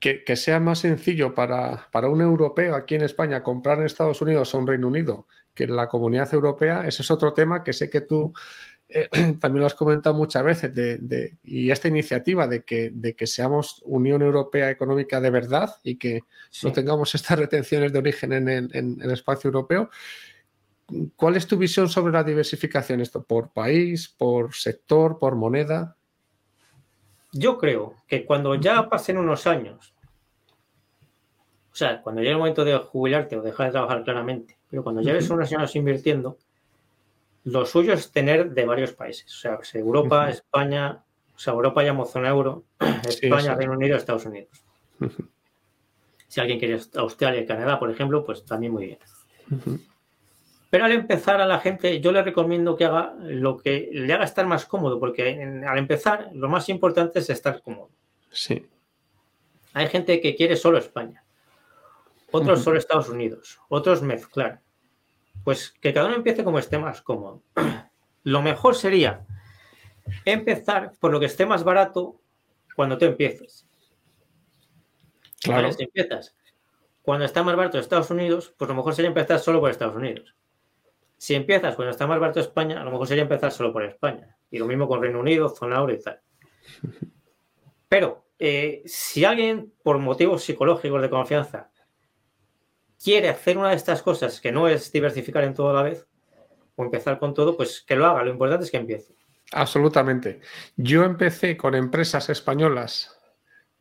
que, 0.00 0.24
sea 0.34 0.58
más 0.58 0.80
sencillo 0.80 1.36
para, 1.36 1.88
un 2.10 2.20
europeo 2.20 2.74
aquí 2.74 2.96
en 2.96 3.02
España 3.02 3.44
comprar 3.44 3.78
en 3.78 3.86
Estados 3.86 4.20
Unidos 4.20 4.52
o 4.52 4.58
en 4.58 4.66
Reino 4.66 4.88
Unido 4.88 5.28
que 5.54 5.64
en 5.64 5.76
la 5.76 5.88
comunidad 5.88 6.32
europea, 6.34 6.86
ese 6.86 7.02
es 7.02 7.10
otro 7.10 7.34
tema 7.34 7.62
que 7.62 7.72
sé 7.72 7.88
que 7.88 8.00
tú 8.00 8.32
eh, 8.88 9.08
también 9.40 9.60
lo 9.60 9.66
has 9.66 9.74
comentado 9.74 10.14
muchas 10.14 10.42
veces, 10.42 10.74
de, 10.74 11.36
y 11.44 11.70
esta 11.70 11.88
iniciativa 11.88 12.46
de 12.46 12.62
que, 12.62 12.90
de 12.90 13.14
que 13.14 13.26
seamos 13.26 13.82
Unión 13.84 14.22
Europea 14.22 14.70
Económica 14.70 15.20
de 15.20 15.30
verdad 15.30 15.76
y 15.82 15.96
que 15.96 16.22
no 16.62 16.72
tengamos 16.72 17.14
estas 17.14 17.38
retenciones 17.38 17.92
de 17.92 17.98
origen 17.98 18.32
en 18.32 18.48
el, 18.48 19.10
espacio 19.10 19.48
europeo. 19.48 19.90
¿Cuál 21.16 21.36
es 21.36 21.46
tu 21.46 21.58
visión 21.58 21.88
sobre 21.88 22.14
la 22.14 22.24
diversificación? 22.24 23.02
¿Esto 23.02 23.22
por 23.22 23.50
país, 23.52 24.08
por 24.08 24.54
sector, 24.54 25.18
por 25.18 25.36
moneda? 25.36 25.96
Yo 27.32 27.58
creo 27.58 27.94
que 28.06 28.24
cuando 28.24 28.54
ya 28.54 28.88
pasen 28.88 29.18
unos 29.18 29.46
años, 29.46 29.94
o 31.70 31.76
sea, 31.76 32.00
cuando 32.00 32.22
llegue 32.22 32.32
el 32.32 32.38
momento 32.38 32.64
de 32.64 32.78
jubilarte 32.78 33.36
o 33.36 33.42
dejar 33.42 33.66
de 33.66 33.72
trabajar 33.72 34.02
claramente, 34.02 34.56
pero 34.70 34.82
cuando 34.82 35.02
lleves 35.02 35.28
unos 35.28 35.52
años 35.52 35.76
invirtiendo, 35.76 36.38
lo 37.50 37.64
suyo 37.64 37.94
es 37.94 38.12
tener 38.12 38.50
de 38.50 38.64
varios 38.66 38.92
países. 38.92 39.34
O 39.34 39.38
sea, 39.38 39.80
Europa, 39.80 40.28
España, 40.28 41.02
o 41.34 41.38
sea, 41.38 41.54
Europa 41.54 41.82
llamo 41.82 42.04
zona 42.04 42.28
euro, 42.28 42.64
España, 43.08 43.54
Reino 43.54 43.72
Unido, 43.72 43.96
Estados 43.96 44.26
Unidos. 44.26 44.50
Si 46.26 46.40
alguien 46.40 46.58
quiere 46.58 46.78
Australia 46.96 47.40
y 47.40 47.46
Canadá, 47.46 47.78
por 47.78 47.90
ejemplo, 47.90 48.24
pues 48.24 48.44
también 48.44 48.72
muy 48.72 48.86
bien. 48.86 48.98
Pero 50.70 50.84
al 50.84 50.92
empezar 50.92 51.40
a 51.40 51.46
la 51.46 51.60
gente, 51.60 52.00
yo 52.00 52.12
le 52.12 52.22
recomiendo 52.22 52.76
que 52.76 52.84
haga 52.84 53.14
lo 53.22 53.56
que 53.56 53.88
le 53.92 54.12
haga 54.12 54.24
estar 54.24 54.46
más 54.46 54.66
cómodo, 54.66 55.00
porque 55.00 55.62
al 55.66 55.78
empezar 55.78 56.28
lo 56.34 56.48
más 56.48 56.68
importante 56.68 57.20
es 57.20 57.30
estar 57.30 57.62
cómodo. 57.62 57.88
Sí. 58.30 58.66
Hay 59.72 59.88
gente 59.88 60.20
que 60.20 60.34
quiere 60.34 60.56
solo 60.56 60.76
España, 60.76 61.24
otros 62.30 62.62
solo 62.62 62.78
Estados 62.78 63.08
Unidos, 63.08 63.58
otros 63.68 64.02
mezclar. 64.02 64.60
Pues 65.44 65.70
que 65.80 65.92
cada 65.92 66.06
uno 66.06 66.16
empiece 66.16 66.44
como 66.44 66.58
esté 66.58 66.78
más 66.78 67.02
cómodo. 67.02 67.42
Lo 68.24 68.42
mejor 68.42 68.74
sería 68.74 69.26
empezar 70.24 70.92
por 70.98 71.12
lo 71.12 71.20
que 71.20 71.26
esté 71.26 71.46
más 71.46 71.64
barato 71.64 72.20
cuando 72.74 72.98
tú 72.98 73.04
empieces. 73.04 73.66
Claro. 75.40 75.72
Si 75.72 75.84
empiezas 75.84 76.34
cuando 77.02 77.24
está 77.24 77.42
más 77.42 77.56
barato 77.56 77.78
Estados 77.78 78.10
Unidos, 78.10 78.52
pues 78.58 78.68
lo 78.68 78.74
mejor 78.74 78.94
sería 78.94 79.08
empezar 79.08 79.38
solo 79.38 79.60
por 79.60 79.70
Estados 79.70 79.96
Unidos. 79.96 80.34
Si 81.16 81.34
empiezas 81.34 81.74
cuando 81.74 81.90
está 81.90 82.06
más 82.06 82.20
barato 82.20 82.38
España, 82.38 82.80
a 82.80 82.84
lo 82.84 82.90
mejor 82.90 83.06
sería 83.06 83.22
empezar 83.22 83.50
solo 83.50 83.72
por 83.72 83.82
España. 83.82 84.36
Y 84.50 84.58
lo 84.58 84.66
mismo 84.66 84.86
con 84.86 85.00
Reino 85.00 85.20
Unido, 85.20 85.48
zona 85.48 85.78
euro 85.78 85.94
y 85.94 86.02
tal. 86.02 86.20
Pero 87.88 88.26
eh, 88.38 88.82
si 88.84 89.24
alguien, 89.24 89.72
por 89.82 89.98
motivos 89.98 90.44
psicológicos 90.44 91.00
de 91.00 91.10
confianza, 91.10 91.70
quiere 93.02 93.28
hacer 93.28 93.58
una 93.58 93.70
de 93.70 93.76
estas 93.76 94.02
cosas, 94.02 94.40
que 94.40 94.52
no 94.52 94.68
es 94.68 94.90
diversificar 94.92 95.44
en 95.44 95.54
todo 95.54 95.70
a 95.70 95.74
la 95.74 95.82
vez, 95.82 96.06
o 96.76 96.84
empezar 96.84 97.18
con 97.18 97.34
todo, 97.34 97.56
pues 97.56 97.84
que 97.86 97.96
lo 97.96 98.06
haga. 98.06 98.22
Lo 98.22 98.30
importante 98.30 98.64
es 98.64 98.70
que 98.70 98.76
empiece. 98.76 99.14
Absolutamente. 99.52 100.40
Yo 100.76 101.04
empecé 101.04 101.56
con 101.56 101.74
empresas 101.74 102.28
españolas, 102.28 103.18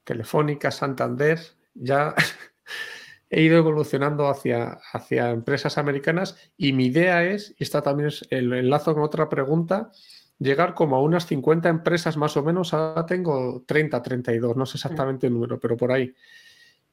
Telefónica, 0.03 0.71
Santander, 0.71 1.39
ya 1.73 2.15
he 3.29 3.41
ido 3.41 3.57
evolucionando 3.57 4.29
hacia, 4.29 4.79
hacia 4.93 5.31
empresas 5.31 5.77
americanas 5.77 6.37
y 6.55 6.73
mi 6.73 6.85
idea 6.85 7.23
es, 7.23 7.53
y 7.57 7.63
esta 7.63 7.81
también 7.81 8.09
el 8.29 8.53
enlazo 8.53 8.93
con 8.93 9.03
otra 9.03 9.27
pregunta, 9.27 9.91
llegar 10.39 10.73
como 10.73 10.95
a 10.95 11.01
unas 11.01 11.25
50 11.25 11.69
empresas 11.69 12.17
más 12.17 12.37
o 12.37 12.43
menos. 12.43 12.73
Ahora 12.73 13.05
tengo 13.05 13.63
30, 13.65 14.01
32, 14.01 14.55
no 14.55 14.65
sé 14.65 14.77
exactamente 14.77 15.27
el 15.27 15.33
número, 15.33 15.59
pero 15.59 15.75
por 15.75 15.91
ahí. 15.91 16.13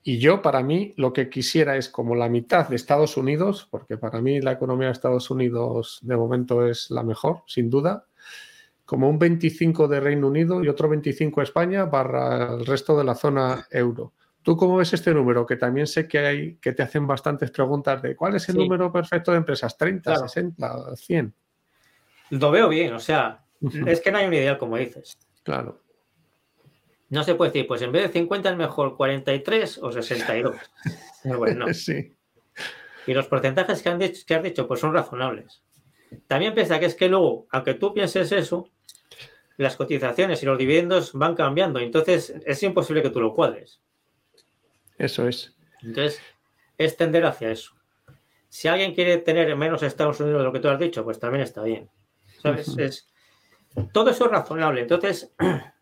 Y 0.07 0.19
yo, 0.19 0.43
para 0.43 0.63
mí, 0.63 0.93
lo 0.99 1.15
que 1.15 1.31
quisiera 1.31 1.79
es 1.79 1.89
como 1.89 2.15
la 2.15 2.29
mitad 2.29 2.69
de 2.69 2.77
Estados 2.77 3.17
Unidos, 3.17 3.67
porque 3.71 3.97
para 3.97 4.21
mí 4.21 4.39
la 4.43 4.53
economía 4.53 4.89
de 4.89 4.93
Estados 4.93 5.31
Unidos 5.31 5.99
de 6.03 6.15
momento 6.15 6.69
es 6.69 6.91
la 6.91 7.03
mejor, 7.03 7.43
sin 7.47 7.71
duda, 7.71 8.05
como 8.85 9.09
un 9.09 9.19
25 9.19 9.89
de 9.89 10.01
Reino 10.01 10.29
Unido 10.29 10.63
y 10.63 10.69
otro 10.69 10.91
25 10.91 11.41
España 11.41 11.87
barra 11.87 12.53
el 12.53 12.67
resto 12.67 12.99
de 12.99 13.05
la 13.05 13.15
zona 13.15 13.67
euro. 13.71 14.13
¿Tú 14.43 14.59
cómo 14.59 14.77
ves 14.77 14.93
este 14.93 15.15
número? 15.15 15.47
Que 15.47 15.57
también 15.57 15.87
sé 15.87 16.07
que 16.07 16.19
hay 16.19 16.57
que 16.57 16.75
te 16.75 16.83
hacen 16.83 17.07
bastantes 17.07 17.51
preguntas 17.51 18.03
de 18.03 18.15
cuál 18.15 18.35
es 18.35 18.47
el 18.51 18.57
número 18.57 18.93
perfecto 18.93 19.31
de 19.31 19.39
empresas, 19.39 19.79
30, 19.79 20.17
60, 20.17 20.97
100. 20.97 21.35
Lo 22.29 22.51
veo 22.51 22.69
bien, 22.69 22.93
o 22.93 22.99
sea, 22.99 23.43
es 23.87 24.03
que 24.03 24.13
no 24.13 24.19
hay 24.19 24.27
un 24.27 24.35
ideal 24.35 24.59
como 24.59 24.77
dices. 24.77 25.17
Claro. 25.43 25.81
No 27.15 27.23
se 27.23 27.37
puede 27.37 27.53
decir, 27.53 27.69
pues 27.69 27.81
en 27.81 27.93
vez 27.93 28.09
de 28.09 28.13
50 28.19 28.51
es 28.51 28.57
mejor 28.57 28.97
43 28.97 29.79
o 29.79 29.93
62. 29.93 30.57
bueno, 31.39 31.73
sí. 31.73 32.13
Y 33.07 33.15
los 33.15 33.29
porcentajes 33.29 33.83
que, 33.83 33.89
han 33.89 34.01
dicho, 34.01 34.25
que 34.27 34.35
has 34.35 34.43
dicho, 34.43 34.67
pues 34.67 34.81
son 34.81 34.93
razonables. 34.93 35.63
También 36.27 36.55
piensa 36.55 36.81
que 36.81 36.87
es 36.87 36.97
que 36.97 37.09
luego, 37.09 37.47
aunque 37.53 37.75
tú 37.75 37.95
pienses 37.95 38.33
eso, 38.33 38.69
las 39.59 39.77
cotizaciones 39.77 40.43
y 40.43 40.47
los 40.47 40.59
dividendos 40.59 41.13
van 41.13 41.37
cambiando. 41.37 41.79
Entonces 41.79 42.35
es 42.45 42.61
imposible 42.65 43.01
que 43.01 43.11
tú 43.11 43.21
lo 43.21 43.33
cuadres. 43.33 43.81
Eso 44.99 45.29
es. 45.29 45.55
Entonces, 45.83 46.21
es 46.79 46.97
tender 46.97 47.25
hacia 47.27 47.53
eso. 47.53 47.77
Si 48.49 48.67
alguien 48.67 48.93
quiere 48.93 49.19
tener 49.19 49.55
menos 49.55 49.85
Estados 49.85 50.19
Unidos 50.19 50.41
de 50.41 50.45
lo 50.47 50.53
que 50.53 50.59
tú 50.59 50.69
has 50.69 50.81
dicho, 50.81 51.05
pues 51.05 51.21
también 51.21 51.45
está 51.45 51.63
bien. 51.63 51.89
es, 52.43 53.07
todo 53.93 54.11
eso 54.11 54.25
es 54.25 54.31
razonable. 54.33 54.81
Entonces, 54.81 55.33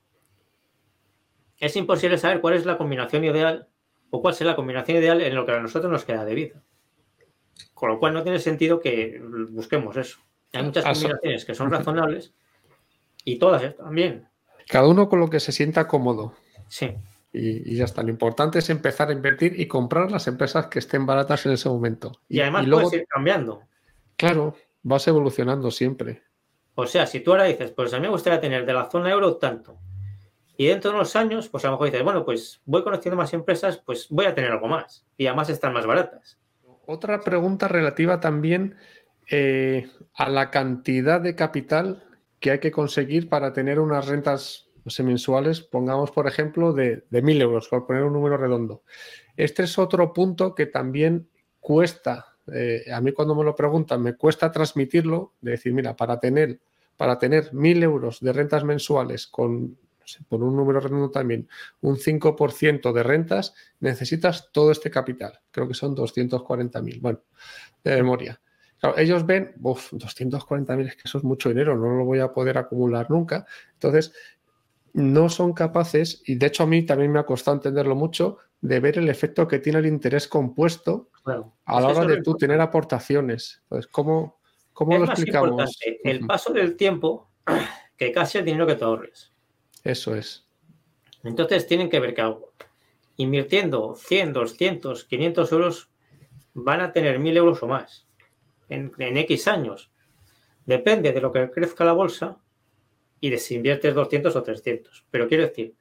es 1.62 1.76
imposible 1.76 2.18
saber 2.18 2.40
cuál 2.40 2.54
es 2.54 2.66
la 2.66 2.76
combinación 2.76 3.24
ideal 3.24 3.68
o 4.10 4.20
cuál 4.20 4.34
será 4.34 4.50
la 4.50 4.56
combinación 4.56 4.98
ideal 4.98 5.20
en 5.20 5.32
lo 5.32 5.46
que 5.46 5.52
a 5.52 5.60
nosotros 5.60 5.92
nos 5.92 6.04
queda 6.04 6.24
de 6.24 6.34
vida. 6.34 6.62
Con 7.72 7.88
lo 7.88 8.00
cual 8.00 8.14
no 8.14 8.24
tiene 8.24 8.40
sentido 8.40 8.80
que 8.80 9.22
busquemos 9.50 9.96
eso. 9.96 10.18
Hay 10.52 10.64
muchas 10.64 10.84
combinaciones 10.84 11.44
que 11.44 11.54
son 11.54 11.70
razonables 11.70 12.34
y 13.24 13.38
todas 13.38 13.76
también. 13.76 14.26
Cada 14.66 14.88
uno 14.88 15.08
con 15.08 15.20
lo 15.20 15.30
que 15.30 15.38
se 15.38 15.52
sienta 15.52 15.86
cómodo. 15.86 16.34
Sí. 16.66 16.96
Y, 17.32 17.76
ya 17.76 17.84
está. 17.84 18.02
Lo 18.02 18.10
importante 18.10 18.58
es 18.58 18.68
empezar 18.68 19.10
a 19.10 19.12
invertir 19.12 19.58
y 19.58 19.68
comprar 19.68 20.10
las 20.10 20.26
empresas 20.26 20.66
que 20.66 20.80
estén 20.80 21.06
baratas 21.06 21.46
en 21.46 21.52
ese 21.52 21.68
momento. 21.68 22.18
Y, 22.28 22.40
además 22.40 22.66
luego, 22.66 22.88
puedes 22.88 23.02
ir 23.02 23.06
cambiando. 23.06 23.62
Claro, 24.16 24.56
vas 24.82 25.06
evolucionando 25.06 25.70
siempre. 25.70 26.24
O 26.74 26.86
sea, 26.86 27.06
si 27.06 27.20
tú 27.20 27.30
ahora 27.30 27.44
dices, 27.44 27.70
pues 27.70 27.94
a 27.94 27.98
mí 27.98 28.02
me 28.02 28.08
gustaría 28.08 28.40
tener 28.40 28.66
de 28.66 28.72
la 28.72 28.90
zona 28.90 29.12
euro 29.12 29.36
tanto. 29.36 29.78
Y 30.56 30.66
dentro 30.66 30.90
de 30.90 30.96
unos 30.96 31.16
años, 31.16 31.48
pues 31.48 31.64
a 31.64 31.68
lo 31.68 31.72
mejor 31.72 31.86
dices, 31.86 32.04
bueno, 32.04 32.24
pues 32.24 32.60
voy 32.64 32.82
conociendo 32.82 33.16
más 33.16 33.32
empresas, 33.32 33.78
pues 33.84 34.06
voy 34.10 34.26
a 34.26 34.34
tener 34.34 34.52
algo 34.52 34.68
más. 34.68 35.06
Y 35.16 35.26
además 35.26 35.48
están 35.48 35.72
más 35.72 35.86
baratas. 35.86 36.38
Otra 36.86 37.20
pregunta 37.20 37.68
relativa 37.68 38.20
también 38.20 38.76
eh, 39.30 39.88
a 40.14 40.28
la 40.28 40.50
cantidad 40.50 41.20
de 41.20 41.34
capital 41.34 42.04
que 42.40 42.50
hay 42.50 42.58
que 42.58 42.72
conseguir 42.72 43.28
para 43.28 43.52
tener 43.52 43.78
unas 43.78 44.08
rentas 44.08 44.68
mensuales, 45.02 45.60
pongamos 45.60 46.10
por 46.10 46.26
ejemplo 46.26 46.72
de, 46.72 47.04
de 47.08 47.22
1.000 47.22 47.40
euros, 47.40 47.68
por 47.68 47.86
poner 47.86 48.02
un 48.02 48.12
número 48.12 48.36
redondo. 48.36 48.82
Este 49.36 49.62
es 49.62 49.78
otro 49.78 50.12
punto 50.12 50.54
que 50.54 50.66
también 50.66 51.28
cuesta, 51.60 52.36
eh, 52.52 52.84
a 52.92 53.00
mí 53.00 53.12
cuando 53.12 53.36
me 53.36 53.44
lo 53.44 53.54
preguntan, 53.54 54.02
me 54.02 54.16
cuesta 54.16 54.50
transmitirlo, 54.50 55.34
de 55.40 55.52
decir, 55.52 55.72
mira, 55.72 55.94
para 55.94 56.18
tener, 56.18 56.60
para 56.96 57.18
tener 57.18 57.52
1.000 57.52 57.82
euros 57.84 58.20
de 58.20 58.32
rentas 58.32 58.64
mensuales 58.64 59.28
con, 59.28 59.78
por 60.28 60.42
un 60.42 60.56
número 60.56 60.80
redondo 60.80 61.10
también, 61.10 61.48
un 61.80 61.96
5% 61.96 62.92
de 62.92 63.02
rentas, 63.02 63.54
necesitas 63.80 64.50
todo 64.52 64.70
este 64.70 64.90
capital. 64.90 65.40
Creo 65.50 65.68
que 65.68 65.74
son 65.74 65.96
240.000, 65.96 67.00
bueno, 67.00 67.20
de 67.84 67.96
memoria. 67.96 68.40
ellos 68.96 69.26
ven, 69.26 69.52
uff, 69.62 69.92
240.000 69.92 70.86
es 70.86 70.96
que 70.96 71.02
eso 71.04 71.18
es 71.18 71.24
mucho 71.24 71.48
dinero, 71.48 71.76
no 71.76 71.96
lo 71.96 72.04
voy 72.04 72.20
a 72.20 72.32
poder 72.32 72.58
acumular 72.58 73.10
nunca. 73.10 73.46
Entonces, 73.74 74.12
no 74.92 75.28
son 75.28 75.52
capaces, 75.52 76.22
y 76.26 76.34
de 76.34 76.46
hecho 76.46 76.64
a 76.64 76.66
mí 76.66 76.82
también 76.84 77.12
me 77.12 77.18
ha 77.18 77.26
costado 77.26 77.56
entenderlo 77.56 77.94
mucho, 77.94 78.38
de 78.60 78.78
ver 78.78 78.98
el 78.98 79.08
efecto 79.08 79.48
que 79.48 79.58
tiene 79.58 79.80
el 79.80 79.86
interés 79.86 80.28
compuesto 80.28 81.10
a 81.64 81.80
la 81.80 81.88
hora 81.88 82.06
de 82.06 82.22
tú 82.22 82.34
tener 82.36 82.60
aportaciones. 82.60 83.60
Entonces, 83.64 83.90
¿cómo, 83.90 84.40
cómo 84.72 84.98
lo 84.98 85.04
explicamos? 85.04 85.78
El 86.04 86.26
paso 86.26 86.52
del 86.52 86.76
tiempo 86.76 87.30
que 87.96 88.12
casi 88.12 88.38
el 88.38 88.44
dinero 88.44 88.66
que 88.66 88.76
te 88.76 88.84
ahorres. 88.84 89.31
Eso 89.84 90.14
es. 90.14 90.46
Entonces 91.24 91.66
tienen 91.66 91.90
que 91.90 92.00
ver 92.00 92.14
que 92.14 92.20
algo. 92.20 92.52
Invirtiendo 93.16 93.94
100, 93.94 94.32
200, 94.32 95.04
500 95.04 95.52
euros, 95.52 95.90
van 96.54 96.80
a 96.80 96.92
tener 96.92 97.18
1000 97.18 97.36
euros 97.36 97.62
o 97.62 97.66
más 97.68 98.06
en, 98.68 98.92
en 98.98 99.16
X 99.18 99.48
años. 99.48 99.90
Depende 100.66 101.12
de 101.12 101.20
lo 101.20 101.32
que 101.32 101.50
crezca 101.50 101.84
la 101.84 101.92
bolsa, 101.92 102.38
y 103.22 103.30
desinviertes 103.30 103.94
200 103.94 104.34
o 104.34 104.42
300. 104.42 105.06
Pero 105.10 105.28
quiero 105.28 105.44
decir, 105.44 105.74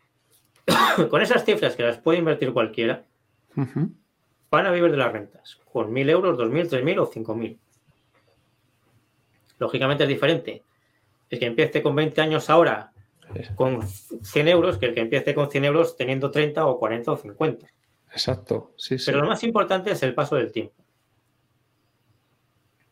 con 1.10 1.22
esas 1.22 1.44
cifras 1.44 1.76
que 1.76 1.84
las 1.84 1.98
puede 1.98 2.20
invertir 2.20 2.54
cualquiera, 2.54 3.04
van 3.56 4.66
a 4.68 4.72
vivir 4.72 4.92
de 4.92 4.98
las 4.98 5.12
rentas, 5.12 5.60
con 5.66 5.92
1.000 5.92 6.10
euros, 6.12 6.38
2.000, 6.38 6.70
3.000 6.70 7.00
o 7.00 7.12
5.000. 7.12 7.58
Lógicamente 9.58 10.04
es 10.04 10.10
diferente. 10.10 10.64
El 11.32 11.40
que 11.40 11.48
empiece 11.48 11.82
con 11.82 11.96
20 11.96 12.22
años 12.22 12.48
ahora 12.50 12.91
con 13.56 13.88
100 13.88 14.48
euros 14.48 14.78
que 14.78 14.88
el 14.88 14.94
que 14.94 15.02
empiece 15.02 15.34
con 15.34 15.50
100 15.50 15.66
euros 15.66 15.96
teniendo 15.96 16.32
30 16.32 16.66
o 16.66 16.80
40 16.80 17.12
o 17.12 17.18
50. 17.18 17.68
Exacto, 18.12 18.74
sí, 18.78 18.98
sí. 18.98 19.06
Pero 19.06 19.22
lo 19.22 19.28
más 19.28 19.44
importante 19.44 19.92
es 19.92 20.04
el 20.04 20.14
paso 20.14 20.36
del 20.36 20.52
tiempo. 20.52 20.76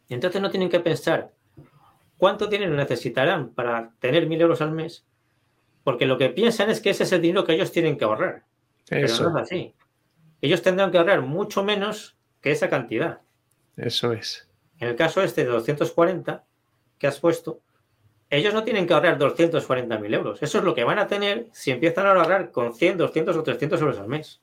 Entonces 0.07 0.41
no 0.41 0.49
tienen 0.49 0.69
que 0.69 0.79
pensar 0.79 1.31
cuánto 2.17 2.47
dinero 2.47 2.75
necesitarán 2.75 3.49
para 3.49 3.91
tener 3.99 4.27
mil 4.27 4.41
euros 4.41 4.61
al 4.61 4.71
mes, 4.71 5.05
porque 5.83 6.05
lo 6.05 6.17
que 6.17 6.29
piensan 6.29 6.69
es 6.69 6.81
que 6.81 6.89
ese 6.89 7.03
es 7.03 7.11
el 7.11 7.21
dinero 7.21 7.45
que 7.45 7.53
ellos 7.53 7.71
tienen 7.71 7.97
que 7.97 8.05
ahorrar. 8.05 8.43
Pero 8.87 9.07
no 9.07 9.39
es 9.39 9.43
así. 9.43 9.73
Ellos 10.41 10.61
tendrán 10.61 10.91
que 10.91 10.97
ahorrar 10.97 11.21
mucho 11.21 11.63
menos 11.63 12.17
que 12.41 12.51
esa 12.51 12.69
cantidad. 12.69 13.21
Eso 13.77 14.13
es. 14.13 14.49
En 14.79 14.89
el 14.89 14.95
caso 14.95 15.21
este 15.21 15.43
de 15.43 15.51
240 15.51 16.43
que 16.97 17.07
has 17.07 17.19
puesto, 17.19 17.61
ellos 18.29 18.53
no 18.53 18.63
tienen 18.63 18.85
que 18.85 18.93
ahorrar 18.93 19.17
240 19.17 19.97
mil 19.99 20.13
euros. 20.13 20.41
Eso 20.41 20.59
es 20.59 20.63
lo 20.63 20.75
que 20.75 20.83
van 20.83 20.99
a 20.99 21.07
tener 21.07 21.47
si 21.51 21.71
empiezan 21.71 22.05
a 22.05 22.11
ahorrar 22.11 22.51
con 22.51 22.75
100, 22.75 22.97
200 22.97 23.35
o 23.35 23.43
300 23.43 23.81
euros 23.81 23.99
al 23.99 24.07
mes. 24.07 24.41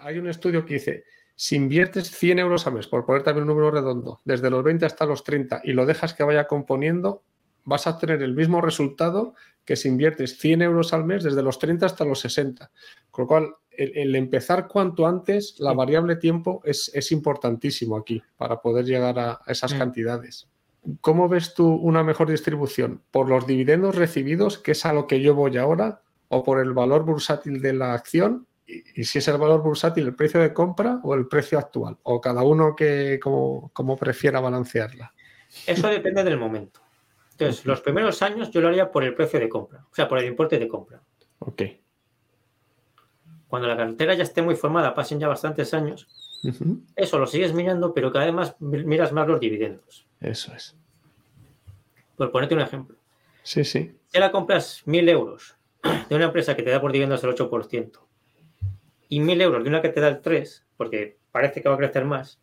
Hay 0.00 0.18
un 0.18 0.28
estudio 0.28 0.64
que 0.64 0.74
dice, 0.74 1.04
si 1.36 1.56
inviertes 1.56 2.10
100 2.10 2.38
euros 2.40 2.66
al 2.66 2.74
mes, 2.74 2.86
por 2.86 3.06
poner 3.06 3.22
también 3.22 3.42
un 3.42 3.48
número 3.48 3.70
redondo, 3.70 4.20
desde 4.24 4.50
los 4.50 4.64
20 4.64 4.84
hasta 4.86 5.06
los 5.06 5.24
30 5.24 5.62
y 5.64 5.72
lo 5.72 5.86
dejas 5.86 6.14
que 6.14 6.24
vaya 6.24 6.46
componiendo, 6.46 7.22
vas 7.64 7.86
a 7.86 7.98
tener 7.98 8.22
el 8.22 8.34
mismo 8.34 8.60
resultado 8.60 9.34
que 9.64 9.76
si 9.76 9.88
inviertes 9.88 10.38
100 10.38 10.62
euros 10.62 10.92
al 10.92 11.04
mes 11.04 11.22
desde 11.22 11.42
los 11.42 11.58
30 11.58 11.86
hasta 11.86 12.04
los 12.04 12.20
60. 12.20 12.70
Con 13.10 13.22
lo 13.22 13.28
cual, 13.28 13.54
el, 13.70 14.16
empezar 14.16 14.68
cuanto 14.68 15.06
antes, 15.06 15.56
la 15.58 15.72
variable 15.72 16.16
tiempo 16.16 16.60
es, 16.64 17.12
importantísimo 17.12 17.96
aquí 17.96 18.22
para 18.36 18.60
poder 18.60 18.84
llegar 18.84 19.18
a, 19.18 19.40
esas 19.46 19.74
mm. 19.74 19.78
cantidades. 19.78 20.48
¿Cómo 21.00 21.28
ves 21.28 21.54
tú 21.54 21.74
una 21.74 22.02
mejor 22.02 22.30
distribución? 22.30 23.02
¿Por 23.10 23.28
los 23.28 23.46
dividendos 23.46 23.96
recibidos, 23.96 24.58
que 24.58 24.72
es 24.72 24.86
a 24.86 24.92
lo 24.92 25.06
que 25.06 25.20
yo 25.20 25.34
voy 25.34 25.56
ahora, 25.58 26.02
o 26.28 26.42
por 26.42 26.60
el 26.60 26.72
valor 26.72 27.04
bursátil 27.04 27.60
de 27.60 27.72
la 27.74 27.92
acción, 27.92 28.46
y, 28.66 29.04
si 29.04 29.18
es 29.18 29.28
el 29.28 29.36
valor 29.36 29.62
bursátil 29.62 30.06
el 30.06 30.14
precio 30.14 30.40
de 30.40 30.54
compra 30.54 31.00
o 31.02 31.14
el 31.14 31.26
precio 31.26 31.58
actual, 31.58 31.98
o 32.04 32.20
cada 32.20 32.42
uno 32.42 32.74
que 32.76 33.18
como, 33.20 33.96
prefiera 33.98 34.40
balancearla. 34.40 35.12
Eso 35.66 35.88
depende 35.88 36.22
del 36.22 36.38
momento. 36.38 36.80
Entonces, 37.32 37.66
los 37.66 37.80
primeros 37.80 38.22
años 38.22 38.50
yo 38.50 38.60
lo 38.60 38.68
haría 38.68 38.90
por 38.90 39.02
el 39.02 39.14
precio 39.14 39.40
de 39.40 39.48
compra, 39.48 39.84
o 39.90 39.94
sea, 39.94 40.08
por 40.08 40.18
el 40.18 40.26
importe 40.26 40.58
de 40.58 40.68
compra. 40.68 41.02
Ok. 41.40 41.62
Cuando 43.48 43.66
la 43.66 43.76
cartera 43.76 44.14
ya 44.14 44.22
esté 44.22 44.42
muy 44.42 44.54
formada, 44.54 44.94
pasen 44.94 45.18
ya 45.18 45.26
bastantes 45.26 45.74
años, 45.74 46.06
eso 46.94 47.18
lo 47.18 47.26
sigues 47.26 47.52
mirando, 47.52 47.92
pero 47.92 48.12
cada 48.12 48.26
vez 48.26 48.34
más 48.34 48.60
miras 48.60 49.12
más 49.12 49.26
los 49.26 49.40
dividendos. 49.40 50.06
Eso 50.20 50.52
es. 50.54 50.76
Por 52.16 52.30
ponerte 52.30 52.54
un 52.54 52.60
ejemplo. 52.60 52.96
Sí, 53.42 53.64
sí. 53.64 53.94
Si 54.06 54.18
la 54.18 54.30
compras 54.30 54.82
mil 54.86 55.08
euros 55.08 55.56
de 56.08 56.14
una 56.14 56.26
empresa 56.26 56.54
que 56.54 56.62
te 56.62 56.70
da 56.70 56.80
por 56.80 56.92
dividendos 56.92 57.24
el 57.24 57.34
8% 57.34 58.00
y 59.08 59.20
1.000 59.20 59.42
euros 59.42 59.64
de 59.64 59.68
una 59.68 59.82
que 59.82 59.88
te 59.88 60.00
da 60.00 60.08
el 60.08 60.22
3%, 60.22 60.62
porque 60.76 61.18
parece 61.32 61.60
que 61.60 61.68
va 61.68 61.74
a 61.74 61.78
crecer 61.78 62.04
más, 62.04 62.38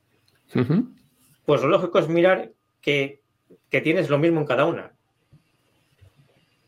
pues 1.46 1.62
lo 1.62 1.70
lógico 1.70 1.98
es 1.98 2.10
mirar 2.10 2.52
que, 2.82 3.22
que, 3.70 3.82
tienes 3.82 4.10
lo 4.10 4.18
mismo 4.20 4.42
en 4.42 4.46
cada 4.46 4.66
una. 4.66 4.92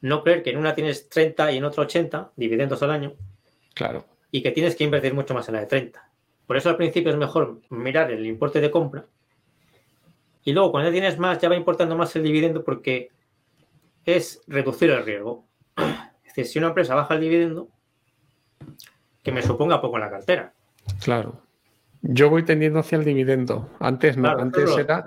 No 0.02 0.24
creer 0.24 0.42
que 0.42 0.52
en 0.52 0.58
una 0.58 0.74
tienes 0.74 1.10
30 1.10 1.52
y 1.52 1.58
en 1.58 1.66
otra 1.66 1.84
80 1.84 2.32
dividendos 2.38 2.82
al 2.82 2.92
año. 2.92 3.14
Claro. 3.74 4.06
Y 4.32 4.42
que 4.42 4.52
tienes 4.52 4.76
que 4.76 4.86
invertir 4.86 5.14
mucho 5.14 5.34
más 5.34 5.50
en 5.50 5.56
la 5.56 5.62
de 5.62 5.68
30. 5.68 6.10
Por 6.48 6.56
eso 6.56 6.70
al 6.70 6.78
principio 6.78 7.12
es 7.12 7.18
mejor 7.18 7.60
mirar 7.70 8.10
el 8.12 8.26
importe 8.26 8.62
de 8.62 8.72
compra. 8.72 9.06
Y 10.44 10.54
luego 10.54 10.72
cuando 10.72 10.90
ya 10.90 10.94
tienes 10.94 11.20
más, 11.20 11.40
ya 11.40 11.50
va 11.50 11.56
importando 11.56 11.96
más 11.96 12.16
el 12.16 12.24
dividendo 12.24 12.64
porque 12.64 13.10
es 14.06 14.42
reducir 14.48 14.90
el 14.90 15.06
riesgo. 15.06 15.46
Es 16.24 16.36
decir, 16.36 16.46
si 16.46 16.60
una 16.60 16.70
empresa 16.70 16.96
baja 16.96 17.16
el 17.16 17.22
dividendo, 17.22 17.68
que 19.24 19.32
me 19.32 19.42
suponga 19.42 19.82
poco 19.82 19.98
en 19.98 20.02
la 20.02 20.10
cartera. 20.10 20.54
Claro. 21.04 21.42
Yo 22.02 22.30
voy 22.30 22.44
tendiendo 22.44 22.80
hacia 22.80 22.98
el 22.98 23.04
dividendo. 23.04 23.70
Antes 23.80 24.16
no, 24.16 24.30
antes 24.30 24.78
era, 24.78 25.06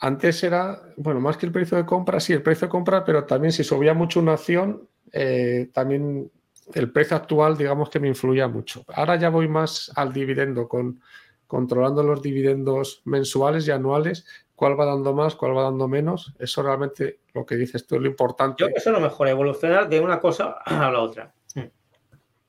antes 0.00 0.42
era, 0.44 0.80
bueno, 0.96 1.20
más 1.20 1.36
que 1.36 1.46
el 1.46 1.52
precio 1.52 1.76
de 1.76 1.84
compra, 1.84 2.20
sí, 2.20 2.32
el 2.32 2.42
precio 2.42 2.68
de 2.68 2.70
compra, 2.70 3.04
pero 3.04 3.24
también 3.24 3.52
si 3.52 3.64
subía 3.64 3.94
mucho 3.94 4.20
una 4.20 4.34
acción, 4.34 4.88
eh, 5.12 5.68
también 5.72 6.30
el 6.74 6.92
precio 6.92 7.16
actual, 7.16 7.56
digamos 7.56 7.90
que 7.90 7.98
me 7.98 8.08
influía 8.08 8.46
mucho. 8.46 8.84
Ahora 8.94 9.16
ya 9.16 9.30
voy 9.30 9.48
más 9.48 9.90
al 9.96 10.12
dividendo, 10.12 10.68
con, 10.68 11.00
controlando 11.46 12.02
los 12.02 12.22
dividendos 12.22 13.02
mensuales 13.04 13.66
y 13.66 13.72
anuales, 13.72 14.26
cuál 14.58 14.78
va 14.78 14.86
dando 14.86 15.14
más, 15.14 15.36
cuál 15.36 15.56
va 15.56 15.62
dando 15.62 15.86
menos. 15.86 16.34
Eso 16.36 16.64
realmente 16.64 17.20
lo 17.32 17.46
que 17.46 17.54
dices 17.54 17.86
tú 17.86 17.94
es 17.94 18.00
lo 18.00 18.08
importante. 18.08 18.56
Yo 18.58 18.66
creo 18.66 18.74
que 18.74 18.80
eso 18.80 18.90
es 18.90 18.96
lo 18.96 19.00
mejor, 19.00 19.28
evolucionar 19.28 19.88
de 19.88 20.00
una 20.00 20.18
cosa 20.18 20.56
a 20.64 20.90
la 20.90 21.00
otra. 21.00 21.32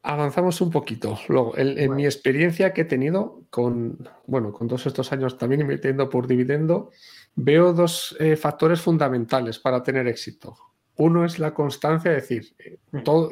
Avanzamos 0.01 0.59
un 0.61 0.71
poquito. 0.71 1.19
Luego, 1.27 1.55
en, 1.55 1.93
mi 1.93 2.05
experiencia 2.05 2.73
que 2.73 2.81
he 2.81 2.85
tenido 2.85 3.43
con, 3.51 4.09
bueno, 4.25 4.51
con 4.51 4.67
todos 4.67 4.87
estos 4.87 5.11
años 5.11 5.37
también 5.37 5.61
invirtiendo 5.61 6.09
por 6.09 6.25
dividendo, 6.25 6.89
veo 7.35 7.73
dos 7.73 8.15
eh, 8.19 8.35
factores 8.35 8.81
fundamentales 8.81 9.59
para 9.59 9.83
tener 9.83 10.07
éxito. 10.07 10.57
Uno 10.95 11.25
es 11.25 11.37
la 11.37 11.53
constancia, 11.53 12.11
es 12.17 12.27
decir, 12.27 12.55
eh, 12.57 12.79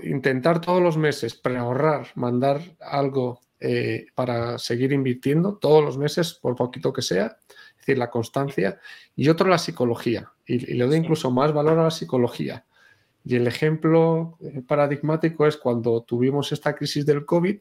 intentar 0.04 0.62
todos 0.62 0.84
los 0.84 0.98
meses 0.98 1.34
preahorrar, 1.34 2.10
mandar 2.14 2.62
algo 2.80 3.40
eh, 3.60 4.06
para 4.14 4.60
seguir 4.60 4.94
invirtiendo 4.94 5.58
todos 5.58 5.84
los 5.84 5.98
meses, 5.98 6.36
por 6.36 6.56
poquito 6.56 6.94
que 6.94 7.02
sea, 7.02 7.38
decir, 7.88 7.98
la 7.98 8.10
constancia. 8.10 8.80
Y 9.16 9.30
otro, 9.30 9.48
la 9.48 9.58
psicología. 9.58 10.32
Y, 10.46 10.60
le 10.74 10.86
doy 10.86 10.98
incluso 10.98 11.32
más 11.32 11.54
valor 11.54 11.80
a 11.80 11.84
la 11.86 11.92
psicología. 11.92 12.66
Y 13.26 13.36
el 13.36 13.48
ejemplo 13.48 14.38
eh, 14.42 14.62
paradigmático 14.66 15.48
es 15.48 15.58
cuando 15.58 16.02
tuvimos 16.02 16.52
esta 16.52 16.76
crisis 16.76 17.06
del 17.06 17.26
COVID, 17.26 17.58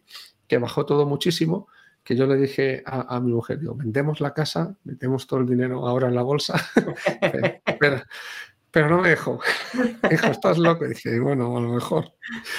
que 0.46 0.58
bajó 0.58 0.86
todo 0.86 1.06
muchísimo, 1.06 1.68
que 2.04 2.14
yo 2.14 2.26
le 2.26 2.36
dije 2.36 2.84
a, 2.86 3.18
mi 3.18 3.32
mujer, 3.32 3.58
digo, 3.58 3.74
vendemos 3.74 4.20
la 4.20 4.32
casa, 4.32 4.76
metemos 4.84 5.26
todo 5.26 5.40
el 5.40 5.46
dinero 5.46 5.88
ahora 5.88 6.06
en 6.06 6.14
la 6.14 6.22
bolsa, 6.22 6.54
pero, 7.80 8.00
pero, 8.70 8.88
no 8.88 9.02
me 9.02 9.08
dejó. 9.08 9.40
Dijo, 10.08 10.26
estás 10.28 10.56
loco. 10.56 10.84
Y 10.84 10.90
dije, 10.90 11.18
bueno, 11.18 11.56
a 11.56 11.60
lo 11.60 11.70
mejor. 11.70 12.12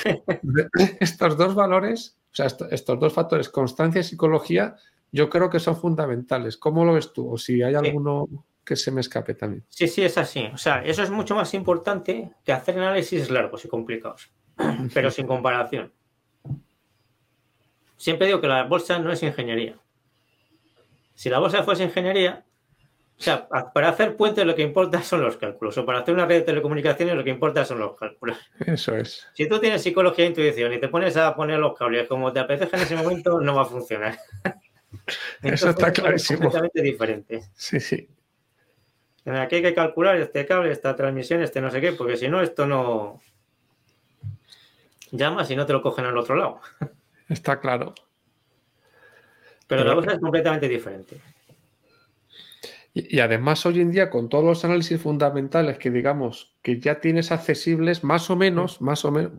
estos 1.00 1.38
dos 1.38 1.56
valores, 1.56 2.18
o 2.34 2.36
sea, 2.36 2.48
estos 2.48 3.00
dos 3.00 3.14
factores, 3.14 3.48
constancia 3.48 4.02
y 4.02 4.04
psicología, 4.04 4.76
yo 5.12 5.30
creo 5.30 5.50
que 5.50 5.60
son 5.60 5.76
fundamentales. 5.76 6.58
¿Cómo 6.58 6.86
lo 6.86 6.94
ves 6.94 7.14
tú? 7.14 7.32
O 7.32 7.38
si 7.38 7.62
hay 7.62 7.76
alguno 7.76 8.28
que 8.68 8.76
se 8.76 8.92
me 8.92 9.02
escape 9.02 9.34
también. 9.34 9.66
Sí, 9.70 9.88
sí, 9.88 10.04
es 10.04 10.18
así. 10.18 10.50
O 10.54 10.58
sea, 10.58 10.84
eso 10.84 11.02
es 11.02 11.10
mucho 11.10 11.36
más 11.36 11.54
importante 11.54 12.32
que 12.44 12.52
hacer 12.52 12.78
análisis 12.78 13.30
largos 13.30 13.64
y 13.64 13.70
complicados, 13.70 14.30
pero 14.94 15.10
sin 15.10 15.26
comparación. 15.26 15.94
Siempre 17.96 18.28
digo 18.28 18.42
que 18.42 18.48
la 18.48 18.64
bolsa 18.64 19.00
no 19.00 19.12
es 19.12 19.24
ingeniería. 19.24 19.80
Si 21.16 21.30
la 21.30 21.40
bolsa 21.40 21.64
fuese 21.64 21.86
ingeniería, 21.86 22.46
o 23.18 23.24
sea, 23.24 23.48
para 23.48 23.90
hacer 23.90 24.16
puentes 24.16 24.46
lo 24.46 24.54
que 24.54 24.62
importa 24.62 25.02
son 25.02 25.22
los 25.22 25.38
cálculos, 25.38 25.76
o 25.78 25.86
para 25.86 26.00
hacer 26.00 26.14
una 26.14 26.28
red 26.28 26.36
de 26.36 26.42
telecomunicaciones 26.42 27.16
lo 27.16 27.24
que 27.24 27.32
importa 27.32 27.66
son 27.66 27.80
los 27.80 27.96
cálculos. 27.96 28.38
Eso 28.60 28.96
es. 28.96 29.28
Si 29.34 29.48
tú 29.48 29.60
tienes 29.60 29.82
psicología 29.82 30.26
e 30.26 30.28
intuición 30.28 30.74
y 30.74 30.80
te 30.80 30.90
pones 30.90 31.18
a 31.18 31.36
poner 31.36 31.58
los 31.58 31.76
cables 31.76 32.08
como 32.08 32.32
te 32.32 32.40
apetece 32.40 32.76
en 32.76 32.82
ese 32.84 32.96
momento, 32.96 33.42
no 33.42 33.56
va 33.56 33.64
a 33.64 33.66
funcionar. 33.66 34.20
Eso 35.42 35.70
está 35.70 35.92
clarísimo. 35.92 36.40
Es 36.40 36.44
completamente 36.44 36.82
diferente. 36.82 37.44
Sí, 37.56 37.80
sí. 37.80 38.08
Aquí 39.26 39.56
hay 39.56 39.62
que 39.62 39.74
calcular 39.74 40.16
este 40.18 40.46
cable, 40.46 40.72
esta 40.72 40.96
transmisión, 40.96 41.42
este 41.42 41.60
no 41.60 41.70
sé 41.70 41.82
qué, 41.82 41.92
porque 41.92 42.16
si 42.16 42.30
no, 42.30 42.42
esto 42.42 42.66
no. 42.66 43.22
Llamas 45.12 45.52
y 45.52 45.56
no 45.56 45.66
te 45.66 45.74
lo 45.74 45.82
cogen 45.82 46.06
al 46.06 46.18
otro 46.18 46.36
lado. 46.36 46.62
Está 47.30 47.60
claro. 47.60 47.94
Pero, 49.68 49.84
la 49.84 49.96
cosa 49.96 50.14
es 50.14 50.20
completamente 50.20 50.70
diferente. 50.70 51.22
Y, 52.94 53.20
además, 53.20 53.64
hoy 53.66 53.82
en 53.82 53.92
día, 53.92 54.10
con 54.10 54.28
todos 54.28 54.44
los 54.44 54.66
análisis 54.66 55.00
fundamentales 55.00 55.78
que 55.78 55.92
digamos 55.92 56.56
que 56.64 56.80
ya 56.80 57.00
tienes 57.00 57.32
accesibles, 57.32 58.04
más 58.04 58.30
o 58.32 58.36
menos, 58.36 58.82
más 58.82 59.06
o 59.06 59.12
menos, 59.12 59.34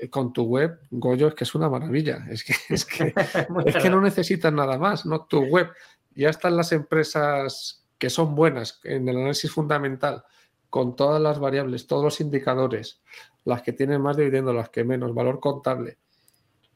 eh, 0.00 0.10
con 0.10 0.32
tu 0.32 0.44
web, 0.44 0.80
Goyo, 0.90 1.28
es 1.28 1.34
que 1.34 1.44
es 1.44 1.54
una 1.54 1.68
maravilla. 1.68 2.26
Es 2.28 2.42
que, 2.42 2.54
es 2.74 2.84
que, 2.84 3.14
es 3.66 3.76
que 3.76 3.90
no 3.90 4.00
necesitas 4.00 4.52
nada 4.52 4.76
más, 4.78 5.06
¿no? 5.06 5.24
Tu 5.26 5.40
web. 5.40 5.68
Ya 6.14 6.30
están 6.30 6.56
las 6.56 6.72
empresas 6.72 7.86
que 7.98 8.10
son 8.10 8.34
buenas 8.34 8.80
en 8.84 9.08
el 9.08 9.16
análisis 9.16 9.50
fundamental, 9.50 10.24
con 10.68 10.96
todas 10.96 11.20
las 11.20 11.38
variables, 11.38 11.86
todos 11.86 12.04
los 12.04 12.20
indicadores, 12.20 13.02
las 13.44 13.62
que 13.62 13.72
tienen 13.72 14.02
más 14.02 14.16
dividendo, 14.16 14.52
las 14.52 14.70
que 14.70 14.84
menos, 14.84 15.14
valor 15.14 15.40
contable. 15.40 15.98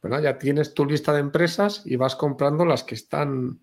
Bueno, 0.01 0.21
ya 0.21 0.39
tienes 0.39 0.73
tu 0.75 0.87
lista 0.87 1.13
de 1.13 1.21
empresas 1.21 1.83
y 1.85 1.97
vas 1.97 2.17
comprando 2.17 2.65
las 2.65 2.85
que 2.85 2.95
están 2.95 3.61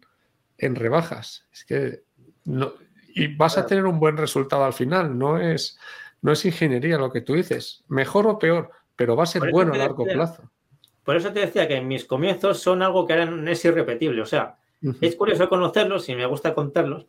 en 0.58 0.76
rebajas. 0.76 1.46
Es 1.52 1.66
que 1.66 2.04
no, 2.48 2.72
y 3.14 3.36
vas 3.36 3.58
a 3.58 3.66
tener 3.66 3.86
un 3.86 4.00
buen 4.00 4.16
resultado 4.16 4.64
al 4.64 4.74
final. 4.74 5.18
No 5.18 5.38
es, 5.38 5.78
no 6.22 6.32
es 6.32 6.46
ingeniería 6.46 6.98
lo 6.98 7.12
que 7.12 7.20
tú 7.20 7.34
dices. 7.34 7.84
Mejor 7.90 8.26
o 8.26 8.40
peor, 8.40 8.72
pero 8.96 9.18
va 9.18 9.24
a 9.24 9.28
ser 9.28 9.52
bueno 9.52 9.74
a 9.74 9.78
largo 9.78 10.06
plazo. 10.06 10.50
Por 11.04 11.18
eso 11.18 11.34
te 11.34 11.42
decía 11.42 11.68
que 11.68 11.82
mis 11.82 12.06
comienzos 12.06 12.60
son 12.60 12.82
algo 12.82 13.06
que 13.06 13.14
ahora 13.14 13.26
no 13.26 13.52
es 13.52 13.64
irrepetible. 13.66 14.22
O 14.22 14.26
sea, 14.26 14.56
es 15.02 15.16
curioso 15.16 15.50
conocerlos 15.50 16.08
y 16.08 16.16
me 16.16 16.26
gusta 16.26 16.54
contarlos, 16.54 17.06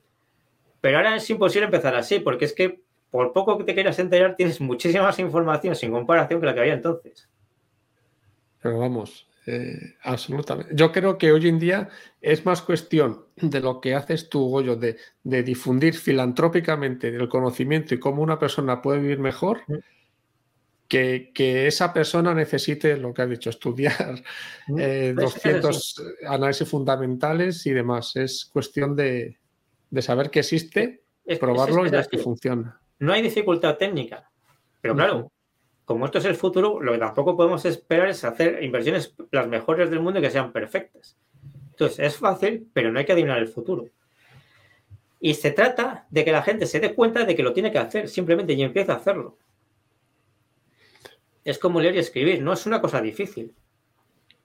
pero 0.81 0.99
ahora 0.99 1.17
es 1.17 1.31
imposible 1.31 1.67
empezar 1.67 1.95
así, 1.95 2.19
porque 2.19 2.47
es 2.47 2.53
que 2.53 2.81
por 3.11 3.33
poco 3.33 3.57
que 3.59 3.65
te 3.65 3.75
quieras 3.75 3.99
enterar, 3.99 4.35
tienes 4.37 4.61
muchísima 4.61 5.05
más 5.05 5.19
información 5.19 5.77
sin 5.77 5.93
comparación 5.93 6.41
que 6.41 6.47
la 6.47 6.55
que 6.55 6.61
había 6.61 6.75
entonces. 6.75 7.29
Pero 8.61 8.79
vamos, 8.79 9.28
eh, 9.51 9.95
absolutamente. 10.03 10.75
Yo 10.75 10.93
creo 10.93 11.17
que 11.17 11.33
hoy 11.33 11.49
en 11.49 11.59
día 11.59 11.89
es 12.21 12.45
más 12.45 12.61
cuestión 12.61 13.25
de 13.37 13.61
lo 13.61 13.81
que 13.81 13.95
haces 13.95 14.29
tú, 14.29 14.47
Goyo, 14.51 14.77
de, 14.77 14.99
de 15.25 15.43
difundir 15.43 15.95
filantrópicamente 15.95 17.09
el 17.09 17.31
conocimiento 17.31 17.95
y 17.95 17.99
cómo 17.99 18.23
una 18.23 18.39
persona 18.39 18.83
puede 18.83 19.01
vivir 19.01 19.21
mejor, 19.21 19.63
mm. 19.67 19.75
que, 20.87 21.31
que, 21.35 21.67
esa 21.67 21.95
persona 21.95 22.35
necesite, 22.35 22.99
lo 22.99 23.15
que 23.15 23.23
ha 23.23 23.27
dicho, 23.27 23.49
estudiar 23.49 24.23
200 24.67 25.17
mm. 25.17 26.03
eh, 26.03 26.29
análisis 26.29 26.69
fundamentales 26.69 27.65
y 27.65 27.73
demás. 27.73 28.17
Es 28.17 28.51
cuestión 28.53 28.95
de, 28.97 29.39
de 29.89 30.03
saber 30.03 30.29
que 30.29 30.41
existe, 30.41 31.05
probarlo 31.41 31.87
y 31.87 31.91
ver 31.91 32.07
que 32.07 32.19
funciona. 32.19 32.79
No 32.99 33.15
hay 33.15 33.23
dificultad 33.23 33.79
técnica, 33.79 34.31
pero 34.83 34.95
claro, 34.95 35.33
como 35.89 36.05
esto 36.05 36.19
es 36.19 36.27
el 36.27 36.35
futuro, 36.35 36.83
lo 36.83 36.93
que 36.93 36.99
tampoco 36.99 37.35
podemos 37.35 37.65
esperar 37.65 38.11
es 38.11 38.23
hacer 38.23 38.63
inversiones 38.63 39.15
las 39.31 39.49
mejores 39.49 39.89
del 39.89 40.01
mundo 40.01 40.19
y 40.19 40.23
que 40.23 40.31
sean 40.31 40.53
perfectas. 40.53 41.17
Entonces, 41.71 41.99
es 42.01 42.19
fácil, 42.19 42.69
pero 42.75 42.93
no 42.93 42.99
hay 42.99 43.07
que 43.07 43.13
adivinar 43.13 43.39
el 43.39 43.49
futuro. 43.49 43.87
Y 45.19 45.33
se 45.33 45.51
trata 45.51 46.07
de 46.11 46.27
que 46.27 46.31
la 46.31 46.43
gente 46.43 46.67
se 46.67 46.79
dé 46.79 46.95
cuenta 46.95 47.25
de 47.25 47.35
que 47.35 47.43
lo 47.43 47.55
tiene 47.55 47.73
que 47.73 47.79
hacer 47.79 48.07
simplemente 48.11 48.53
y 48.53 48.63
empiece 48.63 48.93
a 48.93 48.97
hacerlo. 48.97 49.39
Es 51.43 51.59
como 51.59 51.81
leer 51.81 51.97
y 51.97 52.01
escribir, 52.01 52.43
no 52.43 52.53
es 52.53 52.67
una 52.67 52.83
cosa 52.83 53.01
difícil. 53.01 53.55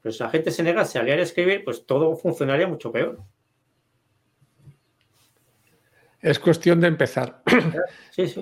Pero 0.01 0.13
si 0.13 0.23
la 0.23 0.29
gente 0.29 0.49
se 0.49 0.63
negase 0.63 0.97
a 0.97 1.03
leer 1.03 1.19
y 1.19 1.23
escribir, 1.23 1.65
pues 1.65 1.85
todo 1.85 2.15
funcionaría 2.15 2.67
mucho 2.67 2.89
peor. 2.89 3.19
Es 6.23 6.39
cuestión 6.39 6.79
de 6.79 6.87
empezar. 6.87 7.43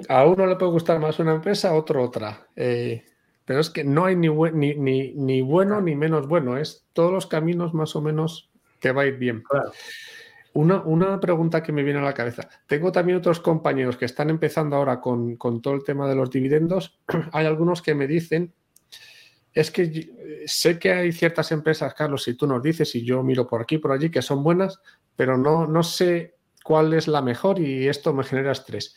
A 0.08 0.26
uno 0.28 0.46
le 0.46 0.56
puede 0.56 0.72
gustar 0.72 1.00
más 1.00 1.18
una 1.18 1.34
empresa, 1.34 1.70
a 1.70 1.74
otro 1.74 2.04
otra. 2.04 2.48
Eh, 2.56 3.04
pero 3.44 3.60
es 3.60 3.72
que 3.72 3.84
no 3.84 4.06
hay 4.06 4.16
ni, 4.16 4.30
ni, 4.30 5.14
ni, 5.14 5.42
bueno 5.42 5.82
ni 5.82 5.96
menos 5.96 6.28
bueno. 6.28 6.58
Es 6.58 6.86
todos 6.94 7.12
los 7.12 7.26
caminos 7.26 7.74
más 7.74 7.96
o 7.96 8.02
menos 8.02 8.52
te 8.80 8.92
va 8.92 9.02
a 9.02 9.08
ir 9.08 9.18
bien. 9.18 9.44
Una, 10.54 10.82
una, 10.82 11.20
pregunta 11.20 11.64
que 11.64 11.72
me 11.72 11.82
viene 11.82 12.00
a 12.00 12.04
la 12.04 12.14
cabeza. 12.14 12.48
Tengo 12.68 12.92
también 12.92 13.18
otros 13.18 13.40
compañeros 13.40 13.98
que 13.98 14.06
están 14.06 14.30
empezando 14.30 14.76
ahora 14.76 15.02
con, 15.02 15.36
con 15.36 15.60
todo 15.60 15.74
el 15.74 15.84
tema 15.84 16.08
de 16.08 16.16
los 16.16 16.30
dividendos. 16.30 17.00
hay 17.32 17.48
algunos 17.48 17.82
que 17.82 17.96
me 17.96 18.06
dicen, 18.06 18.54
es 19.54 19.72
que 19.72 20.44
sé 20.46 20.78
que 20.78 20.94
hay 20.94 21.12
ciertas 21.12 21.52
empresas, 21.52 21.96
Carlos, 21.96 22.24
si 22.24 22.36
tú 22.36 22.46
nos 22.46 22.62
dices 22.62 22.94
y 22.94 23.04
yo 23.04 23.24
miro 23.24 23.48
por 23.48 23.64
aquí, 23.64 23.80
por 23.80 23.92
allí, 23.92 24.12
que 24.12 24.22
son 24.22 24.44
buenas, 24.44 24.80
pero 25.16 25.36
no, 25.36 25.66
no 25.66 25.82
sé 25.82 26.36
cuál 26.64 26.94
es 26.94 27.08
la 27.08 27.22
mejor 27.22 27.60
y 27.60 27.88
esto 27.88 28.14
me 28.14 28.24
genera 28.24 28.52
estrés. 28.52 28.96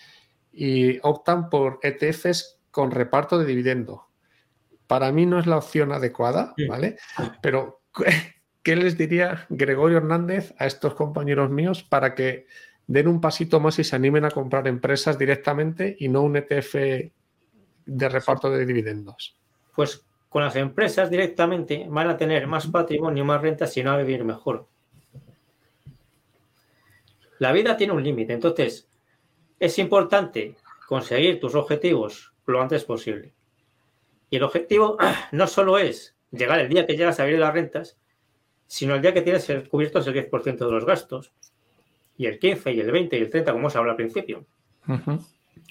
Y 0.52 0.98
optan 1.02 1.50
por 1.50 1.80
ETFs 1.82 2.60
con 2.70 2.90
reparto 2.90 3.38
de 3.38 3.46
dividendo. 3.46 4.08
para 4.86 5.12
mí 5.12 5.26
no 5.26 5.38
es 5.38 5.46
la 5.46 5.56
opción 5.56 5.92
adecuada, 5.92 6.54
¿vale? 6.68 6.98
Pero, 7.42 7.82
¿qué 8.62 8.76
les 8.76 8.96
diría 8.98 9.46
Gregorio 9.48 9.98
Hernández 9.98 10.54
a 10.58 10.66
estos 10.66 10.94
compañeros 10.94 11.50
míos 11.50 11.82
para 11.82 12.14
que 12.14 12.46
den 12.86 13.08
un 13.08 13.20
pasito 13.20 13.60
más 13.60 13.78
y 13.78 13.84
se 13.84 13.96
animen 13.96 14.24
a 14.24 14.30
comprar 14.30 14.68
empresas 14.68 15.18
directamente 15.18 15.96
y 15.98 16.08
no 16.08 16.22
un 16.22 16.36
ETF 16.36 16.74
de 17.86 18.08
reparto 18.08 18.50
de 18.50 18.66
dividendos? 18.66 19.38
Pues 19.74 20.04
con 20.28 20.42
las 20.42 20.56
empresas 20.56 21.10
directamente 21.10 21.86
van 21.88 22.08
a 22.08 22.16
tener 22.16 22.46
más 22.46 22.66
patrimonio, 22.66 23.24
más 23.24 23.40
rentas 23.40 23.76
y 23.76 23.82
no 23.82 23.92
a 23.92 23.98
vivir 23.98 24.24
mejor. 24.24 24.68
La 27.38 27.52
vida 27.52 27.76
tiene 27.76 27.92
un 27.92 28.02
límite, 28.02 28.32
entonces 28.32 28.88
es 29.58 29.78
importante 29.78 30.56
conseguir 30.86 31.40
tus 31.40 31.54
objetivos 31.54 32.32
lo 32.46 32.60
antes 32.60 32.84
posible. 32.84 33.32
Y 34.30 34.36
el 34.36 34.42
objetivo 34.42 34.96
no 35.32 35.46
solo 35.46 35.78
es 35.78 36.16
llegar 36.30 36.60
el 36.60 36.68
día 36.68 36.86
que 36.86 36.96
llegas 36.96 37.20
a 37.20 37.24
vivir 37.24 37.40
las 37.40 37.54
rentas, 37.54 37.98
sino 38.66 38.94
el 38.94 39.02
día 39.02 39.14
que 39.14 39.22
tienes 39.22 39.50
cubiertos 39.68 40.06
el 40.06 40.14
10% 40.14 40.58
de 40.58 40.70
los 40.70 40.84
gastos, 40.84 41.32
y 42.16 42.26
el 42.26 42.38
15, 42.38 42.72
y 42.72 42.80
el 42.80 42.90
20, 42.90 43.18
y 43.18 43.20
el 43.20 43.30
30, 43.30 43.52
como 43.52 43.66
os 43.66 43.76
habla 43.76 43.92
al 43.92 43.96
principio. 43.96 44.46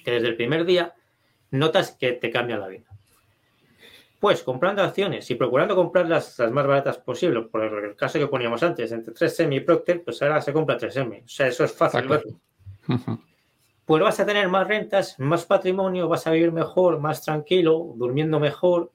Que 0.04 0.10
desde 0.10 0.28
el 0.28 0.36
primer 0.36 0.64
día 0.64 0.94
notas 1.50 1.92
que 1.92 2.12
te 2.12 2.30
cambia 2.30 2.58
la 2.58 2.68
vida. 2.68 2.86
Pues 4.24 4.42
comprando 4.42 4.82
acciones 4.82 5.30
y 5.30 5.34
procurando 5.34 5.76
comprar 5.76 6.08
las, 6.08 6.38
más 6.50 6.66
baratas 6.66 6.96
posible, 6.96 7.42
por 7.42 7.62
el 7.62 7.94
caso 7.94 8.18
que 8.18 8.26
poníamos 8.26 8.62
antes, 8.62 8.90
entre 8.90 9.12
3M 9.12 9.56
y 9.56 9.60
Procter, 9.60 10.02
pues 10.02 10.22
ahora 10.22 10.40
se 10.40 10.50
compra 10.50 10.78
3M. 10.78 11.24
O 11.26 11.28
sea, 11.28 11.48
eso 11.48 11.62
es 11.62 11.72
fácil. 11.74 12.08
Pues 13.84 14.02
vas 14.02 14.18
a 14.18 14.24
tener 14.24 14.48
más 14.48 14.66
rentas, 14.66 15.20
más 15.20 15.44
patrimonio, 15.44 16.08
vas 16.08 16.26
a 16.26 16.30
vivir 16.30 16.52
mejor, 16.52 17.00
más 17.00 17.22
tranquilo, 17.22 17.92
durmiendo 17.96 18.40
mejor, 18.40 18.92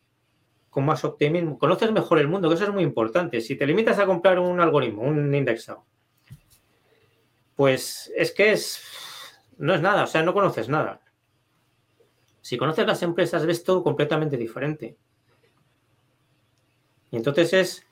con 0.72 0.86
más 0.86 1.06
optimismo. 1.06 1.60
Conoces 1.60 1.92
mejor 1.92 2.18
el 2.18 2.28
mundo, 2.28 2.50
que 2.50 2.56
eso 2.56 2.64
es 2.64 2.74
muy 2.74 2.82
importante. 2.82 3.40
Si 3.40 3.56
te 3.56 3.68
limitas 3.68 4.00
a 4.00 4.08
comprar 4.08 4.40
un 4.40 4.60
algoritmo, 4.60 5.04
un 5.04 5.36
indexado, 5.36 5.86
pues 7.56 8.12
es 8.16 8.32
que 8.32 8.54
es 8.54 8.82
no 9.60 9.76
es 9.76 9.82
nada, 9.82 10.06
o 10.06 10.08
sea, 10.08 10.24
no 10.24 10.34
conoces 10.34 10.70
nada. 10.70 11.02
Si 12.42 12.58
conoces 12.58 12.88
las 12.88 13.04
empresas, 13.04 13.46
ves 13.46 13.64
todo 13.64 13.84
completamente 13.84 14.36
diferente. 14.36 14.98
Y 17.12 17.18
entonces 17.18 17.54
es 17.54 17.88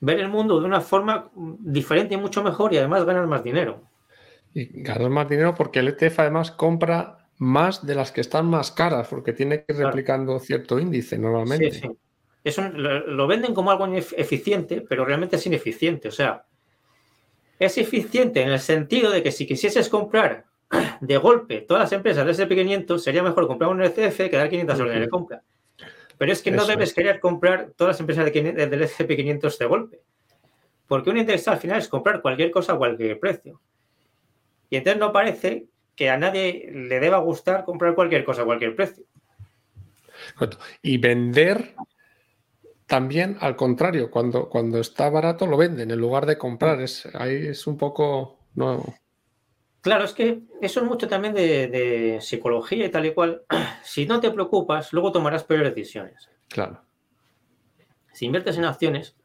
ver 0.00 0.18
el 0.18 0.28
mundo 0.28 0.60
de 0.60 0.66
una 0.66 0.80
forma 0.80 1.30
diferente 1.34 2.14
y 2.14 2.16
mucho 2.16 2.42
mejor 2.42 2.72
y 2.72 2.78
además 2.78 3.04
ganar 3.04 3.26
más 3.26 3.44
dinero. 3.44 3.82
Y 4.54 4.82
ganar 4.82 5.10
más 5.10 5.28
dinero 5.28 5.54
porque 5.54 5.78
el 5.78 5.88
ETF 5.88 6.20
además 6.20 6.50
compra 6.50 7.22
más 7.38 7.84
de 7.86 7.94
las 7.94 8.12
que 8.12 8.20
están 8.20 8.46
más 8.46 8.70
caras, 8.70 9.08
porque 9.08 9.32
tiene 9.32 9.64
que 9.64 9.72
ir 9.72 9.78
replicando 9.78 10.38
cierto 10.38 10.78
índice 10.78 11.18
normalmente. 11.18 11.72
Sí, 11.72 11.80
sí. 11.80 11.90
Eso 12.44 12.68
lo, 12.68 13.26
venden 13.26 13.54
como 13.54 13.70
algo 13.70 13.86
eficiente, 13.94 14.84
pero 14.88 15.04
realmente 15.04 15.36
es 15.36 15.46
ineficiente. 15.46 16.08
O 16.08 16.12
sea, 16.12 16.44
es 17.58 17.78
eficiente 17.78 18.42
en 18.42 18.50
el 18.50 18.58
sentido 18.58 19.10
de 19.10 19.22
que 19.22 19.30
si 19.30 19.46
quisieses 19.46 19.88
comprar 19.88 20.46
de 21.00 21.16
golpe 21.18 21.60
todas 21.60 21.84
las 21.84 21.92
empresas 21.92 22.26
del 22.26 22.48
SP500, 22.48 22.98
sería 22.98 23.22
mejor 23.22 23.46
comprar 23.46 23.70
un 23.70 23.82
ETF 23.82 24.28
que 24.28 24.36
dar 24.36 24.48
500 24.48 24.80
órdenes 24.80 25.00
de 25.02 25.08
compra. 25.08 25.42
Pero 26.22 26.34
es 26.34 26.40
que 26.40 26.52
no 26.52 26.64
debes 26.66 26.94
querer 26.94 27.18
comprar 27.18 27.72
todas 27.76 27.94
las 27.94 28.00
empresas 28.00 28.32
del 28.32 28.82
SP500 28.82 29.58
de 29.58 29.66
golpe. 29.66 30.00
Porque 30.86 31.10
un 31.10 31.16
interés 31.16 31.48
al 31.48 31.58
final 31.58 31.80
es 31.80 31.88
comprar 31.88 32.22
cualquier 32.22 32.52
cosa 32.52 32.74
a 32.74 32.78
cualquier 32.78 33.18
precio. 33.18 33.60
Y 34.70 34.76
entonces 34.76 35.00
no 35.00 35.10
parece 35.10 35.66
que 35.96 36.10
a 36.10 36.16
nadie 36.16 36.70
le 36.72 37.00
deba 37.00 37.18
gustar 37.18 37.64
comprar 37.64 37.96
cualquier 37.96 38.24
cosa 38.24 38.42
a 38.42 38.44
cualquier 38.44 38.76
precio. 38.76 39.02
Y 40.80 40.98
vender 40.98 41.74
también 42.86 43.36
al 43.40 43.56
contrario, 43.56 44.08
cuando, 44.08 44.48
cuando 44.48 44.78
está 44.78 45.10
barato 45.10 45.48
lo 45.48 45.56
venden 45.56 45.90
en 45.90 45.98
lugar 45.98 46.26
de 46.26 46.38
comprar. 46.38 46.80
Es, 46.82 47.04
ahí 47.16 47.48
es 47.48 47.66
un 47.66 47.76
poco. 47.76 48.38
No, 48.54 48.94
Claro, 49.82 50.04
es 50.04 50.12
que 50.12 50.40
eso 50.60 50.80
es 50.80 50.86
mucho 50.86 51.08
también 51.08 51.34
de, 51.34 52.18
psicología 52.20 52.86
y 52.86 52.88
tal 52.88 53.06
y 53.06 53.14
cual. 53.14 53.42
Si 53.82 54.06
no 54.06 54.20
te 54.20 54.30
preocupas, 54.30 54.92
luego 54.92 55.10
tomarás 55.10 55.42
peores 55.42 55.74
decisiones. 55.74 56.30
Claro. 56.48 56.80
Si 58.12 58.26
inviertes 58.26 58.56
en 58.56 58.64
acciones, 58.64 59.16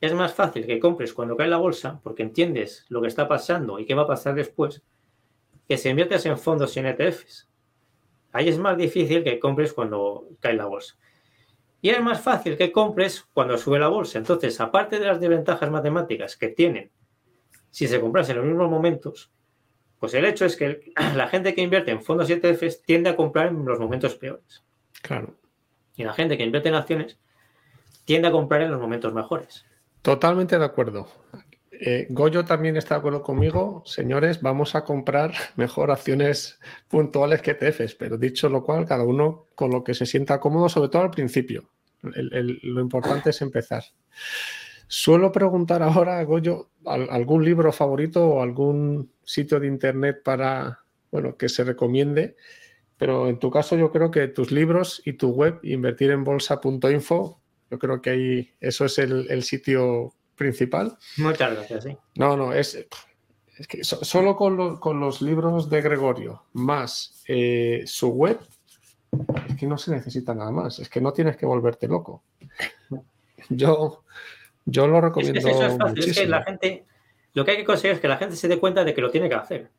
es 0.00 0.14
más 0.14 0.32
fácil 0.32 0.64
que 0.64 0.78
compres 0.78 1.12
cuando 1.12 1.36
cae 1.36 1.48
la 1.48 1.56
bolsa, 1.56 2.00
porque 2.04 2.22
entiendes 2.22 2.86
lo 2.88 3.02
que 3.02 3.08
está 3.08 3.26
pasando 3.26 3.80
y 3.80 3.84
qué 3.84 3.94
va 3.94 4.02
a 4.02 4.06
pasar 4.06 4.34
después, 4.36 4.82
que 5.68 5.76
si 5.76 5.88
inviertes 5.88 6.24
en 6.24 6.38
fondos 6.38 6.76
y 6.76 6.80
en 6.80 6.86
ETFs. 6.86 7.48
Ahí 8.32 8.48
es 8.48 8.58
más 8.58 8.76
difícil 8.76 9.24
que 9.24 9.40
compres 9.40 9.72
cuando 9.72 10.28
cae 10.38 10.54
la 10.54 10.66
bolsa. 10.66 10.96
Y 11.82 11.90
es 11.90 12.00
más 12.00 12.20
fácil 12.20 12.56
que 12.56 12.70
compres 12.70 13.26
cuando 13.34 13.58
sube 13.58 13.80
la 13.80 13.88
bolsa. 13.88 14.18
Entonces, 14.18 14.60
aparte 14.60 15.00
de 15.00 15.06
las 15.06 15.18
desventajas 15.18 15.68
matemáticas 15.68 16.36
que 16.36 16.48
tienen 16.48 16.92
si 17.70 17.88
se 17.88 18.00
compras 18.00 18.28
en 18.28 18.36
los 18.36 18.44
mismos 18.44 18.70
momentos, 18.70 19.32
pues 20.00 20.14
el 20.14 20.24
hecho 20.24 20.46
es 20.46 20.56
que 20.56 20.92
la 21.14 21.28
gente 21.28 21.54
que 21.54 21.62
invierte 21.62 21.92
en 21.92 22.02
fondos 22.02 22.28
y 22.28 22.32
ETFs 22.32 22.82
tiende 22.82 23.10
a 23.10 23.16
comprar 23.16 23.48
en 23.48 23.64
los 23.64 23.78
momentos 23.78 24.16
peores. 24.16 24.64
Claro. 25.02 25.36
Y 25.94 26.02
la 26.02 26.14
gente 26.14 26.36
que 26.36 26.44
invierte 26.44 26.70
en 26.70 26.74
acciones 26.74 27.18
tiende 28.06 28.28
a 28.28 28.32
comprar 28.32 28.62
en 28.62 28.70
los 28.70 28.80
momentos 28.80 29.12
mejores. 29.12 29.64
Totalmente 30.02 30.58
de 30.58 30.64
acuerdo. 30.64 31.08
Eh, 31.72 32.06
Goyo 32.10 32.44
también 32.44 32.76
está 32.76 32.94
de 32.94 32.98
acuerdo 33.00 33.22
conmigo. 33.22 33.82
Señores, 33.86 34.40
vamos 34.40 34.74
a 34.74 34.84
comprar 34.84 35.32
mejor 35.56 35.90
acciones 35.90 36.58
puntuales 36.88 37.42
que 37.42 37.52
ETFs, 37.52 37.94
pero 37.94 38.16
dicho 38.16 38.48
lo 38.48 38.64
cual, 38.64 38.86
cada 38.86 39.04
uno 39.04 39.46
con 39.54 39.70
lo 39.70 39.84
que 39.84 39.94
se 39.94 40.06
sienta 40.06 40.40
cómodo, 40.40 40.68
sobre 40.68 40.88
todo 40.88 41.02
al 41.02 41.10
principio. 41.10 41.70
lo 42.02 42.80
importante 42.80 43.30
es 43.30 43.42
empezar. 43.42 43.84
Suelo 44.88 45.30
preguntar 45.30 45.82
ahora, 45.82 46.22
Goyo, 46.24 46.70
algún 46.84 47.44
libro 47.44 47.70
favorito 47.72 48.26
o 48.26 48.42
algún 48.42 49.12
sitio 49.30 49.60
de 49.60 49.68
internet 49.68 50.22
para, 50.24 50.80
bueno, 51.10 51.36
que 51.36 51.48
se 51.48 51.64
recomiende. 51.64 52.36
Pero 52.96 53.28
en 53.28 53.38
tu 53.38 53.50
caso 53.50 53.76
yo 53.76 53.90
creo 53.90 54.10
que 54.10 54.28
tus 54.28 54.50
libros 54.50 55.00
y 55.04 55.14
tu 55.14 55.30
web, 55.30 55.58
invertirenbolsa.info, 55.62 57.40
yo 57.70 57.78
creo 57.78 58.02
que 58.02 58.10
ahí 58.10 58.50
eso 58.60 58.84
es 58.84 58.98
el, 58.98 59.42
sitio 59.42 60.12
principal. 60.36 60.98
Muchas 61.16 61.54
gracias, 61.54 61.84
sí. 61.84 61.96
No, 62.16 62.36
no, 62.36 62.52
es, 62.52 62.86
que 63.68 63.84
solo 63.84 64.36
con, 64.36 65.00
los 65.00 65.22
libros 65.22 65.70
de 65.70 65.80
Gregorio 65.80 66.42
más 66.52 67.22
eh, 67.28 67.84
su 67.86 68.08
web, 68.08 68.38
es 69.48 69.56
que 69.56 69.66
no 69.66 69.78
se 69.78 69.92
necesita 69.92 70.34
nada 70.34 70.50
más, 70.50 70.78
es 70.78 70.88
que 70.88 71.00
no 71.00 71.12
tienes 71.12 71.36
que 71.36 71.46
volverte 71.46 71.88
loco. 71.88 72.22
Yo, 73.48 74.04
yo 74.66 74.86
lo 74.86 75.00
recomiendo. 75.00 75.38
Es 75.38 75.44
que 75.44 75.50
eso 75.50 75.66
es 75.66 75.78
fácil, 75.78 76.10
es 76.10 76.18
que 76.18 76.26
la 76.26 76.42
gente, 76.44 76.84
lo 77.34 77.44
que 77.44 77.52
hay 77.52 77.56
que 77.58 77.64
conseguir 77.64 77.94
es 77.94 78.00
que 78.00 78.08
la 78.08 78.16
gente 78.16 78.36
se 78.36 78.48
dé 78.48 78.58
cuenta 78.58 78.84
de 78.84 78.94
que 78.94 79.00
lo 79.00 79.10
tiene 79.10 79.28
que 79.28 79.34
hacer. 79.34 79.70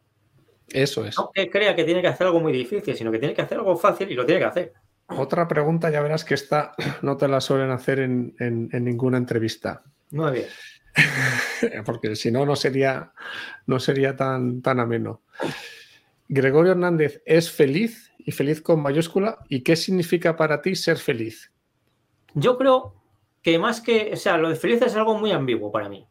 Eso 0.70 1.06
es. 1.06 1.18
No 1.18 1.32
que 1.34 1.50
crea 1.50 1.76
que 1.76 1.84
tiene 1.84 2.02
que 2.02 2.08
hacer 2.08 2.28
algo 2.28 2.40
muy 2.40 2.54
difícil, 2.54 2.96
sino 2.96 3.12
que 3.12 3.20
tiene 3.20 3.34
que 3.34 3.42
hacer 3.42 3.58
algo 3.58 3.76
fácil 3.76 4.10
y 4.10 4.16
lo 4.16 4.26
tiene 4.26 4.40
que 4.40 4.48
hacer. 4.48 4.74
Otra 5.08 5.48
pregunta, 5.48 5.90
ya 5.90 6.02
verás 6.02 6.24
que 6.24 6.34
esta 6.34 6.74
no 7.02 7.18
te 7.18 7.28
la 7.28 7.42
suelen 7.42 7.72
hacer 7.72 8.00
en, 8.00 8.36
ninguna 8.72 9.18
entrevista. 9.18 9.84
Muy 10.12 10.32
bien. 10.32 10.46
Porque 11.86 12.16
si 12.16 12.32
no, 12.32 12.46
no 12.46 12.56
sería, 12.56 13.14
no 13.66 13.80
sería 13.80 14.16
tan, 14.16 14.62
tan 14.62 14.80
ameno. 14.80 15.22
Gregorio 16.28 16.72
Hernández 16.72 17.22
es 17.26 17.52
feliz 17.52 18.14
y 18.18 18.32
feliz 18.32 18.62
con 18.62 18.82
mayúscula. 18.82 19.40
¿Y 19.50 19.62
qué 19.62 19.76
significa 19.76 20.36
para 20.38 20.62
ti 20.62 20.76
ser 20.76 20.98
feliz? 20.98 21.52
Yo 22.34 22.58
creo 22.58 22.96
que 23.42 23.60
más 23.60 23.82
que, 23.82 24.12
o 24.14 24.18
sea, 24.18 24.38
lo 24.38 24.50
de 24.50 24.56
feliz 24.56 24.82
es 24.82 24.96
algo 24.96 25.18
muy 25.18 25.32
ambiguo 25.32 25.72
para 25.72 25.90
mí. 25.90 26.08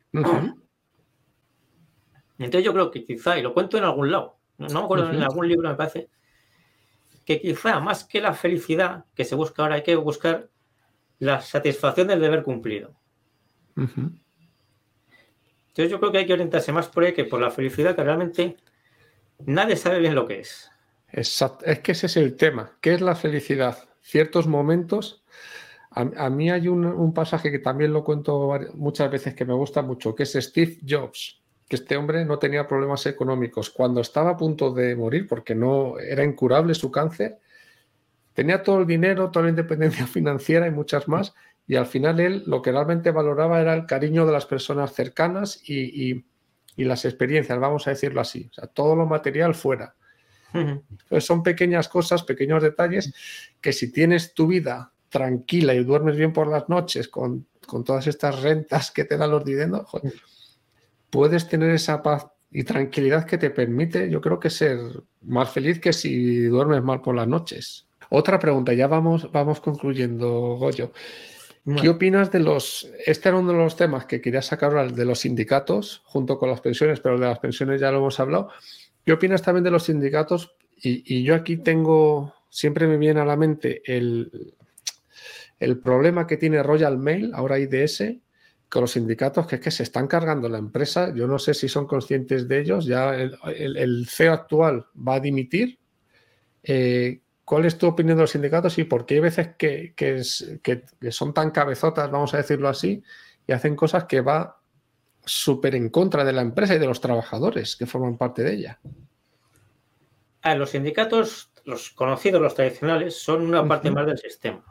Entonces 2.44 2.64
yo 2.64 2.72
creo 2.72 2.90
que 2.90 3.04
quizá, 3.04 3.38
y 3.38 3.42
lo 3.42 3.54
cuento 3.54 3.78
en 3.78 3.84
algún 3.84 4.10
lado, 4.10 4.36
no 4.58 4.68
me 4.68 4.80
acuerdo, 4.80 5.10
en 5.10 5.22
algún 5.22 5.48
libro 5.48 5.68
me 5.68 5.74
parece, 5.74 6.08
que 7.24 7.40
quizá 7.40 7.80
más 7.80 8.04
que 8.04 8.20
la 8.20 8.34
felicidad 8.34 9.04
que 9.14 9.24
se 9.24 9.34
busca 9.34 9.62
ahora 9.62 9.76
hay 9.76 9.82
que 9.82 9.94
buscar 9.96 10.48
la 11.18 11.40
satisfacción 11.40 12.08
del 12.08 12.20
deber 12.20 12.42
cumplido. 12.42 12.94
Entonces 13.76 14.20
yo 15.90 16.00
creo 16.00 16.12
que 16.12 16.18
hay 16.18 16.26
que 16.26 16.32
orientarse 16.32 16.72
más 16.72 16.88
por 16.88 17.04
ahí 17.04 17.12
que 17.12 17.24
por 17.24 17.40
la 17.40 17.50
felicidad 17.50 17.94
que 17.94 18.04
realmente 18.04 18.56
nadie 19.46 19.76
sabe 19.76 20.00
bien 20.00 20.14
lo 20.14 20.26
que 20.26 20.40
es. 20.40 20.70
Exacto. 21.12 21.64
Es 21.66 21.80
que 21.80 21.92
ese 21.92 22.06
es 22.06 22.16
el 22.16 22.36
tema. 22.36 22.76
¿Qué 22.80 22.94
es 22.94 23.00
la 23.00 23.14
felicidad? 23.14 23.88
Ciertos 24.00 24.46
momentos 24.46 25.20
a, 25.92 26.30
mí 26.30 26.50
hay 26.50 26.68
un, 26.68 27.12
pasaje 27.12 27.50
que 27.50 27.58
también 27.58 27.92
lo 27.92 28.04
cuento 28.04 28.56
muchas 28.74 29.10
veces 29.10 29.34
que 29.34 29.44
me 29.44 29.54
gusta 29.54 29.82
mucho, 29.82 30.14
que 30.14 30.22
es 30.22 30.32
Steve 30.34 30.78
Jobs, 30.88 31.39
que 31.70 31.76
este 31.76 31.96
hombre 31.96 32.24
no 32.24 32.40
tenía 32.40 32.66
problemas 32.66 33.06
económicos. 33.06 33.70
Cuando 33.70 34.00
estaba 34.00 34.30
a 34.30 34.36
punto 34.36 34.72
de 34.72 34.96
morir, 34.96 35.28
porque 35.28 35.54
no 35.54 36.00
era 36.00 36.24
incurable 36.24 36.74
su 36.74 36.90
cáncer, 36.90 37.38
tenía 38.34 38.64
todo 38.64 38.80
el 38.80 38.88
dinero, 38.88 39.30
toda 39.30 39.44
la 39.44 39.50
independencia 39.50 40.04
financiera 40.08 40.66
y 40.66 40.72
muchas 40.72 41.06
más, 41.06 41.32
y 41.68 41.76
al 41.76 41.86
final 41.86 42.18
él 42.18 42.42
lo 42.46 42.60
que 42.60 42.72
realmente 42.72 43.12
valoraba 43.12 43.60
era 43.60 43.72
el 43.74 43.86
cariño 43.86 44.26
de 44.26 44.32
las 44.32 44.46
personas 44.46 44.92
cercanas 44.92 45.62
y, 45.64 46.24
las 46.76 47.04
experiencias, 47.04 47.60
vamos 47.60 47.86
a 47.86 47.90
decirlo 47.90 48.20
así, 48.22 48.48
o 48.50 48.54
sea, 48.54 48.66
todo 48.66 48.96
lo 48.96 49.06
material 49.06 49.54
fuera. 49.54 49.94
son 51.20 51.42
pequeñas 51.44 51.88
cosas, 51.88 52.24
pequeños 52.24 52.64
detalles 52.64 53.14
que 53.60 53.72
si 53.72 53.92
tienes 53.92 54.34
tu 54.34 54.48
vida 54.48 54.90
tranquila 55.08 55.74
y 55.74 55.84
duermes 55.84 56.16
bien 56.16 56.32
por 56.32 56.48
las 56.48 56.68
noches 56.68 57.06
con, 57.06 57.46
todas 57.84 58.08
estas 58.08 58.42
rentas 58.42 58.90
que 58.90 59.04
te 59.04 59.16
dan 59.16 59.30
los 59.30 59.44
dividendos, 59.44 59.86
puedes 61.10 61.48
tener 61.48 61.70
esa 61.70 62.02
paz 62.02 62.26
y 62.50 62.64
tranquilidad 62.64 63.26
que 63.26 63.38
te 63.38 63.50
permite, 63.50 64.10
yo 64.10 64.20
creo 64.20 64.40
que 64.40 64.50
ser 64.50 64.78
más 65.22 65.50
feliz 65.50 65.78
que 65.80 65.92
si 65.92 66.44
duermes 66.44 66.82
mal 66.82 67.00
por 67.00 67.14
las 67.14 67.28
noches. 67.28 67.86
Otra 68.08 68.38
pregunta, 68.38 68.72
ya 68.72 68.88
vamos, 68.88 69.30
vamos 69.30 69.60
concluyendo, 69.60 70.56
Goyo. 70.56 70.92
¿Qué 71.80 71.88
opinas 71.88 72.32
de 72.32 72.40
los... 72.40 72.90
Este 73.06 73.28
era 73.28 73.38
uno 73.38 73.52
de 73.52 73.58
los 73.58 73.76
temas 73.76 74.06
que 74.06 74.20
quería 74.20 74.42
sacar 74.42 74.92
de 74.92 75.04
los 75.04 75.20
sindicatos, 75.20 76.02
junto 76.04 76.38
con 76.38 76.50
las 76.50 76.60
pensiones, 76.60 77.00
pero 77.00 77.18
de 77.18 77.26
las 77.26 77.38
pensiones 77.38 77.80
ya 77.80 77.92
lo 77.92 77.98
hemos 77.98 78.18
hablado. 78.18 78.50
¿Qué 79.04 79.12
opinas 79.12 79.42
también 79.42 79.62
de 79.62 79.70
los 79.70 79.84
sindicatos? 79.84 80.56
Y, 80.82 81.22
yo 81.22 81.34
aquí 81.34 81.58
tengo, 81.58 82.34
siempre 82.48 82.86
me 82.86 82.96
viene 82.96 83.20
a 83.20 83.24
la 83.26 83.36
mente 83.36 83.82
el, 83.84 84.54
el 85.60 85.78
problema 85.78 86.26
que 86.26 86.38
tiene 86.38 86.62
Royal 86.62 86.98
Mail, 86.98 87.30
ahora 87.34 87.58
IDS, 87.58 88.16
con 88.70 88.82
los 88.82 88.92
sindicatos, 88.92 89.46
que 89.46 89.56
es 89.56 89.60
que 89.60 89.70
se 89.70 89.82
están 89.82 90.06
cargando 90.06 90.48
la 90.48 90.58
empresa. 90.58 91.12
Yo 91.12 91.26
no 91.26 91.38
sé 91.38 91.54
si 91.54 91.68
son 91.68 91.86
conscientes 91.86 92.46
de 92.46 92.60
ellos. 92.60 92.86
Ya 92.86 93.14
el, 93.14 94.06
CEO 94.08 94.32
actual 94.32 94.86
va 94.96 95.14
a 95.14 95.20
dimitir. 95.20 95.78
Eh, 96.62 97.20
¿Cuál 97.44 97.64
es 97.64 97.76
tu 97.76 97.88
opinión 97.88 98.16
de 98.16 98.22
los 98.22 98.30
sindicatos 98.30 98.78
y 98.78 98.84
por 98.84 99.04
qué 99.04 99.14
hay 99.14 99.20
veces 99.20 99.48
que, 99.58 99.92
son 101.10 101.34
tan 101.34 101.50
cabezotas, 101.50 102.08
vamos 102.08 102.32
a 102.32 102.36
decirlo 102.36 102.68
así, 102.68 103.02
y 103.44 103.52
hacen 103.52 103.74
cosas 103.74 104.04
que 104.04 104.20
va 104.20 104.60
súper 105.24 105.74
en 105.74 105.88
contra 105.88 106.24
de 106.24 106.32
la 106.32 106.42
empresa 106.42 106.76
y 106.76 106.78
de 106.78 106.86
los 106.86 107.00
trabajadores 107.00 107.74
que 107.74 107.86
forman 107.86 108.16
parte 108.16 108.44
de 108.44 108.54
ella? 108.54 108.80
los 110.56 110.70
sindicatos, 110.70 111.50
los 111.64 111.90
conocidos, 111.90 112.40
los 112.40 112.54
tradicionales, 112.54 113.20
son 113.20 113.42
una 113.42 113.66
parte 113.66 113.90
más 113.90 114.06
del 114.06 114.18
sistema. 114.18 114.64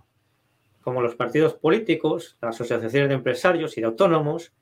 Como 0.89 1.03
los 1.03 1.13
partidos 1.13 1.53
políticos, 1.53 2.35
las 2.41 2.55
asociaciones 2.55 3.09
de 3.09 3.13
empresarios 3.13 3.77
y 3.77 3.81
de 3.81 3.85
autónomos, 3.85 4.53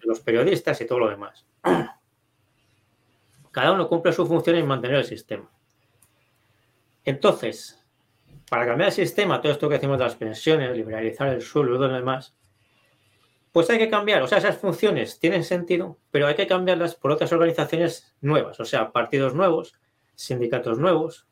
los 0.00 0.20
periodistas 0.20 0.78
y 0.82 0.86
todo 0.86 0.98
lo 0.98 1.08
demás. 1.08 1.46
Cada 3.50 3.72
uno 3.72 3.88
cumple 3.88 4.12
su 4.12 4.26
función 4.26 4.56
en 4.56 4.66
mantener 4.66 4.98
el 4.98 5.06
sistema. 5.06 5.50
Entonces, 7.02 7.82
para 8.50 8.66
cambiar 8.66 8.90
el 8.90 8.94
sistema, 8.94 9.40
todo 9.40 9.52
esto 9.52 9.66
que 9.66 9.76
decimos 9.76 9.96
de 9.96 10.04
las 10.04 10.16
pensiones, 10.16 10.76
liberalizar 10.76 11.28
el 11.28 11.40
suelo 11.40 11.76
y 11.76 11.78
lo 11.78 11.88
demás, 11.88 12.36
pues 13.50 13.70
hay 13.70 13.78
que 13.78 13.88
cambiar. 13.88 14.20
O 14.20 14.26
sea, 14.26 14.36
esas 14.36 14.58
funciones 14.58 15.18
tienen 15.18 15.44
sentido, 15.44 15.96
pero 16.10 16.26
hay 16.26 16.34
que 16.34 16.46
cambiarlas 16.46 16.94
por 16.94 17.10
otras 17.10 17.32
organizaciones 17.32 18.14
nuevas, 18.20 18.60
o 18.60 18.66
sea, 18.66 18.92
partidos 18.92 19.34
nuevos, 19.34 19.72
sindicatos 20.14 20.78
nuevos, 20.78 21.26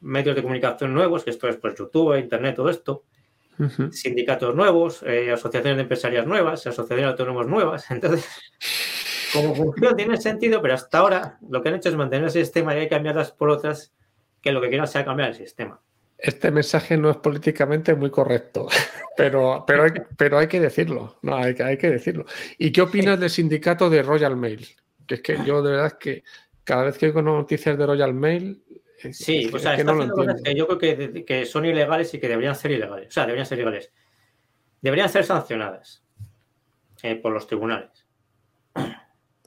medios 0.00 0.34
de 0.34 0.40
comunicación 0.40 0.94
nuevos, 0.94 1.24
que 1.24 1.30
esto 1.30 1.46
es 1.46 1.58
pues 1.58 1.74
YouTube, 1.74 2.18
Internet, 2.18 2.56
todo 2.56 2.70
esto, 2.70 3.04
sindicatos 3.90 4.54
nuevos, 4.54 5.02
eh, 5.04 5.32
asociaciones 5.32 5.76
de 5.76 5.82
empresarias 5.82 6.26
nuevas, 6.26 6.66
asociaciones 6.66 7.04
de 7.04 7.10
autónomos 7.10 7.46
nuevas. 7.46 7.90
Entonces, 7.90 8.26
como 9.32 9.54
función 9.54 9.96
tiene 9.96 10.16
sentido, 10.16 10.60
pero 10.62 10.74
hasta 10.74 10.98
ahora 10.98 11.38
lo 11.48 11.62
que 11.62 11.68
han 11.68 11.76
hecho 11.76 11.88
es 11.88 11.96
mantener 11.96 12.24
el 12.24 12.30
sistema 12.30 12.74
y 12.74 12.78
hay 12.78 12.84
que 12.84 12.90
cambiarlas 12.90 13.32
por 13.32 13.50
otras 13.50 13.92
que 14.40 14.52
lo 14.52 14.60
que 14.60 14.68
quieran 14.68 14.86
sea 14.86 15.04
cambiar 15.04 15.30
el 15.30 15.34
sistema. 15.34 15.80
Este 16.18 16.50
mensaje 16.50 16.96
no 16.96 17.10
es 17.10 17.18
políticamente 17.18 17.94
muy 17.94 18.10
correcto, 18.10 18.68
pero, 19.16 19.64
pero, 19.66 19.84
hay, 19.84 19.92
pero 20.16 20.38
hay 20.38 20.46
que 20.46 20.60
decirlo. 20.60 21.18
No, 21.22 21.36
hay, 21.36 21.54
hay 21.62 21.76
que 21.76 21.90
decirlo. 21.90 22.24
¿Y 22.58 22.72
qué 22.72 22.82
opinas 22.82 23.20
del 23.20 23.30
sindicato 23.30 23.90
de 23.90 24.02
Royal 24.02 24.36
Mail? 24.36 24.66
Que 25.06 25.16
es 25.16 25.20
que 25.22 25.38
yo 25.44 25.62
de 25.62 25.72
verdad 25.72 25.98
que 25.98 26.24
cada 26.66 26.84
vez 26.84 26.98
que 26.98 27.06
oigo 27.06 27.22
noticias 27.22 27.78
de 27.78 27.86
Royal 27.86 28.12
Mail. 28.12 28.62
Sí, 29.12 29.50
o 29.52 29.58
sea, 29.58 29.74
está 29.74 29.92
haciendo 29.92 30.14
cosas 30.14 30.42
que 30.42 30.54
yo 30.54 30.66
creo 30.66 30.78
que, 30.78 31.24
que, 31.24 31.46
son 31.46 31.66
ilegales 31.66 32.12
y 32.14 32.18
que 32.18 32.28
deberían 32.28 32.54
ser 32.54 32.70
ilegales. 32.70 33.08
O 33.08 33.10
sea, 33.10 33.24
deberían 33.24 33.46
ser 33.46 33.58
ilegales. 33.58 33.92
Deberían 34.80 35.08
ser 35.08 35.24
sancionadas 35.24 36.02
eh, 37.02 37.16
por 37.16 37.32
los 37.32 37.46
tribunales. 37.46 38.06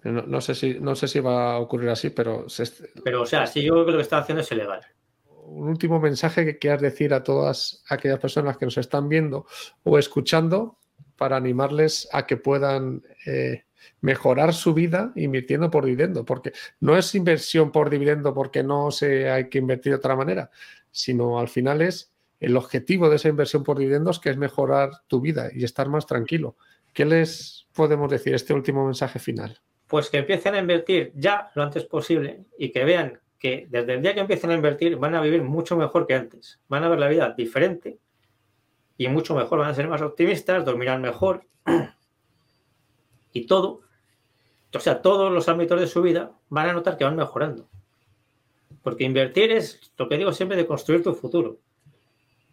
No, 0.03 0.39
sé 0.39 0.55
si, 0.55 0.79
no 0.79 0.95
sé 0.95 1.07
si 1.07 1.19
va 1.19 1.53
a 1.53 1.59
ocurrir 1.59 1.89
así, 1.89 2.09
pero... 2.09 2.45
pero, 3.03 3.23
o 3.23 3.25
sea, 3.25 3.45
si 3.45 3.61
yo 3.61 3.73
creo 3.73 3.85
que 3.85 3.91
lo 3.91 3.97
que 3.97 4.03
está 4.03 4.19
haciendo 4.19 4.41
es 4.41 4.51
ilegal. 4.51 4.81
Un 5.25 5.67
último 5.67 5.99
mensaje 5.99 6.45
que 6.45 6.57
quieras 6.57 6.81
decir 6.81 7.13
a 7.13 7.23
todas 7.23 7.83
aquellas 7.89 8.19
personas 8.19 8.57
que 8.57 8.65
nos 8.65 8.77
están 8.77 9.09
viendo 9.09 9.45
o 9.83 9.97
escuchando 9.97 10.77
para 11.17 11.35
animarles 11.35 12.07
a 12.13 12.25
que 12.25 12.37
puedan 12.37 13.03
eh, 13.25 13.65
mejorar 14.01 14.53
su 14.53 14.73
vida 14.73 15.11
invirtiendo 15.15 15.69
por 15.69 15.85
dividendo, 15.85 16.25
porque 16.25 16.53
no 16.79 16.97
es 16.97 17.13
inversión 17.15 17.71
por 17.71 17.89
dividendo 17.89 18.33
porque 18.33 18.63
no 18.63 18.91
se 18.91 19.29
hay 19.29 19.49
que 19.49 19.57
invertir 19.57 19.93
de 19.93 19.97
otra 19.97 20.15
manera, 20.15 20.51
sino 20.91 21.39
al 21.39 21.47
final 21.47 21.81
es 21.81 22.11
el 22.39 22.55
objetivo 22.57 23.09
de 23.09 23.17
esa 23.17 23.29
inversión 23.29 23.63
por 23.63 23.77
dividendos 23.77 24.19
que 24.19 24.29
es 24.29 24.37
mejorar 24.37 24.91
tu 25.07 25.21
vida 25.21 25.49
y 25.53 25.63
estar 25.63 25.89
más 25.89 26.05
tranquilo. 26.05 26.55
¿Qué 26.93 27.05
les 27.05 27.67
podemos 27.73 28.09
decir 28.09 28.33
este 28.33 28.53
último 28.53 28.85
mensaje 28.85 29.19
final? 29.19 29.59
pues 29.89 30.11
que 30.11 30.19
empiecen 30.19 30.53
a 30.53 30.59
invertir 30.59 31.11
ya 31.15 31.51
lo 31.55 31.63
antes 31.63 31.83
posible 31.83 32.45
y 32.57 32.69
que 32.69 32.85
vean 32.85 33.19
que 33.39 33.67
desde 33.69 33.95
el 33.95 34.01
día 34.03 34.13
que 34.13 34.19
empiecen 34.19 34.51
a 34.51 34.53
invertir 34.53 34.97
van 34.97 35.15
a 35.15 35.21
vivir 35.21 35.41
mucho 35.41 35.75
mejor 35.75 36.05
que 36.05 36.13
antes. 36.13 36.59
Van 36.69 36.83
a 36.83 36.89
ver 36.89 36.99
la 36.99 37.07
vida 37.07 37.33
diferente 37.35 37.97
y 38.97 39.07
mucho 39.07 39.33
mejor. 39.33 39.59
Van 39.59 39.69
a 39.69 39.73
ser 39.73 39.87
más 39.87 40.01
optimistas, 40.01 40.63
dormirán 40.63 41.01
mejor 41.01 41.47
y 43.33 43.45
todo. 43.45 43.81
O 44.73 44.79
sea, 44.79 45.01
todos 45.01 45.31
los 45.31 45.49
ámbitos 45.49 45.79
de 45.79 45.87
su 45.87 46.01
vida 46.01 46.31
van 46.49 46.69
a 46.69 46.73
notar 46.73 46.97
que 46.97 47.03
van 47.03 47.15
mejorando. 47.15 47.67
Porque 48.83 49.03
invertir 49.03 49.51
es, 49.51 49.91
lo 49.97 50.07
que 50.07 50.17
digo 50.17 50.31
siempre, 50.31 50.57
de 50.57 50.67
construir 50.67 51.03
tu 51.03 51.13
futuro. 51.13 51.57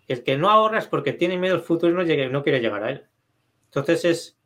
El 0.09 0.23
que 0.23 0.37
no 0.37 0.51
ahorra 0.51 0.79
es 0.79 0.87
porque 0.87 1.13
tiene 1.13 1.39
miedo 1.39 1.55
al 1.55 1.63
futuro 1.63 1.93
y 1.93 1.95
no, 1.95 2.03
llegue, 2.03 2.29
no 2.29 2.43
quiere 2.43 2.61
llegar 2.61 2.85
a 2.85 2.91
él. 2.91 3.05
Entonces 3.67 4.05
es 4.05 4.37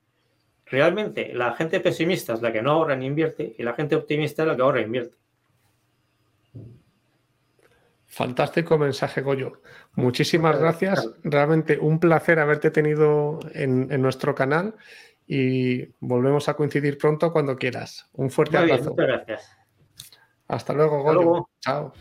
Realmente, 0.71 1.33
la 1.35 1.53
gente 1.55 1.81
pesimista 1.81 2.35
es 2.35 2.43
la 2.43 2.53
que 2.53 2.63
no 2.63 2.71
ahorra 2.71 2.95
ni 2.95 3.07
invierte 3.07 3.57
y 3.59 3.63
la 3.65 3.75
gente 3.75 3.97
optimista 3.97 4.43
es 4.43 4.49
la 4.49 4.57
que 4.57 4.63
ahorra 4.63 4.79
e 4.79 4.85
invierte. 4.85 5.17
Fantástico 8.07 8.79
mensaje, 8.79 9.21
Goyo. 9.21 9.61
Muchísimas 9.95 10.59
gracias. 10.59 11.11
Realmente 11.25 11.79
un 11.79 11.99
placer 11.99 12.39
haberte 12.39 12.71
tenido 12.71 13.41
en, 13.53 13.89
nuestro 14.01 14.35
canal 14.35 14.77
y 15.33 15.87
volvemos 16.01 16.49
a 16.49 16.55
coincidir 16.55 16.99
pronto 16.99 17.33
cuando 17.33 17.55
quieras. 17.55 18.11
Un 18.15 18.31
fuerte 18.31 18.57
abrazo. 18.57 18.91
muchas 18.91 19.07
gracias. 19.07 19.57
Hasta 20.49 20.73
luego, 20.73 21.05
Goyo. 21.05 21.49
Chao. 21.61 21.93